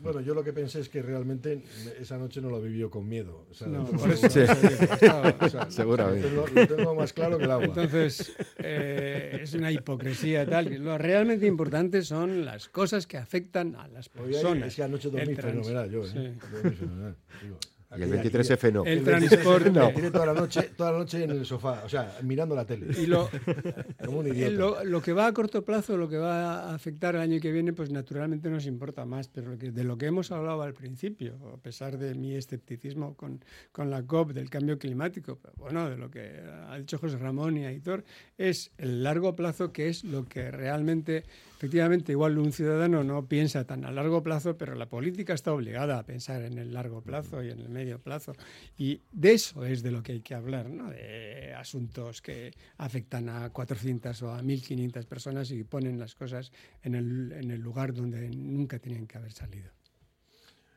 Bueno, 0.00 0.22
yo 0.22 0.32
lo 0.32 0.42
que 0.42 0.54
pensé 0.54 0.80
es 0.80 0.88
que 0.88 1.02
realmente 1.02 1.62
esa 2.00 2.16
noche 2.16 2.40
no 2.40 2.48
lo 2.48 2.62
vivió 2.62 2.88
con 2.90 3.06
miedo. 3.06 3.46
O 3.50 3.54
sea, 3.54 3.68
No, 3.68 3.84
por 3.84 4.10
eso, 4.10 4.26
o 4.26 4.30
sea, 4.30 5.66
Seguramente. 5.70 6.30
Lo 6.30 6.44
tengo, 6.44 6.60
lo 6.60 6.76
tengo 6.76 6.94
más 6.94 7.12
claro 7.12 7.36
que 7.36 7.44
el 7.44 7.50
agua. 7.50 7.66
Entonces, 7.66 8.32
eh, 8.56 9.40
es 9.42 9.52
una 9.52 9.70
hipocresía 9.70 10.46
tal. 10.46 10.82
Lo 10.82 10.96
realmente 10.96 11.46
importante 11.46 12.00
son 12.00 12.46
las 12.46 12.70
cosas 12.70 13.06
que 13.06 13.18
afectan 13.18 13.76
a 13.76 13.88
las 13.88 14.08
personas. 14.08 14.68
es 14.68 14.76
que 14.76 14.82
anoche 14.82 15.10
dormí 15.10 15.34
fenomenal 15.34 15.90
yo, 15.90 16.04
¿eh? 16.06 16.34
sí. 16.40 17.48
Y 17.96 18.02
el 18.02 18.18
Aquí- 18.18 18.28
23F 18.28 18.70
no. 18.72 18.84
El 18.84 19.02
23F 19.02 19.28
transporte. 19.28 19.70
no. 19.70 19.88
Tiré 19.94 20.10
toda 20.10 20.26
la 20.26 20.34
noche, 20.34 20.62
toda 20.76 20.92
la 20.92 20.98
noche 20.98 21.24
en 21.24 21.30
el 21.30 21.46
sofá, 21.46 21.82
o 21.84 21.88
sea, 21.88 22.18
mirando 22.22 22.54
la 22.54 22.66
tele. 22.66 22.88
Y 23.00 23.06
lo, 23.06 23.30
Como 24.04 24.18
un 24.18 24.26
eh, 24.26 24.30
idiota. 24.30 24.52
lo, 24.52 24.84
lo 24.84 25.00
que 25.00 25.14
va 25.14 25.26
a 25.26 25.32
corto 25.32 25.64
plazo, 25.64 25.96
lo 25.96 26.06
que 26.08 26.18
va 26.18 26.64
a 26.70 26.74
afectar 26.74 27.14
el 27.14 27.22
año 27.22 27.40
que 27.40 27.50
viene, 27.50 27.72
pues 27.72 27.90
naturalmente 27.90 28.50
nos 28.50 28.66
importa 28.66 29.06
más. 29.06 29.28
Pero 29.28 29.52
lo 29.52 29.58
que- 29.58 29.70
de 29.70 29.84
lo 29.84 29.96
que 29.96 30.04
hemos 30.06 30.30
hablado 30.32 30.60
al 30.62 30.74
principio, 30.74 31.34
a 31.54 31.56
pesar 31.56 31.96
de 31.96 32.14
mi 32.14 32.34
escepticismo 32.34 33.14
con, 33.16 33.42
con 33.72 33.88
la 33.90 34.02
COP 34.02 34.32
del 34.32 34.50
cambio 34.50 34.78
climático, 34.78 35.38
pero 35.40 35.54
bueno, 35.56 35.88
de 35.88 35.96
lo 35.96 36.10
que 36.10 36.42
ha 36.68 36.76
dicho 36.78 36.98
José 36.98 37.16
Ramón 37.16 37.56
y 37.56 37.64
Aitor, 37.64 38.04
es 38.36 38.70
el 38.76 39.02
largo 39.02 39.34
plazo 39.34 39.72
que 39.72 39.88
es 39.88 40.04
lo 40.04 40.26
que 40.28 40.50
realmente, 40.50 41.24
efectivamente, 41.56 42.12
igual 42.12 42.36
un 42.38 42.52
ciudadano 42.52 43.02
no 43.02 43.26
piensa 43.26 43.64
tan 43.64 43.84
a 43.86 43.90
largo 43.90 44.22
plazo, 44.22 44.58
pero 44.58 44.74
la 44.74 44.90
política 44.90 45.32
está 45.32 45.52
obligada 45.54 45.98
a 45.98 46.02
pensar 46.04 46.42
en 46.42 46.58
el 46.58 46.74
largo 46.74 47.00
plazo 47.00 47.42
y 47.42 47.50
en 47.50 47.60
el 47.60 47.68
medio 47.78 47.98
plazo. 48.00 48.32
Y 48.76 49.00
de 49.12 49.32
eso 49.34 49.64
es 49.64 49.82
de 49.82 49.90
lo 49.90 50.02
que 50.02 50.12
hay 50.12 50.20
que 50.20 50.34
hablar, 50.34 50.68
¿no? 50.68 50.90
de 50.90 51.54
asuntos 51.54 52.20
que 52.20 52.52
afectan 52.76 53.28
a 53.28 53.50
400 53.50 54.22
o 54.22 54.32
a 54.32 54.42
1.500 54.42 55.06
personas 55.06 55.50
y 55.50 55.62
ponen 55.64 55.98
las 55.98 56.14
cosas 56.14 56.50
en 56.82 56.94
el, 56.94 57.32
en 57.32 57.50
el 57.50 57.60
lugar 57.60 57.94
donde 57.94 58.28
nunca 58.30 58.78
tenían 58.78 59.06
que 59.06 59.18
haber 59.18 59.32
salido. 59.32 59.70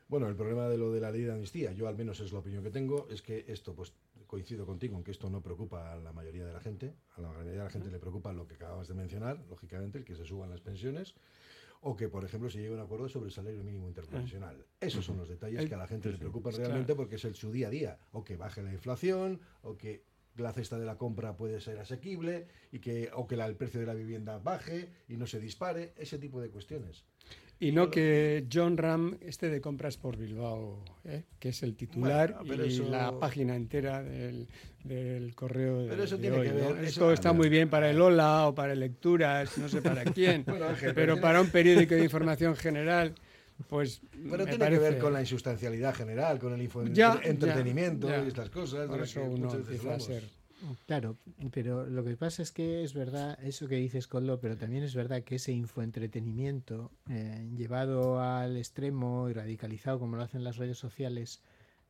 Bueno, 0.08 0.28
el 0.28 0.36
problema 0.36 0.68
de 0.68 0.76
lo 0.76 0.92
de 0.92 1.00
la 1.00 1.10
ley 1.10 1.22
de 1.22 1.32
amnistía, 1.32 1.72
yo 1.72 1.88
al 1.88 1.96
menos 1.96 2.20
es 2.20 2.32
la 2.32 2.40
opinión 2.40 2.62
que 2.62 2.70
tengo, 2.70 3.08
es 3.10 3.22
que 3.22 3.46
esto, 3.48 3.74
pues 3.74 3.94
coincido 4.32 4.64
contigo 4.64 4.96
en 4.96 5.04
que 5.04 5.10
esto 5.10 5.28
no 5.28 5.42
preocupa 5.42 5.92
a 5.92 5.96
la 5.96 6.12
mayoría 6.12 6.46
de 6.46 6.54
la 6.54 6.60
gente. 6.60 6.94
A 7.16 7.20
la 7.20 7.28
mayoría 7.28 7.52
de 7.52 7.64
la 7.64 7.70
gente 7.70 7.90
le 7.90 7.98
preocupa 7.98 8.32
lo 8.32 8.46
que 8.46 8.54
acabas 8.54 8.88
de 8.88 8.94
mencionar, 8.94 9.38
lógicamente, 9.50 9.98
el 9.98 10.04
que 10.04 10.14
se 10.14 10.24
suban 10.24 10.48
las 10.48 10.60
pensiones. 10.60 11.14
O 11.84 11.96
que, 11.96 12.08
por 12.08 12.24
ejemplo, 12.24 12.48
se 12.48 12.58
llegue 12.58 12.70
a 12.70 12.74
un 12.76 12.80
acuerdo 12.80 13.08
sobre 13.08 13.26
el 13.26 13.32
salario 13.32 13.64
mínimo 13.64 13.88
interprofesional. 13.88 14.64
Esos 14.80 15.04
son 15.04 15.16
los 15.18 15.28
detalles 15.28 15.60
El- 15.62 15.68
que 15.68 15.74
a 15.74 15.78
la 15.78 15.88
gente 15.88 16.12
le 16.12 16.16
preocupan 16.18 16.52
Claro. 16.52 16.68
realmente 16.68 16.94
porque 16.94 17.16
es 17.16 17.24
el 17.24 17.34
su 17.34 17.50
día 17.50 17.66
a 17.66 17.70
día. 17.70 17.98
O 18.12 18.22
que 18.22 18.36
baje 18.36 18.62
la 18.62 18.72
inflación, 18.72 19.40
o 19.62 19.76
que 19.76 20.04
la 20.36 20.52
cesta 20.52 20.78
de 20.78 20.86
la 20.86 20.96
compra 20.96 21.36
puede 21.36 21.60
ser 21.60 21.78
asequible, 21.80 22.46
y 22.70 22.78
que, 22.78 23.10
o 23.12 23.26
que 23.26 23.36
la- 23.36 23.46
el 23.46 23.56
precio 23.56 23.80
de 23.80 23.86
la 23.86 23.94
vivienda 23.94 24.38
baje 24.38 24.90
y 25.08 25.16
no 25.16 25.26
se 25.26 25.40
dispare, 25.40 25.92
ese 25.96 26.18
tipo 26.18 26.40
de 26.40 26.50
cuestiones. 26.50 27.04
Y 27.62 27.70
no 27.70 27.90
que 27.90 28.44
John 28.52 28.76
Ram 28.76 29.16
esté 29.20 29.48
de 29.48 29.60
compras 29.60 29.96
por 29.96 30.16
Bilbao, 30.16 30.84
¿eh? 31.04 31.22
que 31.38 31.50
es 31.50 31.62
el 31.62 31.76
titular 31.76 32.32
Bueno, 32.34 32.44
pero 32.48 32.66
y 32.66 32.70
eso- 32.70 32.88
la 32.90 33.16
página 33.20 33.54
entera 33.54 34.02
del, 34.02 34.48
del 34.82 35.32
correo 35.36 35.82
de, 35.82 35.88
Pero 35.90 36.02
eso 36.02 36.16
de 36.16 36.22
tiene 36.22 36.38
hoy, 36.38 36.48
que 36.48 36.54
¿no? 36.54 36.74
ver- 36.74 36.84
Esto 36.84 36.84
eso- 37.04 37.12
está 37.12 37.32
muy 37.32 37.48
bien 37.48 37.70
para 37.70 37.88
el 37.88 38.00
Ola 38.00 38.48
o 38.48 38.54
para 38.56 38.74
lecturas, 38.74 39.56
no 39.58 39.68
sé 39.68 39.80
para 39.80 40.02
quién, 40.12 40.42
Bueno, 40.44 40.66
Ángel, 40.70 40.92
pero 40.92 41.20
para 41.20 41.40
un 41.40 41.50
periódico 41.50 41.94
de 41.94 42.02
información 42.02 42.56
general, 42.56 43.14
pues 43.68 44.00
Pero 44.28 44.44
tiene 44.44 44.58
parece... 44.58 44.82
que 44.82 44.90
ver 44.90 44.98
con 44.98 45.12
la 45.12 45.20
insustancialidad 45.20 45.94
general, 45.94 46.40
con 46.40 46.52
el 46.54 46.62
info- 46.62 46.84
Ya, 46.86 47.20
entretenimiento 47.22 48.08
ya, 48.08 48.18
ya. 48.18 48.24
y 48.24 48.28
estas 48.28 48.50
cosas. 48.50 48.88
Por 48.88 49.02
eso 49.02 49.22
uno 49.22 49.54
empieza 49.54 49.94
a 49.94 50.00
ser... 50.00 50.24
Claro, 50.86 51.16
pero 51.52 51.86
lo 51.86 52.04
que 52.04 52.16
pasa 52.16 52.42
es 52.42 52.52
que 52.52 52.84
es 52.84 52.94
verdad 52.94 53.38
eso 53.42 53.68
que 53.68 53.76
dices, 53.76 54.06
Coldo, 54.06 54.40
pero 54.40 54.56
también 54.56 54.84
es 54.84 54.94
verdad 54.94 55.22
que 55.22 55.36
ese 55.36 55.52
infoentretenimiento 55.52 56.90
eh, 57.08 57.48
llevado 57.56 58.20
al 58.20 58.56
extremo 58.56 59.28
y 59.28 59.32
radicalizado 59.32 59.98
como 59.98 60.16
lo 60.16 60.22
hacen 60.22 60.44
las 60.44 60.56
redes 60.58 60.78
sociales 60.78 61.42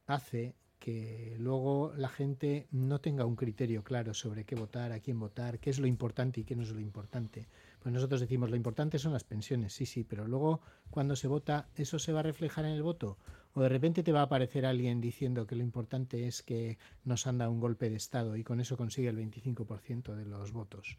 hace 0.07 0.55
que 0.79 1.37
luego 1.39 1.93
la 1.97 2.09
gente 2.09 2.67
no 2.73 3.01
tenga 3.01 3.25
un 3.25 3.37
criterio 3.37 3.85
claro 3.85 4.15
sobre 4.15 4.45
qué 4.45 4.57
votar, 4.57 4.91
a 4.91 4.99
quién 4.99 5.19
votar, 5.21 5.61
qué 5.61 5.71
es 5.71 5.79
lo 5.79 5.87
importante 5.87 6.41
y 6.41 6.45
qué 6.45 6.57
no 6.57 6.63
es 6.63 6.71
lo 6.71 6.81
importante. 6.81 7.47
Pues 7.83 7.93
nosotros 7.93 8.21
decimos 8.21 8.49
lo 8.49 8.57
importante 8.57 8.99
son 8.99 9.13
las 9.13 9.25
pensiones, 9.25 9.73
sí, 9.73 9.87
sí, 9.87 10.05
pero 10.05 10.29
luego 10.29 10.61
cuando 10.91 11.17
se 11.17 11.27
vota, 11.27 11.69
¿eso 11.75 11.99
se 11.99 12.13
va 12.13 12.21
a 12.21 12.23
reflejar 12.23 12.65
en 12.65 12.73
el 12.73 12.83
voto? 12.83 13.19
O 13.55 13.61
de 13.61 13.69
repente 13.69 14.03
te 14.03 14.13
va 14.13 14.21
a 14.21 14.25
aparecer 14.25 14.65
alguien 14.65 15.01
diciendo 15.01 15.47
que 15.47 15.57
lo 15.57 15.63
importante 15.63 16.29
es 16.29 16.43
que 16.43 16.79
nos 17.05 17.27
han 17.27 17.39
dado 17.39 17.51
un 17.51 17.61
golpe 17.61 17.91
de 17.91 17.97
Estado 17.97 18.37
y 18.37 18.45
con 18.45 18.61
eso 18.61 18.77
consigue 18.77 19.09
el 19.09 19.19
25% 19.19 20.15
de 20.15 20.25
los 20.25 20.53
votos. 20.53 20.97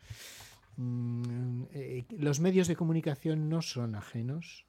Mm, 0.76 1.64
eh, 1.72 2.06
los 2.18 2.40
medios 2.40 2.68
de 2.68 2.76
comunicación 2.76 3.48
no 3.48 3.62
son 3.62 3.96
ajenos, 3.96 4.66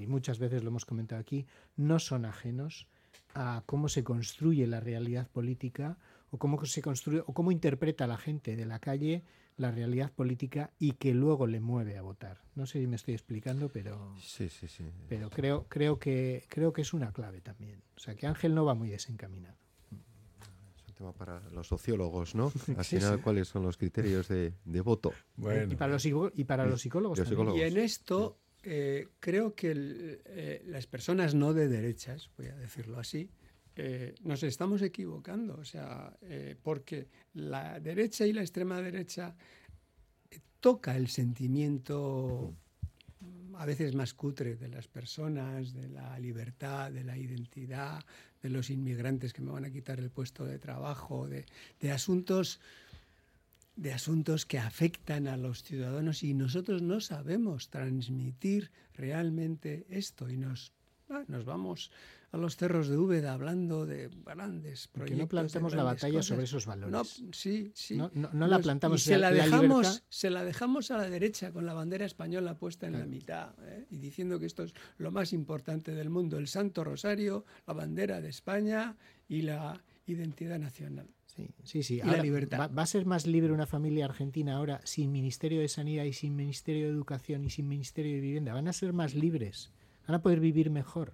y 0.00 0.06
muchas 0.06 0.38
veces 0.38 0.62
lo 0.62 0.70
hemos 0.70 0.86
comentado 0.86 1.20
aquí, 1.20 1.46
no 1.76 1.98
son 1.98 2.24
ajenos 2.24 2.86
a 3.34 3.62
cómo 3.66 3.88
se 3.88 4.04
construye 4.04 4.66
la 4.66 4.80
realidad 4.80 5.28
política 5.28 5.98
o 6.30 6.38
cómo 6.38 6.64
se 6.64 6.80
construye 6.80 7.22
o 7.26 7.34
cómo 7.34 7.52
interpreta 7.52 8.06
la 8.06 8.16
gente 8.16 8.56
de 8.56 8.66
la 8.66 8.78
calle 8.78 9.22
la 9.58 9.70
realidad 9.70 10.10
política 10.12 10.70
y 10.78 10.92
que 10.92 11.12
luego 11.12 11.46
le 11.46 11.60
mueve 11.60 11.98
a 11.98 12.02
votar. 12.02 12.40
No 12.54 12.64
sé 12.66 12.80
si 12.80 12.86
me 12.86 12.96
estoy 12.96 13.14
explicando, 13.14 13.68
pero 13.68 14.14
Sí, 14.20 14.48
sí, 14.48 14.68
sí. 14.68 14.84
pero 15.08 15.28
creo 15.30 15.66
creo 15.68 15.98
que 15.98 16.44
creo 16.48 16.72
que 16.72 16.82
es 16.82 16.92
una 16.94 17.12
clave 17.12 17.40
también. 17.40 17.82
O 17.96 18.00
sea, 18.00 18.14
que 18.14 18.26
Ángel 18.26 18.54
no 18.54 18.64
va 18.64 18.74
muy 18.74 18.88
desencaminado. 18.88 19.56
Es 20.76 20.88
un 20.88 20.94
tema 20.94 21.12
para 21.12 21.40
los 21.50 21.66
sociólogos, 21.68 22.34
¿no? 22.34 22.52
Al 22.76 22.84
final, 22.84 23.16
sí. 23.16 23.22
¿cuáles 23.22 23.48
son 23.48 23.64
los 23.64 23.76
criterios 23.76 24.28
de, 24.28 24.54
de 24.64 24.80
voto? 24.80 25.12
Y 25.36 25.74
para 25.76 25.92
los 25.92 26.04
y 26.06 26.44
para 26.44 26.64
los 26.64 26.80
psicólogos 26.80 27.18
Los 27.18 27.28
también. 27.28 27.56
Y 27.56 27.62
en 27.62 27.76
esto 27.78 28.38
eh, 28.62 29.08
creo 29.20 29.54
que 29.54 29.70
el- 29.72 30.22
eh, 30.24 30.62
las 30.66 30.86
personas 30.86 31.34
no 31.34 31.52
de 31.52 31.68
derechas, 31.68 32.30
voy 32.36 32.46
a 32.46 32.56
decirlo 32.56 32.98
así, 32.98 33.30
eh, 33.80 34.16
nos 34.24 34.42
estamos 34.42 34.82
equivocando. 34.82 35.56
O 35.56 35.64
sea, 35.64 36.12
eh, 36.22 36.56
porque 36.60 37.06
la 37.34 37.78
derecha 37.78 38.26
y 38.26 38.32
la 38.32 38.40
extrema 38.40 38.82
derecha 38.82 39.36
toca 40.58 40.96
el 40.96 41.06
sentimiento 41.06 42.52
mm, 43.20 43.54
a 43.54 43.64
veces 43.64 43.94
más 43.94 44.14
cutre 44.14 44.56
de 44.56 44.68
las 44.68 44.88
personas, 44.88 45.74
de 45.74 45.88
la 45.88 46.18
libertad, 46.18 46.90
de 46.90 47.04
la 47.04 47.16
identidad, 47.16 48.04
de 48.42 48.50
los 48.50 48.68
inmigrantes 48.68 49.32
que 49.32 49.42
me 49.42 49.52
van 49.52 49.64
a 49.64 49.70
quitar 49.70 50.00
el 50.00 50.10
puesto 50.10 50.44
de 50.44 50.58
trabajo, 50.58 51.28
de, 51.28 51.46
de 51.80 51.92
asuntos 51.92 52.58
de 53.76 53.92
asuntos 53.92 54.44
que 54.44 54.58
afectan 54.58 55.28
a 55.28 55.36
los 55.36 55.62
ciudadanos 55.62 56.24
y 56.24 56.34
nosotros 56.34 56.82
no 56.82 57.00
sabemos 57.00 57.68
transmitir 57.68 58.72
realmente 58.92 59.86
esto 59.88 60.28
y 60.28 60.36
nos, 60.36 60.72
ah, 61.10 61.24
nos 61.28 61.44
vamos 61.44 61.90
a 62.30 62.36
los 62.36 62.56
cerros 62.56 62.88
de 62.88 62.98
Úbeda 62.98 63.32
hablando 63.32 63.86
de 63.86 64.10
grandes 64.26 64.88
proyectos. 64.88 65.18
no 65.18 65.28
plantamos 65.28 65.74
la 65.74 65.82
batalla 65.82 66.12
cosas. 66.18 66.26
sobre 66.26 66.44
esos 66.44 66.66
valores. 66.66 66.92
No, 66.92 67.32
sí, 67.32 67.70
sí. 67.74 67.96
No- 67.96 68.10
no- 68.14 68.28
no 68.32 68.46
la 68.46 68.58
plantamos, 68.58 69.00
y 69.00 69.04
se 69.04 69.18
la- 69.18 69.30
dejamos, 69.30 69.86
libertad- 69.86 70.02
se 70.10 70.30
la 70.30 70.44
dejamos 70.44 70.90
a 70.90 70.98
la 70.98 71.08
derecha 71.08 71.52
con 71.52 71.64
la 71.64 71.72
bandera 71.72 72.04
española 72.04 72.58
puesta 72.58 72.86
en 72.86 72.98
la 72.98 73.06
mitad 73.06 73.54
¿eh? 73.64 73.86
y 73.90 73.96
diciendo 73.98 74.38
que 74.38 74.44
esto 74.46 74.62
es 74.64 74.74
lo 74.98 75.10
más 75.10 75.32
importante 75.32 75.92
del 75.94 76.10
mundo, 76.10 76.36
el 76.38 76.48
Santo 76.48 76.84
Rosario, 76.84 77.44
la 77.66 77.72
bandera 77.72 78.20
de 78.20 78.28
España 78.28 78.96
y 79.28 79.42
la 79.42 79.82
identidad 80.06 80.58
nacional. 80.58 81.06
Sí, 81.26 81.48
sí, 81.62 81.82
sí. 81.82 82.00
La 82.04 82.20
libertad. 82.20 82.58
Va, 82.58 82.66
va 82.66 82.82
a 82.82 82.86
ser 82.86 83.06
más 83.06 83.26
libre 83.26 83.52
una 83.52 83.66
familia 83.66 84.06
argentina 84.06 84.56
ahora 84.56 84.80
sin 84.84 85.12
Ministerio 85.12 85.60
de 85.60 85.68
Sanidad 85.68 86.04
y 86.04 86.12
sin 86.12 86.34
Ministerio 86.34 86.86
de 86.86 86.92
Educación 86.92 87.44
y 87.44 87.50
sin 87.50 87.68
Ministerio 87.68 88.14
de 88.16 88.20
Vivienda. 88.20 88.52
Van 88.54 88.66
a 88.68 88.72
ser 88.72 88.92
más 88.92 89.14
libres. 89.14 89.70
Van 90.08 90.14
a 90.16 90.22
poder 90.22 90.40
vivir 90.40 90.70
mejor. 90.70 91.12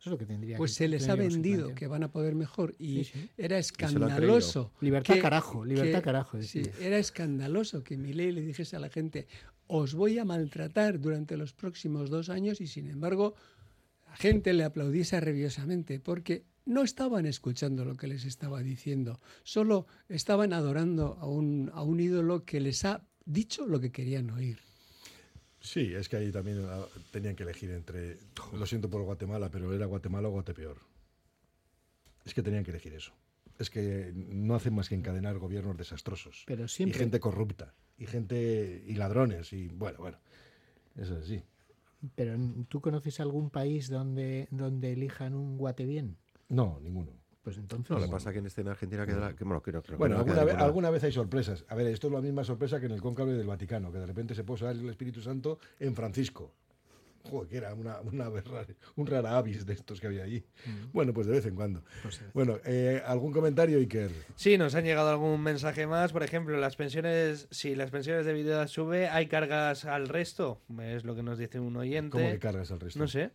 Eso 0.00 0.10
es 0.10 0.12
lo 0.14 0.18
que 0.18 0.26
tendría 0.26 0.56
Pues 0.56 0.72
que 0.72 0.78
se 0.78 0.88
les 0.88 1.08
ha 1.08 1.14
vendido 1.14 1.74
que 1.76 1.86
van 1.86 2.02
a 2.02 2.10
poder 2.10 2.34
mejor 2.34 2.74
y 2.76 3.04
Sí, 3.04 3.12
sí. 3.14 3.30
era 3.38 3.56
escandaloso. 3.58 4.72
Libertad 4.80 5.14
que- 5.14 5.20
carajo, 5.20 5.64
libertad 5.64 6.00
que- 6.00 6.04
carajo, 6.04 6.42
sí, 6.42 6.62
era 6.80 6.98
escandaloso 6.98 7.84
que 7.84 7.96
Milei 7.96 8.32
le 8.32 8.40
dijese 8.42 8.74
a 8.74 8.80
la 8.80 8.88
gente, 8.90 9.28
os 9.68 9.94
voy 9.94 10.18
a 10.18 10.24
maltratar 10.24 10.98
durante 11.00 11.36
los 11.36 11.52
próximos 11.52 12.10
dos 12.10 12.30
años 12.30 12.60
y 12.60 12.66
sin 12.66 12.88
embargo 12.90 13.36
la 14.08 14.16
gente 14.16 14.52
le 14.54 14.64
aplaudiese 14.64 15.20
rabiosamente 15.20 16.00
porque 16.00 16.42
no 16.66 16.82
estaban 16.82 17.24
escuchando 17.26 17.84
lo 17.84 17.94
que 17.94 18.08
les 18.08 18.24
estaba 18.24 18.60
diciendo, 18.60 19.20
solo 19.44 19.86
estaban 20.08 20.52
adorando 20.52 21.16
a 21.20 21.26
un, 21.28 21.70
a 21.72 21.82
un 21.84 22.00
ídolo 22.00 22.44
que 22.44 22.58
les 22.60 22.84
ha 22.84 23.06
dicho 23.24 23.66
lo 23.66 23.78
que 23.78 23.92
querían 23.92 24.30
oír. 24.30 24.58
Sí, 25.62 25.94
es 25.94 26.08
que 26.08 26.16
ahí 26.16 26.32
también 26.32 26.66
ah, 26.68 26.84
tenían 27.12 27.36
que 27.36 27.44
elegir 27.44 27.70
entre, 27.70 28.18
lo 28.52 28.66
siento 28.66 28.90
por 28.90 29.02
Guatemala, 29.02 29.48
pero 29.50 29.72
era 29.72 29.86
Guatemala 29.86 30.28
o 30.28 30.32
Guatepeor. 30.32 30.76
Es 32.24 32.34
que 32.34 32.42
tenían 32.42 32.64
que 32.64 32.72
elegir 32.72 32.92
eso. 32.94 33.12
Es 33.58 33.70
que 33.70 34.12
no 34.14 34.54
hacen 34.56 34.74
más 34.74 34.88
que 34.88 34.96
encadenar 34.96 35.38
gobiernos 35.38 35.76
desastrosos. 35.76 36.42
Pero 36.46 36.66
siempre- 36.66 36.96
Y 36.96 36.98
gente 37.00 37.20
corrupta. 37.20 37.74
Y 37.96 38.06
gente. 38.06 38.82
y 38.86 38.94
ladrones. 38.94 39.52
Y 39.52 39.68
bueno, 39.68 39.98
bueno. 39.98 40.18
Eso 40.96 41.16
es 41.18 41.24
así. 41.24 41.42
Pero 42.16 42.36
¿tú 42.68 42.80
conoces 42.80 43.20
algún 43.20 43.50
país 43.50 43.88
donde, 43.88 44.48
donde 44.50 44.92
elijan 44.92 45.34
un 45.34 45.56
guate 45.58 45.86
bien? 45.86 46.16
No, 46.48 46.80
ninguno. 46.82 47.12
Pues 47.42 47.56
entonces... 47.58 47.90
No, 47.90 47.98
lo 47.98 48.06
que 48.06 48.12
pasa 48.12 48.30
es 48.30 48.32
que 48.34 48.38
en 48.38 48.46
este 48.46 48.60
en 48.60 48.68
Argentina 48.68 49.04
queda, 49.04 49.34
que, 49.34 49.42
bueno, 49.44 49.60
creo- 49.62 49.82
creo 49.82 49.96
que 49.96 49.98
Bueno, 49.98 50.14
no 50.16 50.20
alguna 50.20 50.44
vez, 50.44 50.54
alguna 50.56 50.90
vez 50.90 51.04
hay 51.04 51.12
sorpresas. 51.12 51.64
A 51.68 51.74
ver, 51.74 51.88
esto 51.88 52.06
es 52.06 52.12
la 52.12 52.20
misma 52.20 52.44
sorpresa 52.44 52.78
que 52.78 52.86
en 52.86 52.92
el 52.92 53.00
cónclave 53.02 53.32
del 53.32 53.46
Vaticano, 53.46 53.90
que 53.90 53.98
de 53.98 54.06
repente 54.06 54.34
se 54.34 54.44
posa 54.44 54.70
el 54.70 54.88
Espíritu 54.88 55.20
Santo 55.20 55.58
en 55.80 55.94
Francisco. 55.96 56.52
Joder, 57.24 57.48
que 57.48 57.56
era 57.56 57.72
una, 57.74 58.00
una 58.00 58.28
berra- 58.28 58.66
un 58.96 59.06
rara 59.06 59.36
avis 59.38 59.64
de 59.64 59.72
estos 59.74 60.00
que 60.00 60.08
había 60.08 60.24
allí. 60.24 60.44
Bueno, 60.92 61.12
pues 61.14 61.26
de 61.28 61.32
vez 61.34 61.46
en 61.46 61.54
cuando. 61.54 61.82
Bueno, 62.34 62.58
eh, 62.64 63.00
¿algún 63.06 63.32
comentario, 63.32 63.78
Iker? 63.78 64.10
Sí, 64.34 64.58
nos 64.58 64.74
han 64.74 64.84
llegado 64.84 65.08
algún 65.10 65.40
mensaje 65.40 65.86
más. 65.86 66.12
Por 66.12 66.24
ejemplo, 66.24 66.56
las 66.58 66.74
pensiones, 66.74 67.46
si 67.52 67.76
las 67.76 67.90
pensiones 67.92 68.26
de 68.26 68.32
viuda 68.32 68.66
sube, 68.66 69.08
¿hay 69.08 69.26
cargas 69.28 69.84
al 69.84 70.08
resto? 70.08 70.60
Es 70.80 71.04
lo 71.04 71.14
que 71.14 71.22
nos 71.22 71.38
dice 71.38 71.60
un 71.60 71.76
oyente. 71.76 72.10
¿Cómo 72.10 72.28
que 72.28 72.38
cargas 72.40 72.72
al 72.72 72.80
resto? 72.80 72.98
No 72.98 73.06
sé. 73.06 73.30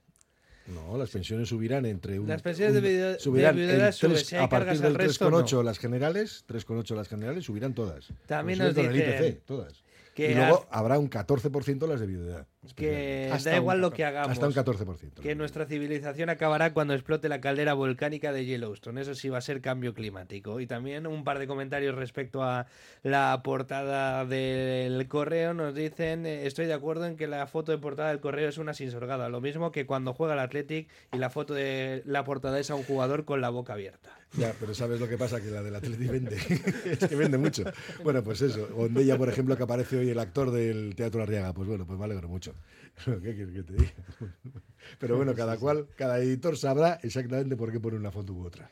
No, 0.67 0.97
las 0.97 1.09
pensiones 1.09 1.47
subirán 1.49 1.85
entre 1.85 2.19
un. 2.19 2.27
Las 2.27 2.41
pensiones 2.41 2.73
de 2.73 2.79
un- 2.79 3.13
de 3.13 3.19
subirán 3.19 3.55
viudedad 3.55 3.87
el 3.87 3.93
sube, 3.93 4.17
si 4.17 4.35
hay 4.35 4.43
a 4.43 4.49
partir 4.49 4.73
del 4.81 4.85
al 4.87 4.95
resto, 4.95 5.29
3,8 5.29 5.63
las 5.63 5.79
generales, 5.79 6.43
3,8 6.47 6.95
las 6.95 7.07
generales, 7.07 7.45
subirán 7.45 7.73
todas. 7.73 8.07
También 8.25 8.59
nos 8.59 8.75
IPC, 8.77 9.41
todas. 9.45 9.83
que 10.13 10.31
y 10.31 10.35
luego 10.35 10.65
habrá 10.71 10.97
un 10.99 11.09
14% 11.09 11.87
las 11.87 11.99
de 11.99 12.07
viudedad. 12.07 12.47
Que 12.75 13.29
Hasta 13.31 13.51
da 13.51 13.55
un 13.57 13.61
igual 13.63 13.81
lo 13.81 13.89
14. 13.91 13.95
que 13.95 14.05
hagamos. 14.05 14.31
Hasta 14.31 14.47
un 14.47 14.53
14%. 14.53 15.21
Que 15.21 15.35
nuestra 15.35 15.65
civilización 15.65 16.29
acabará 16.29 16.73
cuando 16.73 16.93
explote 16.93 17.29
la 17.29 17.39
caldera 17.39 17.73
volcánica 17.73 18.31
de 18.31 18.45
Yellowstone. 18.45 19.01
Eso 19.01 19.15
sí 19.15 19.29
va 19.29 19.37
a 19.37 19.41
ser 19.41 19.61
cambio 19.61 19.93
climático. 19.93 20.59
Y 20.59 20.67
también 20.67 21.07
un 21.07 21.23
par 21.23 21.39
de 21.39 21.47
comentarios 21.47 21.95
respecto 21.95 22.43
a 22.43 22.67
la 23.03 23.41
portada 23.43 24.25
del 24.25 25.07
correo. 25.07 25.53
Nos 25.53 25.73
dicen, 25.75 26.25
eh, 26.25 26.45
estoy 26.45 26.65
de 26.65 26.73
acuerdo 26.73 27.05
en 27.05 27.15
que 27.15 27.27
la 27.27 27.47
foto 27.47 27.71
de 27.71 27.77
portada 27.77 28.09
del 28.09 28.19
correo 28.19 28.49
es 28.49 28.57
una 28.57 28.73
sinsorgada. 28.73 29.29
Lo 29.29 29.41
mismo 29.41 29.71
que 29.71 29.85
cuando 29.85 30.13
juega 30.13 30.33
el 30.33 30.39
Athletic 30.39 30.89
y 31.13 31.17
la 31.17 31.29
foto 31.29 31.53
de 31.53 32.01
la 32.05 32.23
portada 32.23 32.59
es 32.59 32.69
a 32.71 32.75
un 32.75 32.83
jugador 32.83 33.25
con 33.25 33.41
la 33.41 33.49
boca 33.49 33.73
abierta. 33.73 34.17
Ya, 34.35 34.53
pero 34.59 34.73
¿sabes 34.73 34.99
lo 34.99 35.07
que 35.07 35.17
pasa? 35.17 35.41
Que 35.41 35.49
la 35.49 35.63
del 35.63 35.75
Atleti 35.75 36.05
vende. 36.07 36.35
es 36.85 36.99
que 36.99 37.15
vende 37.15 37.37
mucho. 37.37 37.63
Bueno, 38.03 38.23
pues 38.23 38.41
eso. 38.41 38.67
Ondella, 38.75 39.17
por 39.17 39.29
ejemplo, 39.29 39.55
que 39.55 39.63
aparece 39.63 39.97
hoy 39.97 40.09
el 40.09 40.19
actor 40.19 40.51
del 40.51 40.95
Teatro 40.95 41.23
Arriaga. 41.23 41.53
Pues 41.53 41.67
bueno, 41.67 41.85
pues 41.85 41.97
me 41.97 42.05
alegro 42.05 42.27
mucho. 42.27 42.46
¿Qué 43.05 43.19
quieres 43.35 43.51
que 43.53 43.63
te 43.63 43.73
diga? 43.73 43.91
Pero 44.99 45.17
bueno, 45.17 45.35
cada 45.35 45.57
cual, 45.57 45.87
cada 45.95 46.19
editor 46.19 46.57
sabrá 46.57 46.99
exactamente 47.03 47.55
por 47.55 47.71
qué 47.71 47.79
pone 47.79 47.97
una 47.97 48.11
foto 48.11 48.33
u 48.33 48.45
otra. 48.45 48.69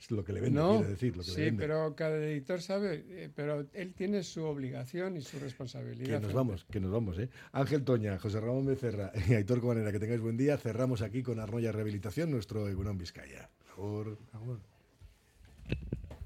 Es 0.00 0.10
lo 0.10 0.24
que 0.24 0.32
le 0.32 0.40
vende, 0.40 0.58
No, 0.60 0.78
quiere 0.78 0.88
decir. 0.90 1.16
Lo 1.16 1.22
que 1.22 1.28
le 1.30 1.34
sí, 1.36 1.40
vende. 1.42 1.62
pero 1.62 1.94
cada 1.94 2.16
editor 2.18 2.60
sabe, 2.60 3.04
eh, 3.08 3.30
pero 3.34 3.66
él 3.72 3.94
tiene 3.94 4.24
su 4.24 4.42
obligación 4.44 5.16
y 5.16 5.22
su 5.22 5.38
responsabilidad. 5.38 6.04
Que 6.06 6.12
nos 6.14 6.20
frente- 6.22 6.34
vamos, 6.36 6.66
que 6.70 6.80
nos 6.80 6.90
vamos, 6.90 7.18
¿eh? 7.20 7.30
Ángel 7.52 7.84
Toña, 7.84 8.18
José 8.18 8.40
Ramón 8.40 8.66
Becerra 8.66 9.12
y 9.28 9.34
Aitor 9.34 9.60
Comanera, 9.60 9.92
que 9.92 10.00
tengáis 10.00 10.20
buen 10.20 10.36
día. 10.36 10.58
Cerramos 10.58 11.00
aquí 11.00 11.22
con 11.22 11.38
Arnoya 11.38 11.70
Rehabilitación, 11.72 12.30
nuestro 12.30 12.68
Egunon 12.68 12.98
Vizcaya. 12.98 13.48
Por 13.76 14.18
favor. 14.32 14.58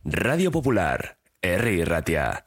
Radio 0.04 0.50
Popular, 0.50 1.18
R. 1.42 1.84
Ratia. 1.84 2.44